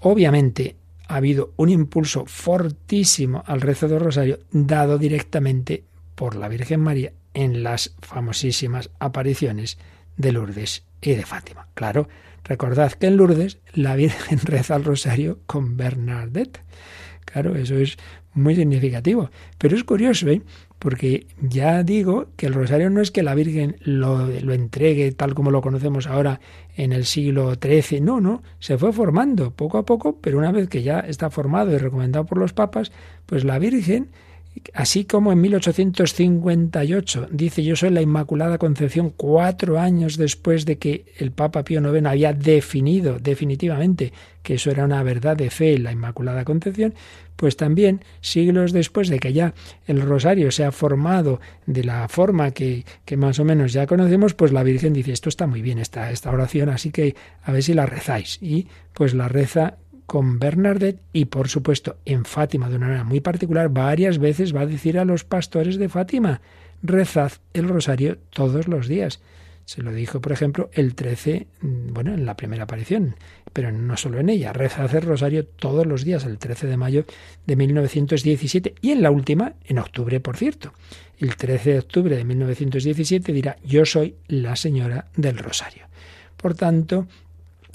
obviamente 0.00 0.76
ha 1.08 1.16
habido 1.16 1.52
un 1.56 1.68
impulso 1.68 2.24
fortísimo 2.26 3.42
al 3.46 3.60
rezo 3.60 3.88
del 3.88 4.00
rosario 4.00 4.40
dado 4.50 4.98
directamente 4.98 5.84
por 6.14 6.36
la 6.36 6.48
Virgen 6.48 6.80
María 6.80 7.12
en 7.34 7.62
las 7.62 7.94
famosísimas 8.00 8.90
apariciones 8.98 9.78
de 10.16 10.32
Lourdes 10.32 10.84
y 11.00 11.14
de 11.14 11.24
Fátima. 11.24 11.68
Claro, 11.74 12.08
recordad 12.44 12.92
que 12.92 13.06
en 13.06 13.16
Lourdes 13.16 13.58
la 13.72 13.96
Virgen 13.96 14.38
reza 14.40 14.76
el 14.76 14.84
rosario 14.84 15.40
con 15.46 15.76
Bernadette. 15.76 16.60
Claro, 17.24 17.56
eso 17.56 17.76
es 17.76 17.96
muy 18.34 18.54
significativo. 18.54 19.30
Pero 19.58 19.76
es 19.76 19.84
curioso, 19.84 20.28
¿eh? 20.28 20.42
Porque 20.82 21.28
ya 21.40 21.84
digo 21.84 22.26
que 22.34 22.46
el 22.46 22.54
rosario 22.54 22.90
no 22.90 23.00
es 23.00 23.12
que 23.12 23.22
la 23.22 23.36
Virgen 23.36 23.76
lo, 23.82 24.26
lo, 24.26 24.52
entregue 24.52 25.12
tal 25.12 25.32
como 25.32 25.52
lo 25.52 25.62
conocemos 25.62 26.08
ahora 26.08 26.40
en 26.76 26.92
el 26.92 27.04
siglo 27.04 27.54
XIII, 27.54 28.00
no, 28.00 28.20
no, 28.20 28.42
se 28.58 28.76
fue 28.76 28.92
formando 28.92 29.52
poco 29.52 29.78
a 29.78 29.84
poco, 29.84 30.18
pero 30.20 30.38
una 30.38 30.50
vez 30.50 30.68
que 30.68 30.82
ya 30.82 30.98
está 30.98 31.30
formado 31.30 31.70
y 31.70 31.78
recomendado 31.78 32.26
por 32.26 32.36
los 32.36 32.52
papas, 32.52 32.90
pues 33.26 33.44
la 33.44 33.60
Virgen 33.60 34.10
Así 34.74 35.04
como 35.04 35.32
en 35.32 35.40
1858 35.40 37.28
dice 37.30 37.62
yo 37.62 37.74
soy 37.74 37.90
la 37.90 38.02
Inmaculada 38.02 38.58
Concepción 38.58 39.10
cuatro 39.10 39.78
años 39.78 40.16
después 40.16 40.66
de 40.66 40.78
que 40.78 41.06
el 41.18 41.32
Papa 41.32 41.64
Pío 41.64 41.80
IX 41.80 42.06
había 42.06 42.32
definido 42.32 43.18
definitivamente 43.18 44.12
que 44.42 44.54
eso 44.54 44.70
era 44.70 44.84
una 44.84 45.02
verdad 45.02 45.36
de 45.36 45.50
fe, 45.50 45.78
la 45.78 45.92
Inmaculada 45.92 46.44
Concepción, 46.44 46.94
pues 47.36 47.56
también 47.56 48.04
siglos 48.20 48.72
después 48.72 49.08
de 49.08 49.18
que 49.18 49.32
ya 49.32 49.54
el 49.86 50.00
rosario 50.00 50.50
se 50.50 50.64
ha 50.64 50.72
formado 50.72 51.40
de 51.66 51.84
la 51.84 52.08
forma 52.08 52.50
que, 52.50 52.84
más 53.16 53.38
o 53.38 53.44
menos 53.44 53.72
ya 53.72 53.86
conocemos, 53.86 54.34
pues 54.34 54.52
la 54.52 54.62
Virgen 54.62 54.92
dice 54.92 55.12
esto 55.12 55.28
está 55.28 55.46
muy 55.46 55.62
bien 55.62 55.78
esta 55.78 56.30
oración, 56.30 56.68
así 56.68 56.90
que 56.90 57.14
a 57.42 57.52
ver 57.52 57.62
si 57.62 57.74
la 57.74 57.86
rezáis. 57.86 58.38
Y 58.40 58.68
pues 58.92 59.14
la 59.14 59.28
reza 59.28 59.78
con 60.12 60.38
Bernadette 60.38 61.00
y 61.14 61.24
por 61.24 61.48
supuesto 61.48 61.96
en 62.04 62.26
Fátima 62.26 62.68
de 62.68 62.76
una 62.76 62.84
manera 62.88 63.04
muy 63.04 63.20
particular 63.20 63.70
varias 63.70 64.18
veces 64.18 64.54
va 64.54 64.60
a 64.60 64.66
decir 64.66 64.98
a 64.98 65.06
los 65.06 65.24
pastores 65.24 65.78
de 65.78 65.88
Fátima, 65.88 66.42
rezad 66.82 67.32
el 67.54 67.66
rosario 67.66 68.18
todos 68.28 68.68
los 68.68 68.88
días. 68.88 69.22
Se 69.64 69.80
lo 69.80 69.90
dijo, 69.90 70.20
por 70.20 70.32
ejemplo, 70.32 70.68
el 70.74 70.94
13, 70.94 71.46
mm, 71.62 71.94
bueno, 71.94 72.12
en 72.12 72.26
la 72.26 72.36
primera 72.36 72.64
aparición, 72.64 73.16
pero 73.54 73.72
no 73.72 73.96
solo 73.96 74.20
en 74.20 74.28
ella, 74.28 74.52
rezad 74.52 74.94
el 74.94 75.00
rosario 75.00 75.46
todos 75.46 75.86
los 75.86 76.04
días, 76.04 76.26
el 76.26 76.36
13 76.36 76.66
de 76.66 76.76
mayo 76.76 77.06
de 77.46 77.56
1917, 77.56 78.74
y 78.82 78.90
en 78.90 79.00
la 79.00 79.10
última, 79.10 79.54
en 79.64 79.78
octubre, 79.78 80.20
por 80.20 80.36
cierto. 80.36 80.74
El 81.16 81.36
13 81.36 81.72
de 81.72 81.78
octubre 81.78 82.16
de 82.18 82.24
1917 82.24 83.32
dirá, 83.32 83.56
yo 83.64 83.86
soy 83.86 84.16
la 84.28 84.56
señora 84.56 85.06
del 85.16 85.38
rosario. 85.38 85.86
Por 86.36 86.52
tanto, 86.52 87.06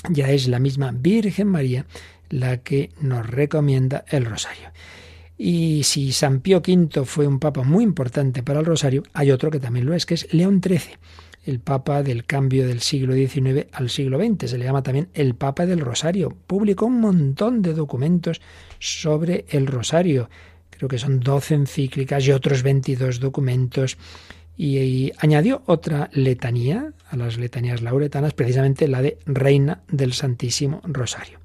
ya 0.10 0.30
es 0.30 0.48
la 0.48 0.60
misma 0.60 0.92
Virgen 0.92 1.48
María 1.48 1.86
la 2.30 2.57
que 2.57 2.91
nos 3.01 3.28
recomienda 3.28 4.05
el 4.09 4.25
rosario. 4.25 4.69
Y 5.38 5.84
si 5.84 6.11
San 6.13 6.39
Pío 6.39 6.57
V 6.57 7.05
fue 7.05 7.28
un 7.28 7.39
papa 7.39 7.61
muy 7.63 7.84
importante 7.84 8.41
para 8.41 8.59
el 8.59 8.65
rosario, 8.65 9.03
hay 9.13 9.32
otro 9.32 9.51
que 9.51 9.59
también 9.59 9.86
lo 9.86 9.93
es, 9.93 10.05
que 10.05 10.15
es 10.15 10.34
León 10.34 10.61
XIII, 10.63 10.97
el 11.45 11.59
papa 11.59 12.01
del 12.01 12.25
cambio 12.25 12.67
del 12.67 12.82
siglo 12.82 13.13
XIX 13.13 13.67
al 13.71 13.89
siglo 13.89 14.17
XX. 14.17 14.49
Se 14.49 14.57
le 14.57 14.65
llama 14.65 14.82
también 14.82 15.09
el 15.13 15.36
papa 15.36 15.67
del 15.67 15.80
rosario. 15.80 16.36
Publicó 16.47 16.88
un 16.88 16.99
montón 16.99 17.61
de 17.61 17.73
documentos 17.73 18.41
sobre 18.80 19.45
el 19.49 19.67
rosario. 19.67 20.30
Creo 20.71 20.89
que 20.89 20.97
son 20.97 21.19
12 21.19 21.53
encíclicas 21.53 22.25
y 22.25 22.32
otros 22.32 22.63
22 22.63 23.19
documentos. 23.19 23.97
y 24.59 25.11
añadió 25.19 25.61
otra 25.67 26.09
letanía 26.13 26.91
a 27.11 27.15
las 27.15 27.38
letanías 27.38 27.84
lauretanas, 27.84 28.34
precisamente 28.34 28.88
la 28.88 29.03
de 29.03 29.19
Reina 29.28 29.84
del 29.88 30.13
Santísimo 30.13 30.82
Rosario. 30.84 31.38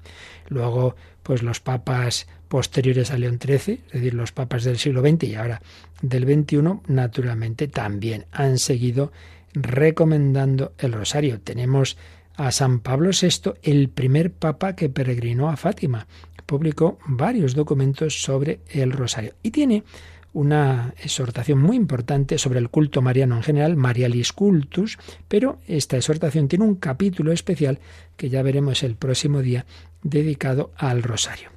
Luego, 0.47 0.95
pues 1.23 1.43
los 1.43 1.59
papas 1.59 2.27
posteriores 2.47 3.11
a 3.11 3.17
León 3.17 3.39
XIII, 3.41 3.81
es 3.87 3.93
decir, 3.93 4.13
los 4.13 4.31
papas 4.31 4.63
del 4.63 4.77
siglo 4.77 5.01
XX 5.01 5.23
y 5.23 5.35
ahora 5.35 5.61
del 6.01 6.25
XXI, 6.25 6.61
naturalmente 6.87 7.67
también 7.67 8.25
han 8.31 8.59
seguido 8.59 9.11
recomendando 9.53 10.73
el 10.77 10.93
rosario. 10.93 11.39
Tenemos 11.39 11.97
a 12.35 12.51
San 12.51 12.79
Pablo 12.79 13.11
VI, 13.11 13.53
el 13.61 13.89
primer 13.89 14.31
papa 14.31 14.75
que 14.75 14.89
peregrinó 14.89 15.49
a 15.49 15.57
Fátima. 15.57 16.07
Publicó 16.45 16.99
varios 17.05 17.55
documentos 17.55 18.21
sobre 18.21 18.59
el 18.69 18.91
rosario 18.91 19.33
y 19.43 19.51
tiene 19.51 19.83
una 20.33 20.95
exhortación 20.97 21.59
muy 21.59 21.77
importante 21.77 22.37
sobre 22.37 22.59
el 22.59 22.69
culto 22.69 23.01
mariano 23.01 23.37
en 23.37 23.43
general, 23.43 23.75
Marialis 23.75 24.33
Cultus, 24.33 24.97
pero 25.27 25.59
esta 25.67 25.95
exhortación 25.95 26.47
tiene 26.47 26.65
un 26.65 26.75
capítulo 26.75 27.31
especial 27.31 27.79
que 28.17 28.29
ya 28.29 28.41
veremos 28.41 28.83
el 28.83 28.95
próximo 28.95 29.41
día 29.41 29.65
dedicado 30.01 30.71
al 30.75 31.03
rosario. 31.03 31.49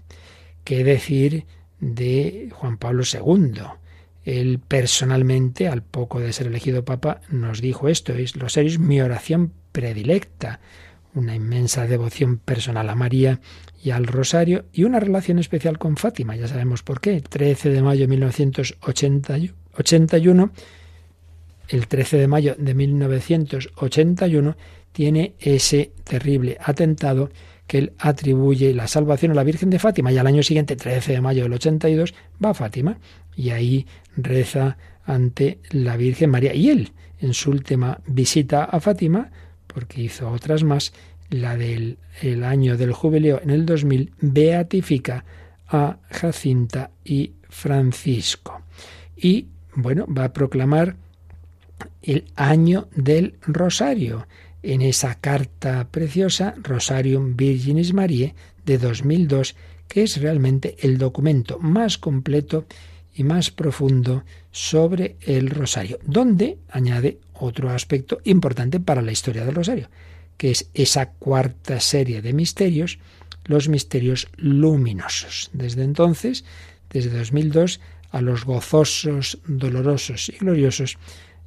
¿Qué 0.65 0.85
decir 0.85 1.47
de 1.81 2.51
Juan 2.53 2.77
Pablo 2.77 3.03
II? 3.11 3.63
Él 4.25 4.59
personalmente, 4.59 5.69
al 5.69 5.83
poco 5.83 6.21
de 6.21 6.33
ser 6.33 6.49
elegido 6.49 6.85
papa, 6.85 7.21
nos 7.31 7.61
dijo 7.61 7.89
esto, 7.89 8.13
es 8.13 8.35
rosario 8.35 8.71
es 8.71 8.79
mi 8.79 9.01
oración 9.01 9.53
predilecta, 9.73 10.61
una 11.15 11.35
inmensa 11.35 11.87
devoción 11.87 12.39
personal 12.39 12.91
a 12.91 12.95
María 12.95 13.41
y 13.87 13.93
al 13.93 14.07
rosario 14.09 14.65
y 14.73 14.83
una 14.83 14.99
relación 14.99 15.39
especial 15.39 15.79
con 15.79 15.97
Fátima, 15.97 16.35
ya 16.35 16.49
sabemos 16.49 16.83
por 16.83 17.01
qué. 17.01 17.21
13 17.21 17.71
de 17.71 17.83
mayo 17.83 18.01
de 18.01 18.09
1981, 18.09 20.51
el 21.69 21.87
13 21.87 22.17
de 22.17 22.27
mayo 22.27 22.57
de 22.59 22.75
1981 22.75 24.57
tiene 24.91 25.37
ese 25.39 25.93
terrible 26.03 26.59
atentado 26.61 27.31
que 27.69 27.79
él 27.79 27.93
atribuye 28.01 28.75
la 28.75 28.89
salvación 28.89 29.31
a 29.31 29.37
la 29.37 29.45
Virgen 29.45 29.71
de 29.71 29.79
Fátima 29.79 30.11
y 30.11 30.19
al 30.19 30.27
año 30.27 30.43
siguiente, 30.43 30.75
13 30.75 31.13
de 31.13 31.21
mayo 31.21 31.45
del 31.45 31.53
82, 31.53 32.13
va 32.45 32.51
a 32.51 32.55
Fátima 32.55 32.99
y 33.37 33.51
ahí 33.51 33.87
reza 34.17 34.79
ante 35.05 35.61
la 35.71 35.97
Virgen 35.97 36.31
María. 36.31 36.53
Y 36.55 36.71
él, 36.71 36.91
en 37.21 37.35
su 37.35 37.53
última 37.53 38.01
visita 38.09 38.65
a 38.65 38.81
Fátima, 38.81 39.31
porque 39.69 40.03
hizo 40.03 40.29
otras 40.29 40.65
más, 40.65 40.93
la 41.31 41.57
del 41.57 41.99
el 42.23 42.45
año 42.45 42.77
del 42.77 42.93
jubileo 42.93 43.41
en 43.43 43.51
el 43.51 43.67
2000, 43.67 44.13
beatifica 44.21 45.25
a 45.69 45.99
Jacinta 46.11 46.91
y 47.05 47.33
Francisco. 47.49 48.63
Y 49.17 49.49
bueno, 49.75 50.07
va 50.07 50.25
a 50.25 50.33
proclamar 50.33 50.97
el 52.03 52.25
año 52.37 52.89
del 52.95 53.35
Rosario 53.43 54.27
en 54.63 54.83
esa 54.83 55.17
carta 55.17 55.89
preciosa 55.91 56.55
Rosarium 56.63 57.37
Virginis 57.37 57.93
Mariae 57.93 58.35
de 58.65 58.79
2002, 58.79 59.55
que 59.89 60.03
es 60.03 60.21
realmente 60.21 60.77
el 60.81 60.99
documento 60.99 61.59
más 61.59 61.99
completo 61.99 62.67
y 63.15 63.25
más 63.25 63.51
profundo 63.51 64.25
sobre 64.51 65.17
el 65.21 65.51
rosario, 65.51 65.99
donde 66.05 66.59
añade 66.71 67.19
otro 67.35 67.71
aspecto 67.71 68.19
importante 68.25 68.81
para 68.81 69.03
la 69.03 69.13
historia 69.13 69.45
del 69.45 69.55
rosario, 69.55 69.89
que 70.37 70.51
es 70.51 70.71
esa 70.75 71.11
cuarta 71.11 71.81
serie 71.81 72.23
de 72.23 72.33
misterios, 72.33 72.99
los 73.45 73.69
misterios 73.69 74.29
luminosos. 74.37 75.51
Desde 75.53 75.85
entonces, 75.85 76.45
desde 76.91 77.11
2002, 77.11 77.81
a 78.11 78.21
los 78.21 78.45
gozosos, 78.45 79.39
dolorosos 79.47 80.29
y 80.29 80.39
gloriosos, 80.39 80.99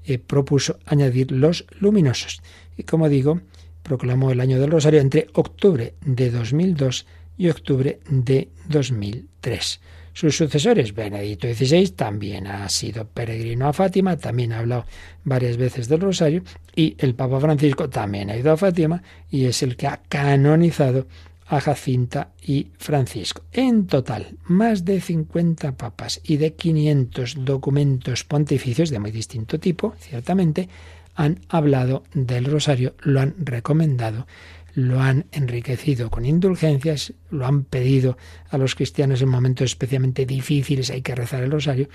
eh, 0.05 0.17
propuso 0.17 0.79
añadir 0.85 1.31
los 1.31 1.65
luminosos. 1.79 2.41
Y 2.77 2.83
como 2.83 3.09
digo, 3.09 3.41
proclamó 3.83 4.31
el 4.31 4.39
año 4.39 4.59
del 4.59 4.71
Rosario 4.71 5.01
entre 5.01 5.27
octubre 5.33 5.93
de 6.05 6.31
2002 6.31 7.05
y 7.37 7.49
octubre 7.49 7.99
de 8.09 8.49
2003. 8.67 9.81
Sus 10.19 10.35
sucesores, 10.35 10.93
Benedicto 10.93 11.47
XVI, 11.47 11.91
también 11.91 12.45
ha 12.45 12.67
sido 12.67 13.07
peregrino 13.07 13.69
a 13.69 13.71
Fátima, 13.71 14.17
también 14.17 14.51
ha 14.51 14.59
hablado 14.59 14.83
varias 15.23 15.55
veces 15.55 15.87
del 15.87 16.01
Rosario, 16.01 16.43
y 16.75 16.93
el 16.97 17.15
Papa 17.15 17.39
Francisco 17.39 17.89
también 17.89 18.29
ha 18.29 18.35
ido 18.35 18.51
a 18.51 18.57
Fátima 18.57 19.01
y 19.31 19.45
es 19.45 19.63
el 19.63 19.77
que 19.77 19.87
ha 19.87 20.01
canonizado 20.09 21.07
a 21.47 21.61
Jacinta 21.61 22.31
y 22.41 22.67
Francisco. 22.77 23.43
En 23.53 23.87
total, 23.87 24.35
más 24.43 24.83
de 24.83 24.99
50 24.99 25.77
papas 25.77 26.19
y 26.21 26.35
de 26.35 26.53
500 26.53 27.45
documentos 27.45 28.25
pontificios 28.25 28.89
de 28.89 28.99
muy 28.99 29.11
distinto 29.11 29.57
tipo, 29.57 29.93
ciertamente, 29.99 30.67
han 31.15 31.39
hablado 31.47 32.03
del 32.13 32.43
rosario, 32.43 32.93
lo 33.03 33.21
han 33.21 33.35
recomendado 33.37 34.27
lo 34.73 35.01
han 35.01 35.25
enriquecido 35.31 36.09
con 36.09 36.25
indulgencias, 36.25 37.13
lo 37.29 37.45
han 37.45 37.63
pedido 37.63 38.17
a 38.49 38.57
los 38.57 38.75
cristianos 38.75 39.21
en 39.21 39.29
momentos 39.29 39.71
especialmente 39.71 40.25
difíciles, 40.25 40.89
hay 40.89 41.01
que 41.01 41.15
rezar 41.15 41.43
el 41.43 41.51
rosario, 41.51 41.89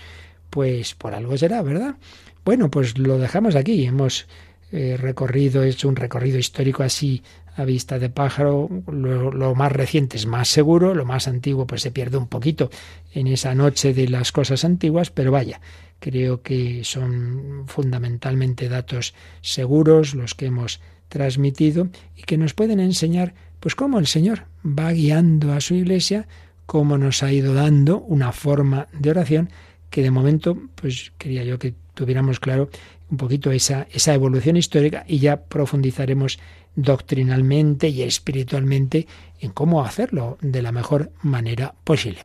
pues 0.50 0.94
por 0.94 1.14
algo 1.14 1.36
será, 1.36 1.62
¿verdad? 1.62 1.96
Bueno, 2.44 2.70
pues 2.70 2.98
lo 2.98 3.18
dejamos 3.18 3.56
aquí, 3.56 3.84
hemos 3.84 4.26
eh, 4.70 4.96
recorrido, 4.98 5.62
hecho 5.62 5.88
un 5.88 5.96
recorrido 5.96 6.38
histórico 6.38 6.82
así 6.82 7.22
a 7.56 7.64
vista 7.64 7.98
de 7.98 8.10
pájaro, 8.10 8.68
lo, 8.88 9.30
lo, 9.30 9.54
más 9.54 9.70
reciente 9.70 10.16
es 10.16 10.26
más 10.26 10.48
seguro, 10.48 10.94
lo 10.94 11.04
más 11.04 11.28
antiguo 11.28 11.66
pues 11.66 11.82
se 11.82 11.92
pierde 11.92 12.16
un 12.16 12.26
poquito 12.26 12.70
en 13.12 13.28
esa 13.28 13.54
noche 13.54 13.94
de 13.94 14.08
las 14.08 14.32
cosas 14.32 14.64
antiguas, 14.64 15.10
pero 15.10 15.30
vaya, 15.30 15.60
creo 16.00 16.42
que 16.42 16.82
son 16.84 17.64
fundamentalmente 17.66 18.68
datos 18.68 19.14
seguros 19.40 20.14
los 20.14 20.34
que 20.34 20.46
hemos 20.46 20.80
transmitido 21.14 21.88
y 22.16 22.22
que 22.24 22.36
nos 22.36 22.54
pueden 22.54 22.80
enseñar 22.80 23.34
pues 23.60 23.76
cómo 23.76 24.00
el 24.00 24.08
Señor 24.08 24.46
va 24.66 24.90
guiando 24.90 25.52
a 25.52 25.60
su 25.60 25.74
iglesia, 25.74 26.26
cómo 26.66 26.98
nos 26.98 27.22
ha 27.22 27.32
ido 27.32 27.54
dando 27.54 28.00
una 28.00 28.32
forma 28.32 28.88
de 28.98 29.10
oración 29.10 29.48
que 29.90 30.02
de 30.02 30.10
momento 30.10 30.58
pues 30.74 31.12
quería 31.16 31.44
yo 31.44 31.60
que 31.60 31.72
tuviéramos 31.94 32.40
claro 32.40 32.68
un 33.10 33.16
poquito 33.16 33.52
esa, 33.52 33.86
esa 33.92 34.12
evolución 34.12 34.56
histórica 34.56 35.04
y 35.06 35.20
ya 35.20 35.44
profundizaremos 35.44 36.40
doctrinalmente 36.74 37.88
y 37.88 38.02
espiritualmente 38.02 39.06
en 39.38 39.52
cómo 39.52 39.84
hacerlo 39.84 40.36
de 40.40 40.60
la 40.60 40.72
mejor 40.72 41.12
manera 41.22 41.76
posible. 41.84 42.24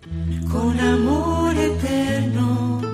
Con 0.52 0.80
amor 0.80 1.56
eterno 1.56 2.89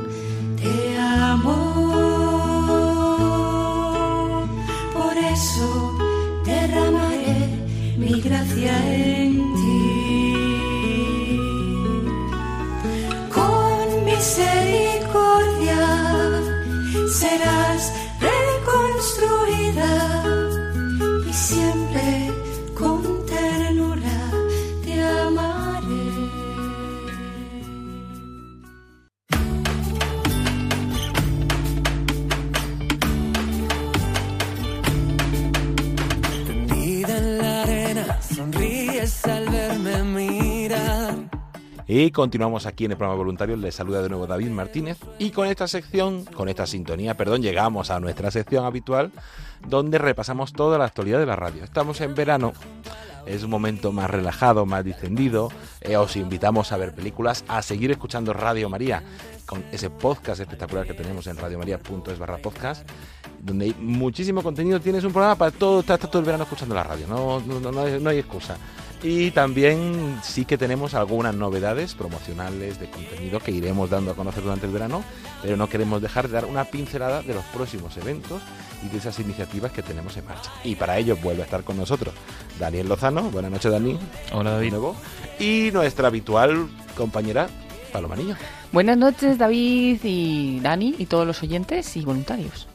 misericordia 14.25 15.85
serás 17.11 17.93
Y 41.97 42.11
continuamos 42.11 42.65
aquí 42.65 42.83
en 42.83 42.91
el 42.91 42.97
programa 42.97 43.17
voluntario. 43.17 43.55
Les 43.55 43.73
saluda 43.73 44.01
de 44.01 44.09
nuevo 44.09 44.27
David 44.27 44.49
Martínez. 44.49 44.97
Y 45.17 45.31
con 45.31 45.47
esta 45.47 45.65
sección, 45.65 46.25
con 46.25 46.49
esta 46.49 46.67
sintonía, 46.67 47.13
perdón, 47.13 47.41
llegamos 47.41 47.89
a 47.89 48.01
nuestra 48.01 48.31
sección 48.31 48.65
habitual 48.65 49.13
donde 49.65 49.97
repasamos 49.97 50.51
toda 50.51 50.77
la 50.77 50.83
actualidad 50.83 51.19
de 51.19 51.25
la 51.25 51.37
radio. 51.37 51.63
Estamos 51.63 52.01
en 52.01 52.13
verano. 52.13 52.51
Es 53.25 53.43
un 53.43 53.49
momento 53.49 53.93
más 53.93 54.09
relajado, 54.09 54.65
más 54.65 54.83
distendido. 54.83 55.53
Eh, 55.79 55.95
os 55.95 56.17
invitamos 56.17 56.73
a 56.73 56.77
ver 56.77 56.93
películas, 56.93 57.45
a 57.47 57.61
seguir 57.61 57.91
escuchando 57.91 58.33
Radio 58.33 58.67
María 58.67 59.01
con 59.45 59.63
ese 59.71 59.89
podcast 59.89 60.41
espectacular 60.41 60.85
que 60.85 60.93
tenemos 60.93 61.27
en 61.27 61.37
radiomaria.es 61.37 62.19
barra 62.19 62.37
podcast, 62.37 62.87
donde 63.39 63.65
hay 63.65 63.75
muchísimo 63.79 64.41
contenido. 64.41 64.79
Tienes 64.79 65.03
un 65.03 65.11
programa 65.11 65.35
para 65.35 65.51
todo, 65.51 65.81
estás 65.81 65.99
todo 65.99 66.19
el 66.19 66.25
verano 66.25 66.43
escuchando 66.43 66.75
la 66.75 66.83
radio, 66.83 67.07
no, 67.07 67.39
no, 67.39 67.71
no, 67.71 67.81
hay, 67.81 67.99
no 67.99 68.09
hay 68.09 68.19
excusa. 68.19 68.57
Y 69.03 69.31
también 69.31 70.19
sí 70.23 70.45
que 70.45 70.57
tenemos 70.57 70.95
algunas 70.95 71.35
novedades 71.35 71.93
promocionales 71.93 72.79
de 72.79 72.89
contenido 72.89 73.39
que 73.39 73.51
iremos 73.51 73.89
dando 73.89 74.11
a 74.11 74.15
conocer 74.15 74.41
durante 74.41 74.65
el 74.65 74.71
verano, 74.71 75.03
pero 75.43 75.57
no 75.57 75.69
queremos 75.69 76.01
dejar 76.01 76.27
de 76.27 76.33
dar 76.33 76.45
una 76.45 76.65
pincelada 76.65 77.21
de 77.21 77.33
los 77.35 77.43
próximos 77.45 77.95
eventos 77.97 78.41
y 78.83 78.89
de 78.89 78.97
esas 78.97 79.19
iniciativas 79.19 79.71
que 79.71 79.83
tenemos 79.83 80.17
en 80.17 80.25
marcha. 80.25 80.51
Y 80.63 80.75
para 80.75 80.97
ello 80.97 81.17
vuelve 81.17 81.43
a 81.43 81.45
estar 81.45 81.63
con 81.63 81.77
nosotros 81.77 82.15
Daniel 82.57 82.87
Lozano. 82.87 83.23
Buenas 83.29 83.51
noches, 83.51 83.71
Dani. 83.71 83.99
Hola, 84.31 84.51
David. 84.51 84.65
De 84.65 84.71
nuevo. 84.71 84.95
Y 85.39 85.69
nuestra 85.71 86.07
habitual 86.07 86.67
compañera 86.95 87.47
Paloma 87.91 88.15
Niño. 88.15 88.35
Buenas 88.75 88.97
noches, 88.97 89.37
David 89.37 90.01
y 90.03 90.59
Dani 90.59 90.95
y 90.97 91.05
todos 91.05 91.25
los 91.25 91.41
oyentes 91.41 91.95
y 91.95 92.01
voluntarios. 92.01 92.67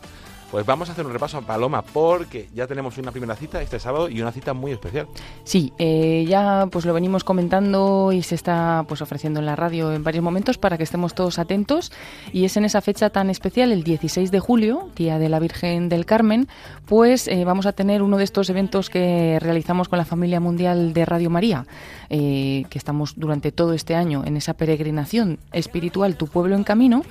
Pues 0.51 0.67
vamos 0.67 0.89
a 0.89 0.93
hacer 0.93 1.07
un 1.07 1.13
repaso 1.13 1.39
a 1.39 1.43
Paloma 1.43 1.83
porque 1.83 2.49
ya 2.53 2.67
tenemos 2.67 2.99
una 2.99 3.13
primera 3.13 3.37
cita 3.37 3.63
este 3.63 3.79
sábado 3.79 4.09
y 4.09 4.21
una 4.21 4.33
cita 4.33 4.53
muy 4.53 4.73
especial. 4.73 5.07
Sí, 5.45 5.73
eh, 5.79 6.25
ya 6.29 6.67
pues 6.73 6.85
lo 6.85 6.93
venimos 6.93 7.23
comentando 7.23 8.11
y 8.11 8.23
se 8.23 8.35
está 8.35 8.85
pues 8.89 9.01
ofreciendo 9.01 9.39
en 9.39 9.47
la 9.47 9.55
radio 9.55 9.93
en 9.93 10.03
varios 10.03 10.25
momentos 10.25 10.59
para 10.59 10.77
que 10.77 10.83
estemos 10.83 11.15
todos 11.15 11.39
atentos 11.39 11.93
y 12.33 12.45
es 12.47 12.57
en 12.57 12.65
esa 12.65 12.81
fecha 12.81 13.11
tan 13.11 13.31
especial, 13.31 13.71
el 13.71 13.85
16 13.85 14.33
de 14.33 14.41
julio, 14.41 14.89
Día 14.97 15.21
de 15.21 15.29
la 15.29 15.39
Virgen 15.39 15.89
del 15.89 16.05
Carmen, 16.05 16.49
pues 16.87 17.29
eh, 17.29 17.45
vamos 17.45 17.67
a 17.67 17.73
tener 17.73 18.03
uno 18.03 18.17
de 18.17 18.25
estos 18.25 18.51
eventos 18.51 18.91
que 18.91 19.39
realizamos 19.41 19.89
con 19.89 19.99
la 19.99 20.05
familia 20.05 20.41
mundial 20.41 20.93
de 20.93 21.05
Radio 21.05 21.31
María, 21.31 21.67
eh, 22.09 22.65
que 22.71 22.79
estamos 22.79 23.15
durante 23.17 23.53
todo 23.53 23.73
este 23.73 23.95
año 23.95 24.25
en 24.27 24.37
esa 24.37 24.55
peregrinación 24.55 25.39
espiritual 25.53 26.17
Tu 26.17 26.27
pueblo 26.27 26.57
en 26.57 26.65
camino 26.65 27.05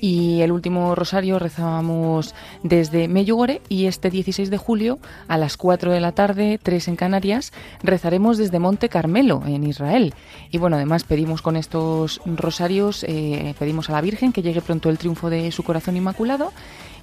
y 0.00 0.40
el 0.40 0.52
último 0.52 0.94
rosario 0.94 1.38
rezábamos 1.38 2.34
desde 2.62 3.08
Meyugore 3.08 3.60
y 3.68 3.86
este 3.86 4.10
16 4.10 4.50
de 4.50 4.56
julio 4.58 4.98
a 5.28 5.38
las 5.38 5.56
4 5.56 5.92
de 5.92 6.00
la 6.00 6.12
tarde, 6.12 6.58
3 6.62 6.88
en 6.88 6.96
Canarias, 6.96 7.52
rezaremos 7.82 8.38
desde 8.38 8.58
Monte 8.58 8.88
Carmelo 8.88 9.42
en 9.46 9.64
Israel. 9.64 10.14
Y 10.50 10.58
bueno, 10.58 10.76
además 10.76 11.04
pedimos 11.04 11.42
con 11.42 11.56
estos 11.56 12.20
rosarios, 12.24 13.04
eh, 13.04 13.54
pedimos 13.58 13.90
a 13.90 13.92
la 13.92 14.00
Virgen 14.00 14.32
que 14.32 14.42
llegue 14.42 14.60
pronto 14.60 14.90
el 14.90 14.98
triunfo 14.98 15.30
de 15.30 15.50
su 15.52 15.62
corazón 15.62 15.96
inmaculado 15.96 16.52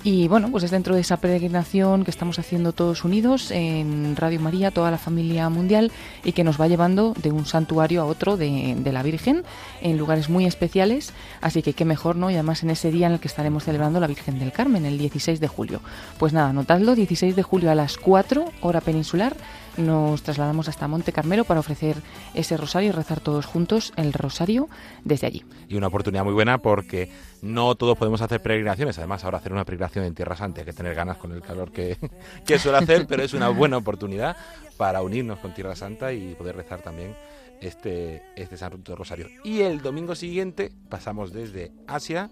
y 0.04 0.28
bueno, 0.28 0.50
pues 0.52 0.66
es 0.66 0.72
dentro 0.72 0.96
de 0.96 1.02
esa 1.02 1.18
peregrinación 1.18 2.04
que 2.04 2.12
estamos 2.12 2.38
haciendo 2.38 2.74
todos 2.74 3.06
unidos 3.06 3.52
en 3.52 4.16
Radio 4.18 4.42
María, 4.42 4.70
toda 4.70 4.92
la 4.92 4.98
familia 4.98 5.48
mundial, 5.50 5.94
y 6.26 6.34
que 6.34 6.44
nos 6.44 6.60
va 6.60 6.68
llevando 6.68 7.14
de 7.22 7.32
un 7.32 7.46
santuario 7.46 8.02
a 8.02 8.06
otro 8.06 8.36
de, 8.36 8.76
la 8.84 9.02
Virgen 9.02 9.44
en 9.82 9.98
lugares 9.98 10.30
muy 10.30 10.46
especiales. 10.46 11.14
Así 11.40 11.62
que 11.62 11.74
qué 11.74 11.86
mejor, 11.86 12.18
¿no? 12.18 12.30
Y 12.30 12.34
además 12.34 12.64
en 12.64 12.70
ese 12.70 12.92
día 12.92 13.08
en 13.08 13.14
el 13.14 13.20
que 13.22 13.30
estaremos 13.30 13.64
celebrando 13.64 14.02
la 14.02 14.08
Virgen 14.08 14.40
del 14.40 14.52
Carmen, 14.52 14.86
el 14.86 14.98
16 14.98 15.40
de 15.40 15.48
julio. 15.48 15.80
Pues 16.18 16.34
nada, 16.34 16.50
anotadlo, 16.50 16.96
16 16.96 17.36
de 17.36 17.44
julio 17.44 17.72
a 17.72 17.76
las 17.76 17.98
4, 17.98 18.46
hora 18.62 18.82
peninsular 18.82 19.38
nos 19.78 20.24
trasladamos 20.24 20.68
hasta 20.68 20.88
Monte 20.88 21.12
Carmelo 21.12 21.46
para 21.46 21.60
ofrecer 21.60 21.98
ese 22.34 22.58
rosario 22.58 22.90
y 22.90 22.92
rezar 22.92 23.20
todos 23.20 23.46
juntos 23.46 23.94
el 23.96 24.14
rosario 24.14 24.70
desde 25.04 25.28
allí. 25.28 25.44
Y 25.68 25.76
una 25.76 25.88
oportunidad 25.88 26.24
muy 26.24 26.34
buena 26.34 26.60
porque 26.60 27.12
no 27.42 27.76
todos 27.76 27.98
podemos 27.98 28.22
hacer 28.22 28.42
peregrinaciones. 28.42 28.98
Además, 28.98 29.24
ahora 29.24 29.38
hacer 29.38 29.54
una 29.54 29.66
peregrinación 29.66 30.06
en 30.06 30.14
Tierra 30.14 30.36
Santa 30.36 30.62
hay 30.62 30.66
que 30.66 30.74
tener 30.74 30.96
ganas 30.96 31.18
con 31.18 31.32
el 31.32 31.42
calor 31.42 31.72
que, 31.72 31.98
que 32.46 32.60
suele 32.60 32.78
hacer, 32.78 33.08
pero 33.08 33.24
es 33.24 33.34
una 33.34 33.50
buena 33.50 33.78
oportunidad 33.78 34.36
para 34.78 35.02
unirnos 35.02 35.40
con 35.40 35.54
Tierra 35.54 35.76
Santa 35.76 36.14
y 36.14 36.36
poder 36.36 36.56
rezar 36.56 36.82
también 36.82 37.16
este, 37.62 38.24
este 38.36 38.58
Santo 38.58 38.96
Rosario. 38.96 39.28
Y 39.44 39.62
el 39.62 39.82
domingo 39.82 40.16
siguiente 40.16 40.72
pasamos 40.90 41.32
desde 41.32 41.72
Asia 41.88 42.30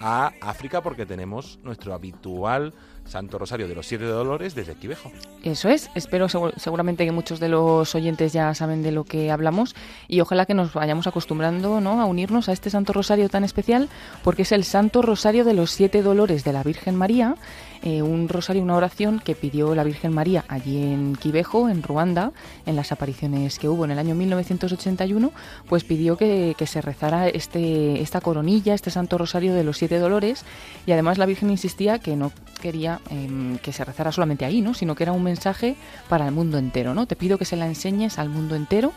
a 0.00 0.32
África 0.40 0.82
porque 0.82 1.06
tenemos 1.06 1.58
nuestro 1.62 1.94
habitual 1.94 2.74
Santo 3.06 3.38
Rosario 3.38 3.68
de 3.68 3.74
los 3.74 3.86
Siete 3.86 4.04
Dolores 4.04 4.54
desde 4.54 4.74
Quivejo. 4.74 5.12
Eso 5.42 5.68
es, 5.68 5.90
espero 5.94 6.28
seguramente 6.28 7.04
que 7.04 7.12
muchos 7.12 7.40
de 7.40 7.48
los 7.48 7.94
oyentes 7.94 8.32
ya 8.32 8.54
saben 8.54 8.82
de 8.82 8.92
lo 8.92 9.04
que 9.04 9.30
hablamos 9.30 9.74
y 10.08 10.20
ojalá 10.20 10.46
que 10.46 10.54
nos 10.54 10.72
vayamos 10.72 11.06
acostumbrando 11.06 11.80
¿no? 11.80 12.00
a 12.00 12.04
unirnos 12.04 12.48
a 12.48 12.52
este 12.52 12.70
Santo 12.70 12.92
Rosario 12.92 13.28
tan 13.28 13.44
especial 13.44 13.88
porque 14.24 14.42
es 14.42 14.52
el 14.52 14.64
Santo 14.64 15.02
Rosario 15.02 15.44
de 15.44 15.54
los 15.54 15.70
Siete 15.70 16.02
Dolores 16.02 16.44
de 16.44 16.52
la 16.52 16.62
Virgen 16.62 16.96
María 16.96 17.36
eh, 17.82 18.02
un 18.02 18.28
rosario, 18.28 18.62
una 18.62 18.76
oración 18.76 19.20
que 19.20 19.34
pidió 19.34 19.74
la 19.74 19.84
Virgen 19.84 20.12
María 20.12 20.44
allí 20.48 20.82
en 20.82 21.16
Quivejo, 21.16 21.68
en 21.68 21.82
Ruanda, 21.82 22.32
en 22.66 22.76
las 22.76 22.92
apariciones 22.92 23.58
que 23.58 23.68
hubo 23.68 23.84
en 23.84 23.90
el 23.90 23.98
año 23.98 24.14
1981, 24.14 25.32
pues 25.68 25.84
pidió 25.84 26.16
que, 26.16 26.54
que 26.56 26.66
se 26.66 26.80
rezara 26.80 27.28
este, 27.28 28.00
esta 28.00 28.20
coronilla, 28.20 28.74
este 28.74 28.90
Santo 28.90 29.18
Rosario 29.18 29.54
de 29.54 29.64
los 29.64 29.78
Siete 29.78 29.98
Dolores, 29.98 30.44
y 30.86 30.92
además 30.92 31.18
la 31.18 31.26
Virgen 31.26 31.50
insistía 31.50 31.98
que 31.98 32.16
no 32.16 32.32
quería 32.60 33.00
eh, 33.10 33.58
que 33.62 33.72
se 33.72 33.84
rezara 33.84 34.12
solamente 34.12 34.44
ahí, 34.44 34.60
¿no? 34.60 34.74
sino 34.74 34.94
que 34.94 35.04
era 35.04 35.12
un 35.12 35.22
mensaje 35.22 35.76
para 36.08 36.26
el 36.26 36.32
mundo 36.32 36.58
entero. 36.58 36.94
¿no? 36.94 37.06
Te 37.06 37.16
pido 37.16 37.38
que 37.38 37.44
se 37.44 37.56
la 37.56 37.66
enseñes 37.66 38.18
al 38.18 38.28
mundo 38.28 38.54
entero 38.54 38.92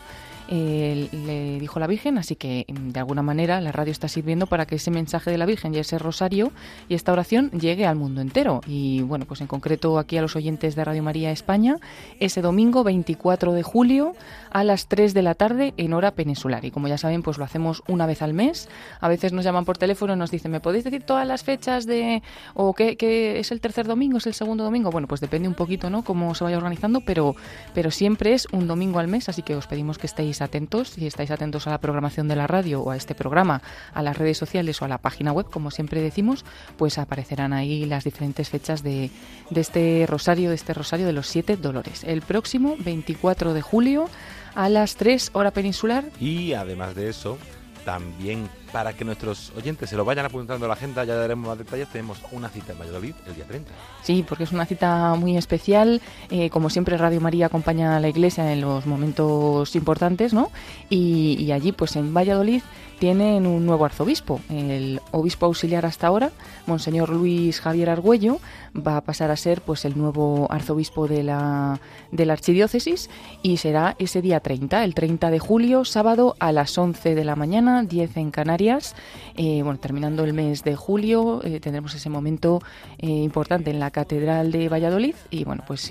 le 0.50 1.60
dijo 1.60 1.78
la 1.78 1.86
Virgen, 1.86 2.18
así 2.18 2.34
que 2.34 2.66
mm, 2.68 2.90
de 2.90 3.00
alguna 3.00 3.22
manera 3.22 3.60
la 3.60 3.72
radio 3.72 3.92
está 3.92 4.08
sirviendo 4.08 4.46
para 4.46 4.66
que 4.66 4.76
ese 4.76 4.90
mensaje 4.90 5.30
de 5.30 5.38
la 5.38 5.46
Virgen 5.46 5.74
y 5.74 5.78
ese 5.78 5.98
rosario 5.98 6.52
y 6.88 6.94
esta 6.94 7.12
oración 7.12 7.50
llegue 7.52 7.86
al 7.86 7.96
mundo 7.96 8.20
entero. 8.20 8.60
Y 8.66 9.02
bueno, 9.02 9.26
pues 9.26 9.40
en 9.40 9.46
concreto 9.46 9.98
aquí 9.98 10.16
a 10.16 10.22
los 10.22 10.36
oyentes 10.36 10.74
de 10.74 10.84
Radio 10.84 11.02
María 11.02 11.30
España, 11.30 11.76
ese 12.18 12.42
domingo 12.42 12.82
24 12.82 13.52
de 13.52 13.62
julio 13.62 14.14
a 14.50 14.64
las 14.64 14.88
3 14.88 15.14
de 15.14 15.22
la 15.22 15.34
tarde 15.34 15.72
en 15.76 15.92
hora 15.92 16.10
peninsular. 16.12 16.64
Y 16.64 16.70
como 16.70 16.88
ya 16.88 16.98
saben, 16.98 17.22
pues 17.22 17.38
lo 17.38 17.44
hacemos 17.44 17.82
una 17.86 18.06
vez 18.06 18.22
al 18.22 18.34
mes. 18.34 18.68
A 19.00 19.08
veces 19.08 19.32
nos 19.32 19.44
llaman 19.44 19.64
por 19.64 19.78
teléfono 19.78 20.14
y 20.14 20.16
nos 20.16 20.30
dicen, 20.30 20.50
¿me 20.50 20.60
podéis 20.60 20.84
decir 20.84 21.04
todas 21.04 21.26
las 21.26 21.44
fechas 21.44 21.86
de... 21.86 22.22
o 22.54 22.74
qué, 22.74 22.96
qué 22.96 23.38
es 23.38 23.52
el 23.52 23.60
tercer 23.60 23.86
domingo, 23.86 24.18
es 24.18 24.26
el 24.26 24.34
segundo 24.34 24.64
domingo? 24.64 24.90
Bueno, 24.90 25.06
pues 25.06 25.20
depende 25.20 25.46
un 25.46 25.54
poquito, 25.54 25.90
¿no? 25.90 26.02
Cómo 26.02 26.34
se 26.34 26.42
vaya 26.42 26.56
organizando, 26.56 27.00
pero, 27.00 27.36
pero 27.74 27.90
siempre 27.90 28.34
es 28.34 28.46
un 28.52 28.66
domingo 28.66 28.98
al 28.98 29.08
mes, 29.08 29.28
así 29.28 29.42
que 29.42 29.54
os 29.54 29.66
pedimos 29.66 29.98
que 29.98 30.06
estéis 30.06 30.39
atentos, 30.40 30.90
si 30.90 31.06
estáis 31.06 31.30
atentos 31.30 31.66
a 31.66 31.70
la 31.70 31.78
programación 31.78 32.28
de 32.28 32.36
la 32.36 32.46
radio 32.46 32.80
o 32.82 32.90
a 32.90 32.96
este 32.96 33.14
programa, 33.14 33.62
a 33.92 34.02
las 34.02 34.16
redes 34.16 34.38
sociales 34.38 34.80
o 34.80 34.84
a 34.84 34.88
la 34.88 34.98
página 34.98 35.32
web, 35.32 35.46
como 35.50 35.70
siempre 35.70 36.00
decimos, 36.00 36.44
pues 36.76 36.98
aparecerán 36.98 37.52
ahí 37.52 37.84
las 37.84 38.04
diferentes 38.04 38.48
fechas 38.48 38.82
de, 38.82 39.10
de 39.50 39.60
este 39.60 40.04
rosario, 40.08 40.50
de 40.50 40.54
este 40.56 40.74
rosario 40.74 41.06
de 41.06 41.12
los 41.12 41.26
siete 41.26 41.56
dolores. 41.56 42.04
El 42.04 42.22
próximo 42.22 42.76
24 42.78 43.54
de 43.54 43.62
julio 43.62 44.08
a 44.54 44.68
las 44.68 44.96
3 44.96 45.30
hora 45.34 45.50
peninsular. 45.50 46.04
Y 46.20 46.52
además 46.54 46.94
de 46.94 47.08
eso, 47.08 47.38
también 47.84 48.48
para 48.72 48.92
que 48.92 49.04
nuestros 49.04 49.52
oyentes 49.56 49.90
se 49.90 49.96
lo 49.96 50.04
vayan 50.04 50.26
apuntando 50.26 50.66
a 50.66 50.68
la 50.68 50.74
agenda, 50.74 51.04
ya 51.04 51.14
daremos 51.14 51.48
más 51.48 51.58
detalles, 51.58 51.88
tenemos 51.88 52.18
una 52.32 52.48
cita 52.48 52.72
en 52.72 52.78
Valladolid 52.78 53.14
el 53.26 53.34
día 53.34 53.44
30. 53.44 53.70
Sí, 54.02 54.24
porque 54.26 54.44
es 54.44 54.52
una 54.52 54.66
cita 54.66 55.14
muy 55.14 55.36
especial. 55.36 56.00
Eh, 56.30 56.50
como 56.50 56.70
siempre, 56.70 56.96
Radio 56.96 57.20
María 57.20 57.46
acompaña 57.46 57.96
a 57.96 58.00
la 58.00 58.08
Iglesia 58.08 58.52
en 58.52 58.60
los 58.60 58.86
momentos 58.86 59.74
importantes, 59.74 60.32
¿no? 60.32 60.50
Y, 60.88 61.50
allí, 61.52 61.72
pues 61.72 61.96
en 61.96 62.14
Valladolid, 62.14 62.62
tienen 62.98 63.46
un 63.46 63.64
nuevo 63.64 63.86
arzobispo. 63.86 64.40
El 64.50 65.00
obispo 65.10 65.46
auxiliar 65.46 65.86
hasta 65.86 66.06
ahora, 66.06 66.30
Monseñor 66.66 67.08
Luis 67.08 67.60
Javier 67.60 67.88
Argüello, 67.88 68.38
va 68.76 68.98
a 68.98 69.00
pasar 69.00 69.30
a 69.30 69.36
ser 69.36 69.62
pues 69.62 69.86
el 69.86 69.96
nuevo 69.96 70.46
arzobispo 70.50 71.08
de 71.08 71.22
la, 71.22 71.80
de 72.12 72.26
la 72.26 72.34
archidiócesis 72.34 73.08
y 73.42 73.56
será 73.56 73.96
ese 73.98 74.20
día 74.20 74.40
30, 74.40 74.84
el 74.84 74.94
30 74.94 75.30
de 75.30 75.38
julio, 75.38 75.86
sábado 75.86 76.36
a 76.40 76.52
las 76.52 76.76
11 76.76 77.14
de 77.14 77.24
la 77.24 77.36
mañana, 77.36 77.82
10 77.84 78.18
en 78.18 78.30
Canarias. 78.30 78.59
Canarias 78.60 78.94
eh, 79.42 79.62
bueno, 79.62 79.80
terminando 79.80 80.22
el 80.22 80.34
mes 80.34 80.64
de 80.64 80.76
julio 80.76 81.40
eh, 81.42 81.60
tendremos 81.60 81.94
ese 81.94 82.10
momento 82.10 82.60
eh, 82.98 83.06
importante 83.06 83.70
en 83.70 83.80
la 83.80 83.90
Catedral 83.90 84.52
de 84.52 84.68
Valladolid 84.68 85.14
y 85.30 85.44
bueno, 85.44 85.64
pues 85.66 85.90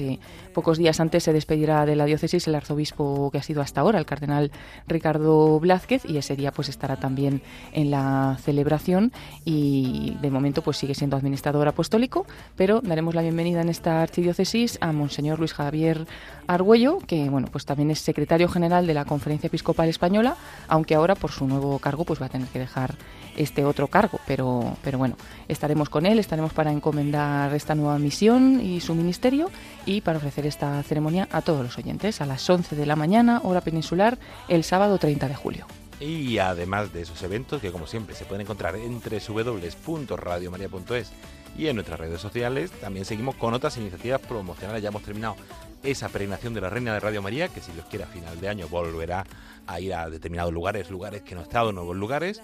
pocos 0.54 0.78
días 0.78 1.00
antes 1.00 1.24
se 1.24 1.34
despedirá 1.34 1.88
de 1.88 1.96
la 1.96 2.06
diócesis 2.06 2.48
el 2.48 2.54
arzobispo 2.54 3.32
que 3.32 3.40
ha 3.40 3.42
sido 3.42 3.64
hasta 3.64 3.82
ahora, 3.82 3.98
el 3.98 4.06
cardenal 4.06 4.52
Ricardo 4.88 5.60
Blázquez 5.60 6.06
y 6.06 6.18
ese 6.18 6.36
día 6.36 6.52
pues 6.52 6.70
estará 6.70 6.98
también 6.98 7.42
en 7.74 7.90
la 7.90 8.38
celebración 8.40 9.12
y 9.46 10.16
de 10.22 10.30
momento 10.30 10.62
pues 10.62 10.78
sigue 10.78 10.94
siendo 10.94 11.18
administrador 11.18 11.68
apostólico, 11.68 12.28
pero 12.56 12.82
daremos 12.82 13.16
la 13.16 13.24
bienvenida 13.24 13.62
en 13.62 13.70
esta 13.70 14.04
archidiócesis 14.04 14.78
a 14.80 14.92
Monseñor 14.92 15.40
Luis 15.40 15.56
Javier 15.56 16.06
Argüello, 16.46 17.00
que 17.00 17.32
bueno, 17.32 17.48
pues 17.52 17.66
también 17.66 17.90
es 17.90 17.98
secretario 17.98 18.48
general 18.48 18.86
de 18.86 18.94
la 18.94 19.06
Conferencia 19.06 19.48
Episcopal 19.48 19.90
Española, 19.90 20.38
aunque 20.68 20.94
ahora 20.94 21.16
por 21.16 21.32
su 21.32 21.48
nuevo 21.48 21.80
cargo 21.80 22.06
pues 22.06 22.22
va 22.22 22.28
a 22.28 22.30
tener 22.30 22.48
que 22.50 22.60
dejar 22.60 22.94
este 23.40 23.66
otro 23.66 23.88
cargo, 23.88 24.20
pero, 24.28 24.78
pero 24.84 24.98
bueno, 24.98 25.16
estaremos 25.48 25.90
con 25.90 26.06
él, 26.06 26.20
estaremos 26.20 26.54
para 26.54 26.72
encomendar 26.72 27.54
esta 27.56 27.74
nueva 27.74 27.98
misión 27.98 28.62
y 28.62 28.82
su 28.82 28.94
ministerio 28.94 29.50
y 29.86 30.02
para 30.02 30.18
ofrecer 30.18 30.46
esta 30.46 30.84
ceremonia 30.84 31.28
a 31.32 31.42
todos 31.42 31.64
los 31.64 31.78
oyentes 31.78 32.22
a 32.22 32.26
las 32.26 32.48
11 32.48 32.76
de 32.76 32.86
la 32.86 32.98
mañana, 32.98 33.42
hora 33.44 33.62
peninsular, 33.62 34.20
el 34.50 34.64
sábado 34.64 34.98
30 34.98 35.30
de 35.30 35.36
julio. 35.36 35.66
Y 36.02 36.38
además 36.38 36.94
de 36.94 37.02
esos 37.02 37.22
eventos, 37.24 37.62
que 37.62 37.72
como 37.72 37.88
siempre 37.88 38.16
se 38.16 38.26
pueden 38.26 38.42
encontrar 38.42 38.76
en 38.76 39.02
www.radiomaria.es 39.02 41.12
y 41.58 41.68
en 41.68 41.76
nuestras 41.76 42.00
redes 42.00 42.22
sociales, 42.22 42.72
también 42.72 43.06
seguimos 43.06 43.36
con 43.36 43.54
otras 43.54 43.78
iniciativas 43.78 44.22
promocionales. 44.22 44.84
Ya 44.84 44.90
hemos 44.90 45.04
terminado 45.04 45.36
esa 45.84 46.10
peregrinación 46.10 46.54
de 46.54 46.62
la 46.62 46.70
Reina 46.70 46.94
de 46.94 47.00
Radio 47.00 47.22
María, 47.22 47.48
que 47.50 47.62
si 47.62 47.72
Dios 47.72 47.86
quiere 47.90 48.06
a 48.06 48.08
final 48.08 48.40
de 48.40 48.50
año 48.50 48.68
volverá 48.68 49.26
a 49.68 49.80
ir 49.80 49.94
a 49.94 50.10
determinados 50.10 50.54
lugares, 50.54 50.90
lugares 50.90 51.22
que 51.22 51.36
no 51.36 51.42
han 51.42 51.48
estado, 51.48 51.72
nuevos 51.72 51.96
lugares. 51.96 52.42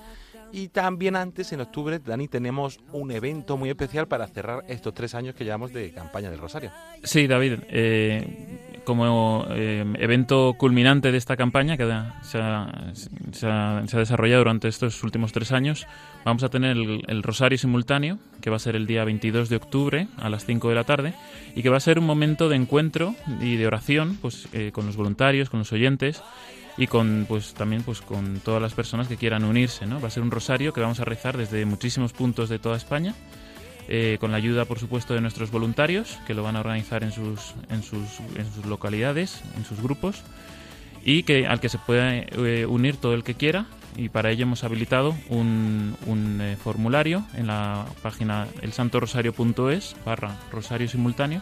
Y 0.52 0.70
también 0.70 1.16
antes, 1.16 1.52
en 1.52 1.62
octubre, 1.62 2.00
Dani, 2.00 2.28
tenemos 2.28 2.80
un 2.92 3.12
evento 3.12 3.58
muy 3.58 3.70
especial 3.70 4.08
para 4.08 4.28
cerrar 4.28 4.64
estos 4.68 4.94
tres 4.94 5.16
años 5.16 5.36
que 5.36 5.44
llevamos 5.44 5.74
de 5.74 5.92
campaña 5.92 6.30
del 6.30 6.40
Rosario. 6.40 6.72
Sí, 7.04 7.28
David. 7.28 7.60
Eh, 7.70 8.82
como 8.86 9.46
eh, 9.50 9.84
evento 9.98 10.56
culminante 10.58 11.12
de 11.12 11.18
esta 11.18 11.36
campaña 11.36 11.76
que 11.76 11.84
se 11.84 11.92
ha, 12.38 12.94
se, 13.32 13.48
ha, 13.48 13.84
se 13.88 13.98
ha, 13.98 14.00
desarrollado 14.00 14.40
durante 14.40 14.70
estos 14.70 15.04
últimos 15.04 15.34
tres 15.34 15.52
años, 15.52 15.88
vamos 16.24 16.44
a 16.44 16.50
tener 16.50 16.78
el, 16.78 17.04
el, 17.08 17.24
Rosario 17.24 17.58
simultáneo, 17.58 18.20
que 18.42 18.50
va 18.50 18.56
a 18.56 18.60
ser 18.60 18.76
el 18.76 18.86
día 18.86 19.04
22 19.04 19.50
de 19.50 19.56
octubre 19.58 20.08
a 20.18 20.30
las 20.30 20.46
5 20.46 20.70
de 20.70 20.76
la 20.76 20.84
tarde, 20.84 21.14
y 21.56 21.64
que 21.64 21.70
va 21.70 21.78
a 21.78 21.82
ser 21.82 22.00
un 22.00 22.06
momento 22.06 22.48
de 22.48 22.56
encuentro 22.56 23.16
y 23.42 23.58
de 23.58 23.68
oración 23.68 24.18
pues, 24.22 24.48
eh, 24.54 24.72
con 24.72 24.86
los 24.86 24.96
voluntarios, 24.96 25.50
con 25.50 25.60
los 25.60 25.74
oyentes 25.74 26.22
y 26.78 26.88
con 26.88 27.26
pues 27.28 27.54
también 27.54 27.84
pues 27.84 28.02
con 28.02 28.40
todas 28.42 28.62
las 28.62 28.74
personas 28.74 29.08
que 29.08 29.18
quieran 29.18 29.44
unirse, 29.46 29.86
¿no? 29.86 30.02
Va 30.02 30.08
a 30.08 30.12
ser 30.12 30.24
un 30.24 30.32
rosario 30.32 30.74
que 30.74 30.82
vamos 30.82 31.00
a 31.00 31.06
rezar 31.06 31.38
desde 31.38 31.66
muchísimos 31.66 32.12
puntos 32.14 32.50
de 32.50 32.60
toda 32.60 32.76
España 32.78 33.14
eh, 33.88 34.18
con 34.20 34.32
la 34.32 34.38
ayuda, 34.38 34.66
por 34.66 34.80
supuesto, 34.80 35.14
de 35.14 35.22
nuestros 35.22 35.52
voluntarios, 35.52 36.18
que 36.26 36.34
lo 36.34 36.42
van 36.44 36.56
a 36.56 36.60
organizar 36.60 37.04
en 37.04 37.12
sus, 37.12 37.54
en 37.70 37.84
sus, 37.84 38.20
en 38.36 38.52
sus 38.54 38.66
localidades, 38.66 39.42
en 39.58 39.64
sus 39.64 39.80
grupos, 39.80 40.24
y 41.04 41.22
que 41.22 41.46
al 41.46 41.60
que 41.60 41.70
se 41.70 41.78
puede 41.78 42.26
eh, 42.32 42.66
unir 42.66 42.98
todo 42.98 43.14
el 43.14 43.24
que 43.24 43.36
quiera. 43.36 43.68
Y 43.96 44.10
para 44.10 44.32
ello 44.32 44.44
hemos 44.44 44.64
habilitado 44.64 45.16
un, 45.30 45.96
un 46.08 46.42
eh, 46.42 46.58
formulario 46.62 47.26
en 47.36 47.46
la 47.48 47.86
página 48.02 48.48
elsantorosario.es 48.62 49.96
barra 50.04 50.36
rosario 50.52 50.88
simultáneo, 50.90 51.42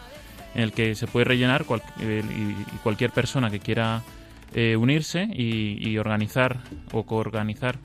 en 0.54 0.62
el 0.62 0.72
que 0.72 0.94
se 0.94 1.06
puede 1.06 1.24
rellenar 1.24 1.64
cual- 1.64 1.82
eh, 2.00 2.22
y, 2.30 2.74
y 2.74 2.78
cualquier 2.82 3.10
persona 3.10 3.50
que 3.50 3.58
quiera 3.58 4.02
eh, 4.54 4.76
unirse 4.76 5.28
y, 5.32 5.78
y 5.88 5.98
organizar 5.98 6.60
o 6.92 7.04
coorganizar 7.04 7.78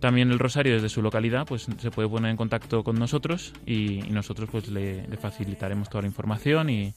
también 0.00 0.32
el 0.32 0.38
rosario 0.40 0.74
desde 0.74 0.88
su 0.88 1.00
localidad, 1.00 1.46
pues 1.46 1.68
se 1.78 1.90
puede 1.92 2.08
poner 2.08 2.32
en 2.32 2.36
contacto 2.36 2.82
con 2.82 2.98
nosotros 2.98 3.52
y, 3.64 4.00
nosotros 4.10 4.48
pues 4.50 4.68
le, 4.68 5.06
le 5.06 5.16
facilitaremos 5.16 5.88
toda 5.88 6.02
la 6.02 6.08
información 6.08 6.68
y, 6.70 6.92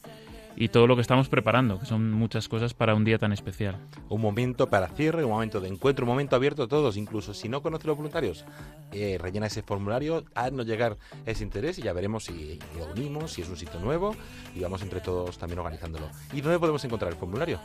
y 0.56 0.70
todo 0.70 0.88
lo 0.88 0.96
que 0.96 1.02
estamos 1.02 1.30
preparando, 1.30 1.80
que 1.80 1.86
son 1.86 2.12
muchas 2.12 2.48
cosas 2.48 2.74
para 2.74 2.96
un 2.96 3.04
día 3.04 3.18
tan 3.18 3.32
especial. 3.32 3.78
Un 4.10 4.22
momento 4.22 4.68
para 4.68 4.88
cierre, 4.90 5.24
un 5.24 5.32
momento 5.32 5.60
de 5.60 5.68
encuentro, 5.68 6.06
un 6.06 6.10
momento 6.10 6.36
abierto 6.36 6.64
a 6.64 6.68
todos. 6.68 6.98
Incluso 6.98 7.34
si 7.34 7.50
no 7.50 7.62
conoce 7.62 7.88
los 7.88 7.98
voluntarios, 7.98 8.46
eh, 8.92 9.18
rellena 9.20 9.48
ese 9.48 9.62
formulario, 9.62 10.24
haznos 10.34 10.66
llegar 10.66 10.98
ese 11.26 11.44
interés 11.44 11.80
y 11.80 11.84
ya 11.84 11.94
veremos 11.94 12.26
si 12.26 12.60
lo 12.78 12.92
unimos, 12.92 13.34
si 13.34 13.42
es 13.42 13.50
un 13.50 13.58
sitio 13.58 13.80
nuevo 13.80 14.16
y 14.56 14.62
vamos 14.62 14.82
entre 14.82 15.02
todos 15.02 15.38
también 15.38 15.60
organizándolo. 15.60 16.10
¿Y 16.34 16.42
dónde 16.42 16.60
podemos 16.60 16.84
encontrar 16.86 17.12
el 17.12 17.18
formulario? 17.18 17.60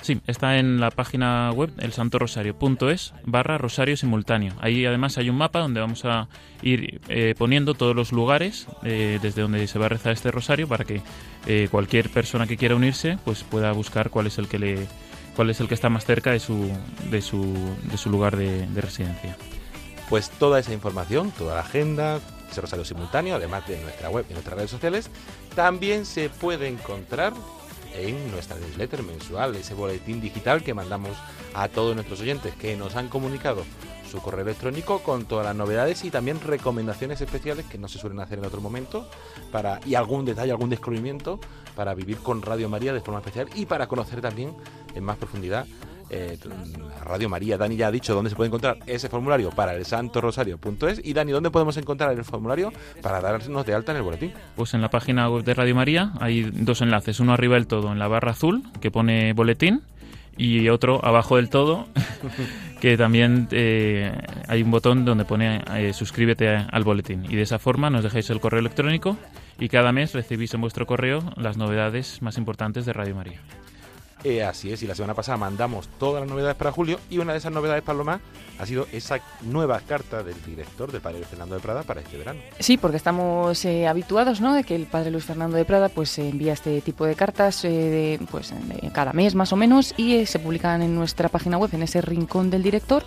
Sí, 0.00 0.20
está 0.26 0.58
en 0.58 0.80
la 0.80 0.90
página 0.90 1.50
web 1.52 1.70
elsantorosario.es 1.78 3.14
barra 3.24 3.58
rosario 3.58 3.96
simultáneo. 3.96 4.54
Ahí 4.60 4.86
además 4.86 5.18
hay 5.18 5.30
un 5.30 5.36
mapa 5.36 5.60
donde 5.60 5.80
vamos 5.80 6.04
a 6.04 6.28
ir 6.62 7.00
eh, 7.08 7.34
poniendo 7.36 7.74
todos 7.74 7.94
los 7.96 8.12
lugares 8.12 8.66
eh, 8.82 9.18
desde 9.22 9.42
donde 9.42 9.66
se 9.66 9.78
va 9.78 9.86
a 9.86 9.88
rezar 9.88 10.12
este 10.12 10.30
rosario 10.30 10.68
para 10.68 10.84
que 10.84 11.02
eh, 11.46 11.68
cualquier 11.70 12.10
persona 12.10 12.29
que 12.46 12.56
quiera 12.56 12.74
unirse 12.76 13.18
pues 13.24 13.42
pueda 13.42 13.72
buscar 13.72 14.10
cuál 14.10 14.26
es 14.26 14.38
el 14.38 14.48
que 14.48 14.58
le 14.58 14.86
cuál 15.36 15.50
es 15.50 15.60
el 15.60 15.68
que 15.68 15.74
está 15.74 15.88
más 15.88 16.04
cerca 16.04 16.30
de 16.32 16.40
su 16.40 16.70
de 17.10 17.22
su, 17.22 17.54
de 17.90 17.96
su 17.96 18.10
lugar 18.10 18.36
de, 18.36 18.66
de 18.66 18.80
residencia. 18.80 19.36
Pues 20.08 20.30
toda 20.30 20.58
esa 20.58 20.72
información, 20.72 21.30
toda 21.30 21.54
la 21.54 21.60
agenda, 21.60 22.20
ese 22.50 22.60
rosario 22.60 22.84
simultáneo, 22.84 23.36
además 23.36 23.66
de 23.68 23.80
nuestra 23.80 24.10
web 24.10 24.26
y 24.28 24.32
nuestras 24.32 24.56
redes 24.56 24.70
sociales, 24.70 25.08
también 25.54 26.04
se 26.04 26.28
puede 26.28 26.66
encontrar 26.66 27.32
en 27.94 28.30
nuestra 28.30 28.56
newsletter 28.56 29.02
mensual, 29.02 29.54
ese 29.56 29.74
boletín 29.74 30.20
digital 30.20 30.62
que 30.62 30.74
mandamos 30.74 31.16
a 31.54 31.68
todos 31.68 31.94
nuestros 31.94 32.20
oyentes 32.20 32.54
que 32.54 32.76
nos 32.76 32.96
han 32.96 33.08
comunicado 33.08 33.64
su 34.10 34.20
correo 34.20 34.42
electrónico 34.42 35.00
con 35.00 35.24
todas 35.24 35.46
las 35.46 35.56
novedades 35.56 36.04
y 36.04 36.10
también 36.10 36.40
recomendaciones 36.40 37.20
especiales 37.20 37.66
que 37.66 37.78
no 37.78 37.88
se 37.88 37.98
suelen 37.98 38.20
hacer 38.20 38.38
en 38.38 38.44
otro 38.44 38.60
momento 38.60 39.08
para 39.52 39.80
y 39.86 39.94
algún 39.94 40.24
detalle, 40.24 40.50
algún 40.50 40.70
descubrimiento 40.70 41.38
para 41.76 41.94
vivir 41.94 42.18
con 42.18 42.42
Radio 42.42 42.68
María 42.68 42.92
de 42.92 43.00
forma 43.00 43.20
especial 43.20 43.48
y 43.54 43.66
para 43.66 43.86
conocer 43.86 44.20
también 44.20 44.54
en 44.94 45.04
más 45.04 45.16
profundidad 45.16 45.66
eh, 46.10 46.36
Radio 47.04 47.28
María. 47.28 47.56
Dani 47.56 47.76
ya 47.76 47.86
ha 47.86 47.90
dicho 47.92 48.14
dónde 48.14 48.30
se 48.30 48.36
puede 48.36 48.48
encontrar 48.48 48.78
ese 48.86 49.08
formulario 49.08 49.50
para 49.50 49.74
el 49.74 49.86
santorosario.es 49.86 51.00
y 51.04 51.12
Dani, 51.12 51.30
¿dónde 51.30 51.50
podemos 51.50 51.76
encontrar 51.76 52.12
el 52.12 52.24
formulario 52.24 52.72
para 53.00 53.20
darnos 53.20 53.64
de 53.64 53.74
alta 53.74 53.92
en 53.92 53.98
el 53.98 54.02
boletín? 54.02 54.32
Pues 54.56 54.74
en 54.74 54.82
la 54.82 54.90
página 54.90 55.30
web 55.30 55.44
de 55.44 55.54
Radio 55.54 55.74
María 55.76 56.12
hay 56.20 56.42
dos 56.42 56.80
enlaces, 56.82 57.20
uno 57.20 57.32
arriba 57.32 57.54
del 57.54 57.68
todo 57.68 57.92
en 57.92 58.00
la 58.00 58.08
barra 58.08 58.32
azul 58.32 58.64
que 58.80 58.90
pone 58.90 59.32
boletín 59.34 59.82
y 60.40 60.70
otro 60.70 61.04
abajo 61.04 61.36
del 61.36 61.50
todo 61.50 61.86
que 62.80 62.96
también 62.96 63.46
eh, 63.50 64.10
hay 64.48 64.62
un 64.62 64.70
botón 64.70 65.04
donde 65.04 65.26
pone 65.26 65.62
eh, 65.76 65.92
suscríbete 65.92 66.48
al 66.48 66.82
boletín 66.82 67.26
y 67.28 67.36
de 67.36 67.42
esa 67.42 67.58
forma 67.58 67.90
nos 67.90 68.02
dejáis 68.02 68.30
el 68.30 68.40
correo 68.40 68.60
electrónico 68.60 69.18
y 69.58 69.68
cada 69.68 69.92
mes 69.92 70.14
recibís 70.14 70.54
en 70.54 70.62
vuestro 70.62 70.86
correo 70.86 71.22
las 71.36 71.58
novedades 71.58 72.22
más 72.22 72.38
importantes 72.38 72.86
de 72.86 72.94
Radio 72.94 73.14
María. 73.14 73.40
Eh, 74.22 74.44
así 74.44 74.70
es, 74.72 74.82
y 74.82 74.86
la 74.86 74.94
semana 74.94 75.14
pasada 75.14 75.38
mandamos 75.38 75.88
todas 75.98 76.20
las 76.20 76.30
novedades 76.30 76.56
para 76.56 76.72
julio 76.72 77.00
y 77.08 77.18
una 77.18 77.32
de 77.32 77.38
esas 77.38 77.52
novedades, 77.52 77.82
Paloma, 77.82 78.20
ha 78.58 78.66
sido 78.66 78.86
esa 78.92 79.20
nueva 79.40 79.80
carta 79.80 80.22
del 80.22 80.36
director, 80.44 80.92
del 80.92 81.00
padre 81.00 81.24
Fernando 81.24 81.54
de 81.54 81.62
Prada, 81.62 81.82
para 81.84 82.02
este 82.02 82.18
verano. 82.18 82.40
Sí, 82.58 82.76
porque 82.76 82.98
estamos 82.98 83.64
eh, 83.64 83.88
habituados, 83.88 84.42
¿no? 84.42 84.52
De 84.52 84.64
que 84.64 84.74
el 84.74 84.86
padre 84.86 85.10
Luis 85.10 85.24
Fernando 85.24 85.56
de 85.56 85.64
Prada, 85.64 85.88
pues 85.88 86.18
envía 86.18 86.52
este 86.52 86.82
tipo 86.82 87.06
de 87.06 87.14
cartas, 87.14 87.64
eh, 87.64 87.68
de, 88.18 88.26
pues 88.30 88.52
cada 88.92 89.14
mes 89.14 89.34
más 89.34 89.52
o 89.54 89.56
menos, 89.56 89.94
y 89.96 90.26
se 90.26 90.38
publican 90.38 90.82
en 90.82 90.94
nuestra 90.94 91.30
página 91.30 91.56
web, 91.56 91.70
en 91.72 91.82
ese 91.82 92.02
rincón 92.02 92.50
del 92.50 92.62
director. 92.62 93.04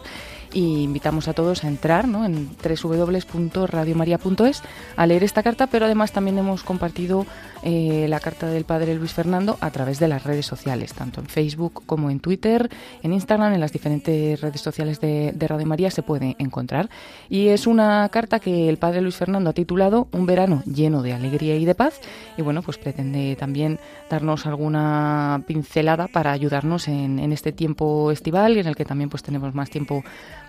Y 0.53 0.83
invitamos 0.83 1.27
a 1.27 1.33
todos 1.33 1.63
a 1.63 1.67
entrar 1.67 2.07
¿no? 2.07 2.25
en 2.25 2.49
www.radiomaria.es 2.63 4.61
a 4.95 5.05
leer 5.07 5.23
esta 5.23 5.41
carta, 5.41 5.65
pero 5.67 5.85
además 5.85 6.11
también 6.11 6.37
hemos 6.37 6.63
compartido 6.63 7.25
eh, 7.63 8.07
la 8.09 8.19
carta 8.19 8.47
del 8.47 8.65
padre 8.65 8.93
Luis 8.93 9.13
Fernando 9.13 9.57
a 9.61 9.71
través 9.71 9.97
de 9.97 10.09
las 10.09 10.23
redes 10.23 10.45
sociales, 10.45 10.93
tanto 10.93 11.21
en 11.21 11.27
Facebook 11.27 11.83
como 11.85 12.09
en 12.09 12.19
Twitter, 12.19 12.69
en 13.01 13.13
Instagram, 13.13 13.53
en 13.53 13.61
las 13.61 13.71
diferentes 13.71 14.41
redes 14.41 14.59
sociales 14.61 14.99
de, 14.99 15.33
Radio 15.39 15.65
María 15.65 15.89
se 15.89 16.03
puede 16.03 16.35
encontrar. 16.39 16.89
Y 17.29 17.47
es 17.47 17.65
una 17.65 18.07
carta 18.09 18.39
que 18.39 18.69
el 18.69 18.77
padre 18.77 19.01
Luis 19.01 19.15
Fernando 19.15 19.49
ha 19.49 19.53
titulado 19.53 20.07
Un 20.11 20.25
verano 20.25 20.61
lleno 20.65 21.01
de 21.01 21.13
alegría 21.13 21.55
y 21.55 21.65
de 21.65 21.73
paz. 21.73 21.99
Y 22.37 22.41
bueno, 22.41 22.61
pues 22.61 22.77
pretende 22.77 23.35
también 23.37 23.79
darnos 24.09 24.45
alguna 24.45 25.43
pincelada 25.47 26.07
para 26.07 26.31
ayudarnos 26.31 26.87
en, 26.87 27.19
en 27.19 27.31
este 27.31 27.51
tiempo 27.51 28.11
estival 28.11 28.57
y 28.57 28.59
en 28.59 28.67
el 28.67 28.75
que 28.75 28.85
también 28.85 29.09
pues 29.09 29.23
tenemos 29.23 29.53
más 29.55 29.69
tiempo 29.69 30.03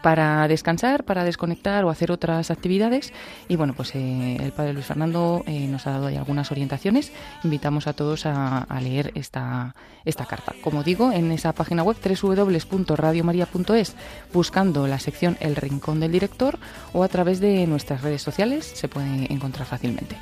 para 0.04 0.46
descansar, 0.48 1.04
para 1.04 1.24
desconectar 1.24 1.82
o 1.86 1.88
hacer 1.88 2.12
otras 2.12 2.50
actividades. 2.50 3.14
Y 3.48 3.56
bueno, 3.56 3.72
pues 3.72 3.94
eh, 3.94 4.36
el 4.38 4.52
padre 4.52 4.74
Luis 4.74 4.84
Fernando 4.84 5.42
eh, 5.46 5.66
nos 5.66 5.86
ha 5.86 5.92
dado 5.92 6.08
ahí 6.08 6.16
algunas 6.16 6.52
orientaciones. 6.52 7.10
Invitamos 7.42 7.86
a 7.86 7.94
todos 7.94 8.26
a, 8.26 8.66
leer 8.82 9.12
esta, 9.14 9.74
esta 10.04 10.26
carta. 10.26 10.52
Como 10.62 10.82
digo, 10.82 11.10
en 11.10 11.32
esa 11.32 11.54
página 11.54 11.82
web 11.82 11.96
www.radiomaria.es, 12.04 13.96
buscando 14.30 14.86
la 14.86 14.98
sección 14.98 15.38
El 15.40 15.56
Rincón 15.56 16.00
del 16.00 16.12
Director 16.12 16.58
o 16.92 17.02
a 17.02 17.08
través 17.08 17.40
de 17.40 17.66
nuestras 17.66 18.02
redes 18.02 18.20
sociales 18.20 18.66
se 18.66 18.88
puede 18.88 19.32
encontrar 19.32 19.66
fácilmente. 19.66 20.18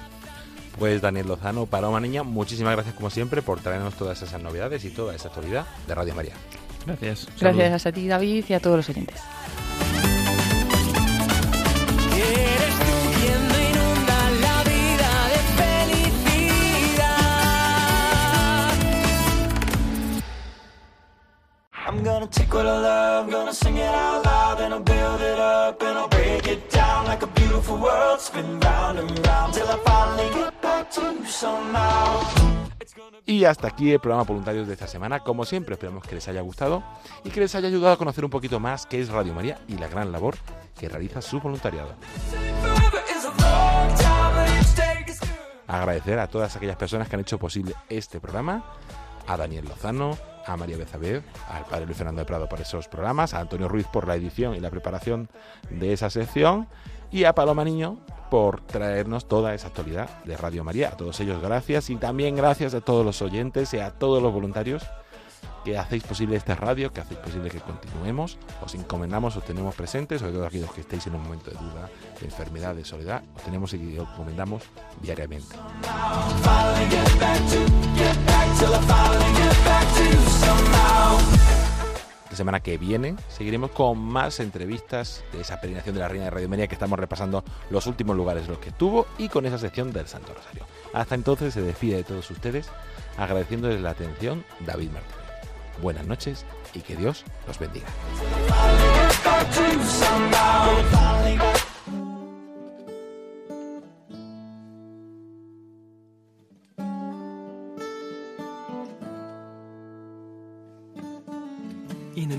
Pues 0.78 1.02
Daniel 1.02 1.26
Lozano, 1.26 1.66
Paloma 1.66 1.98
Niña, 1.98 2.22
muchísimas 2.22 2.74
gracias 2.74 2.94
como 2.94 3.10
siempre 3.10 3.42
por 3.42 3.58
traernos 3.58 3.94
todas 3.94 4.22
esas 4.22 4.40
novedades 4.40 4.84
y 4.84 4.90
toda 4.90 5.16
esa 5.16 5.26
actualidad 5.26 5.66
de 5.88 5.94
Radio 5.96 6.14
María. 6.14 6.34
Gracias. 6.86 7.28
Gracias 7.40 7.86
a 7.86 7.92
ti, 7.92 8.08
David, 8.08 8.44
y 8.48 8.54
a 8.54 8.60
todos 8.60 8.76
los 8.76 8.88
oyentes. 8.88 9.20
I'm 21.84 22.02
gonna 22.04 22.26
take 22.26 22.54
what 22.54 22.66
I 22.66 22.80
love, 22.80 23.30
gonna 23.30 23.52
sing 23.52 23.76
it 23.76 23.84
out 23.84 24.24
loud, 24.24 24.60
and 24.60 24.72
I'll 24.72 24.80
build 24.80 25.20
it 25.20 25.38
up, 25.38 25.82
and 25.82 25.98
I'll 25.98 26.08
break 26.08 26.48
it 26.48 26.70
down 26.70 27.06
like 27.06 27.22
a 27.22 27.26
beautiful 27.26 27.76
world, 27.76 28.18
spin 28.18 28.58
round 28.60 28.98
and 28.98 29.26
round 29.26 29.52
till 29.52 29.68
I 29.68 29.76
finally 29.84 30.30
get 30.32 30.60
back 30.62 30.90
to 30.92 31.00
you 31.02 31.26
somehow. 31.26 32.71
Y 33.26 33.44
hasta 33.44 33.68
aquí 33.68 33.92
el 33.92 34.00
programa 34.00 34.24
Voluntarios 34.24 34.66
de 34.66 34.74
esta 34.74 34.86
semana. 34.86 35.20
Como 35.20 35.44
siempre, 35.44 35.74
esperamos 35.74 36.04
que 36.04 36.14
les 36.14 36.26
haya 36.28 36.40
gustado 36.40 36.82
y 37.24 37.30
que 37.30 37.40
les 37.40 37.54
haya 37.54 37.68
ayudado 37.68 37.94
a 37.94 37.96
conocer 37.96 38.24
un 38.24 38.30
poquito 38.30 38.60
más 38.60 38.86
qué 38.86 39.00
es 39.00 39.08
Radio 39.08 39.34
María 39.34 39.58
y 39.68 39.76
la 39.76 39.88
gran 39.88 40.12
labor 40.12 40.36
que 40.78 40.88
realiza 40.88 41.22
su 41.22 41.40
voluntariado. 41.40 41.94
Agradecer 45.66 46.18
a 46.18 46.26
todas 46.28 46.56
aquellas 46.56 46.76
personas 46.76 47.08
que 47.08 47.16
han 47.16 47.20
hecho 47.20 47.38
posible 47.38 47.74
este 47.88 48.20
programa, 48.20 48.64
a 49.26 49.36
Daniel 49.36 49.64
Lozano, 49.66 50.18
a 50.46 50.56
María 50.56 50.76
Bezabed, 50.76 51.22
al 51.48 51.64
padre 51.66 51.86
Luis 51.86 51.96
Fernando 51.96 52.20
de 52.20 52.26
Prado 52.26 52.48
por 52.48 52.60
esos 52.60 52.88
programas, 52.88 53.32
a 53.32 53.40
Antonio 53.40 53.68
Ruiz 53.68 53.86
por 53.86 54.06
la 54.06 54.16
edición 54.16 54.54
y 54.54 54.60
la 54.60 54.70
preparación 54.70 55.28
de 55.70 55.92
esa 55.92 56.10
sección 56.10 56.68
y 57.12 57.24
a 57.24 57.34
Paloma 57.34 57.64
Niño 57.64 57.98
por 58.30 58.62
traernos 58.62 59.28
toda 59.28 59.54
esa 59.54 59.68
actualidad 59.68 60.08
de 60.24 60.36
Radio 60.36 60.64
María. 60.64 60.88
A 60.88 60.96
todos 60.96 61.20
ellos 61.20 61.42
gracias 61.42 61.90
y 61.90 61.96
también 61.96 62.34
gracias 62.34 62.72
a 62.72 62.80
todos 62.80 63.04
los 63.04 63.20
oyentes 63.20 63.74
y 63.74 63.78
a 63.78 63.90
todos 63.90 64.22
los 64.22 64.32
voluntarios 64.32 64.82
que 65.64 65.78
hacéis 65.78 66.02
posible 66.02 66.36
esta 66.36 66.54
radio, 66.54 66.92
que 66.92 67.00
hacéis 67.00 67.20
posible 67.20 67.50
que 67.50 67.60
continuemos. 67.60 68.38
Os 68.64 68.74
encomendamos, 68.74 69.36
os 69.36 69.44
tenemos 69.44 69.74
presentes, 69.74 70.20
sobre 70.20 70.32
todo 70.32 70.46
aquellos 70.46 70.72
que 70.72 70.80
estéis 70.80 71.06
en 71.06 71.14
un 71.14 71.22
momento 71.22 71.50
de 71.50 71.56
duda, 71.58 71.88
de 72.18 72.26
enfermedad, 72.26 72.74
de 72.74 72.84
soledad, 72.84 73.22
os 73.36 73.42
tenemos 73.42 73.72
y 73.74 73.98
os 73.98 74.08
encomendamos 74.08 74.62
diariamente. 75.00 75.54
La 82.32 82.36
semana 82.36 82.60
que 82.60 82.78
viene 82.78 83.14
seguiremos 83.28 83.72
con 83.72 83.98
más 83.98 84.40
entrevistas 84.40 85.22
de 85.34 85.42
esa 85.42 85.60
peregrinación 85.60 85.94
de 85.94 86.00
la 86.00 86.08
Reina 86.08 86.24
de 86.24 86.30
Radio 86.30 86.48
María 86.48 86.66
que 86.66 86.74
estamos 86.74 86.98
repasando 86.98 87.44
los 87.68 87.86
últimos 87.86 88.16
lugares 88.16 88.44
en 88.44 88.52
los 88.52 88.58
que 88.58 88.70
estuvo 88.70 89.06
y 89.18 89.28
con 89.28 89.44
esa 89.44 89.58
sección 89.58 89.92
del 89.92 90.08
Santo 90.08 90.32
Rosario. 90.32 90.64
Hasta 90.94 91.14
entonces 91.14 91.52
se 91.52 91.60
despide 91.60 91.96
de 91.96 92.04
todos 92.04 92.30
ustedes 92.30 92.70
agradeciéndoles 93.18 93.82
la 93.82 93.90
atención 93.90 94.46
David 94.60 94.92
Martínez. 94.92 95.26
Buenas 95.82 96.06
noches 96.06 96.46
y 96.72 96.80
que 96.80 96.96
Dios 96.96 97.22
los 97.46 97.58
bendiga. 97.58 97.88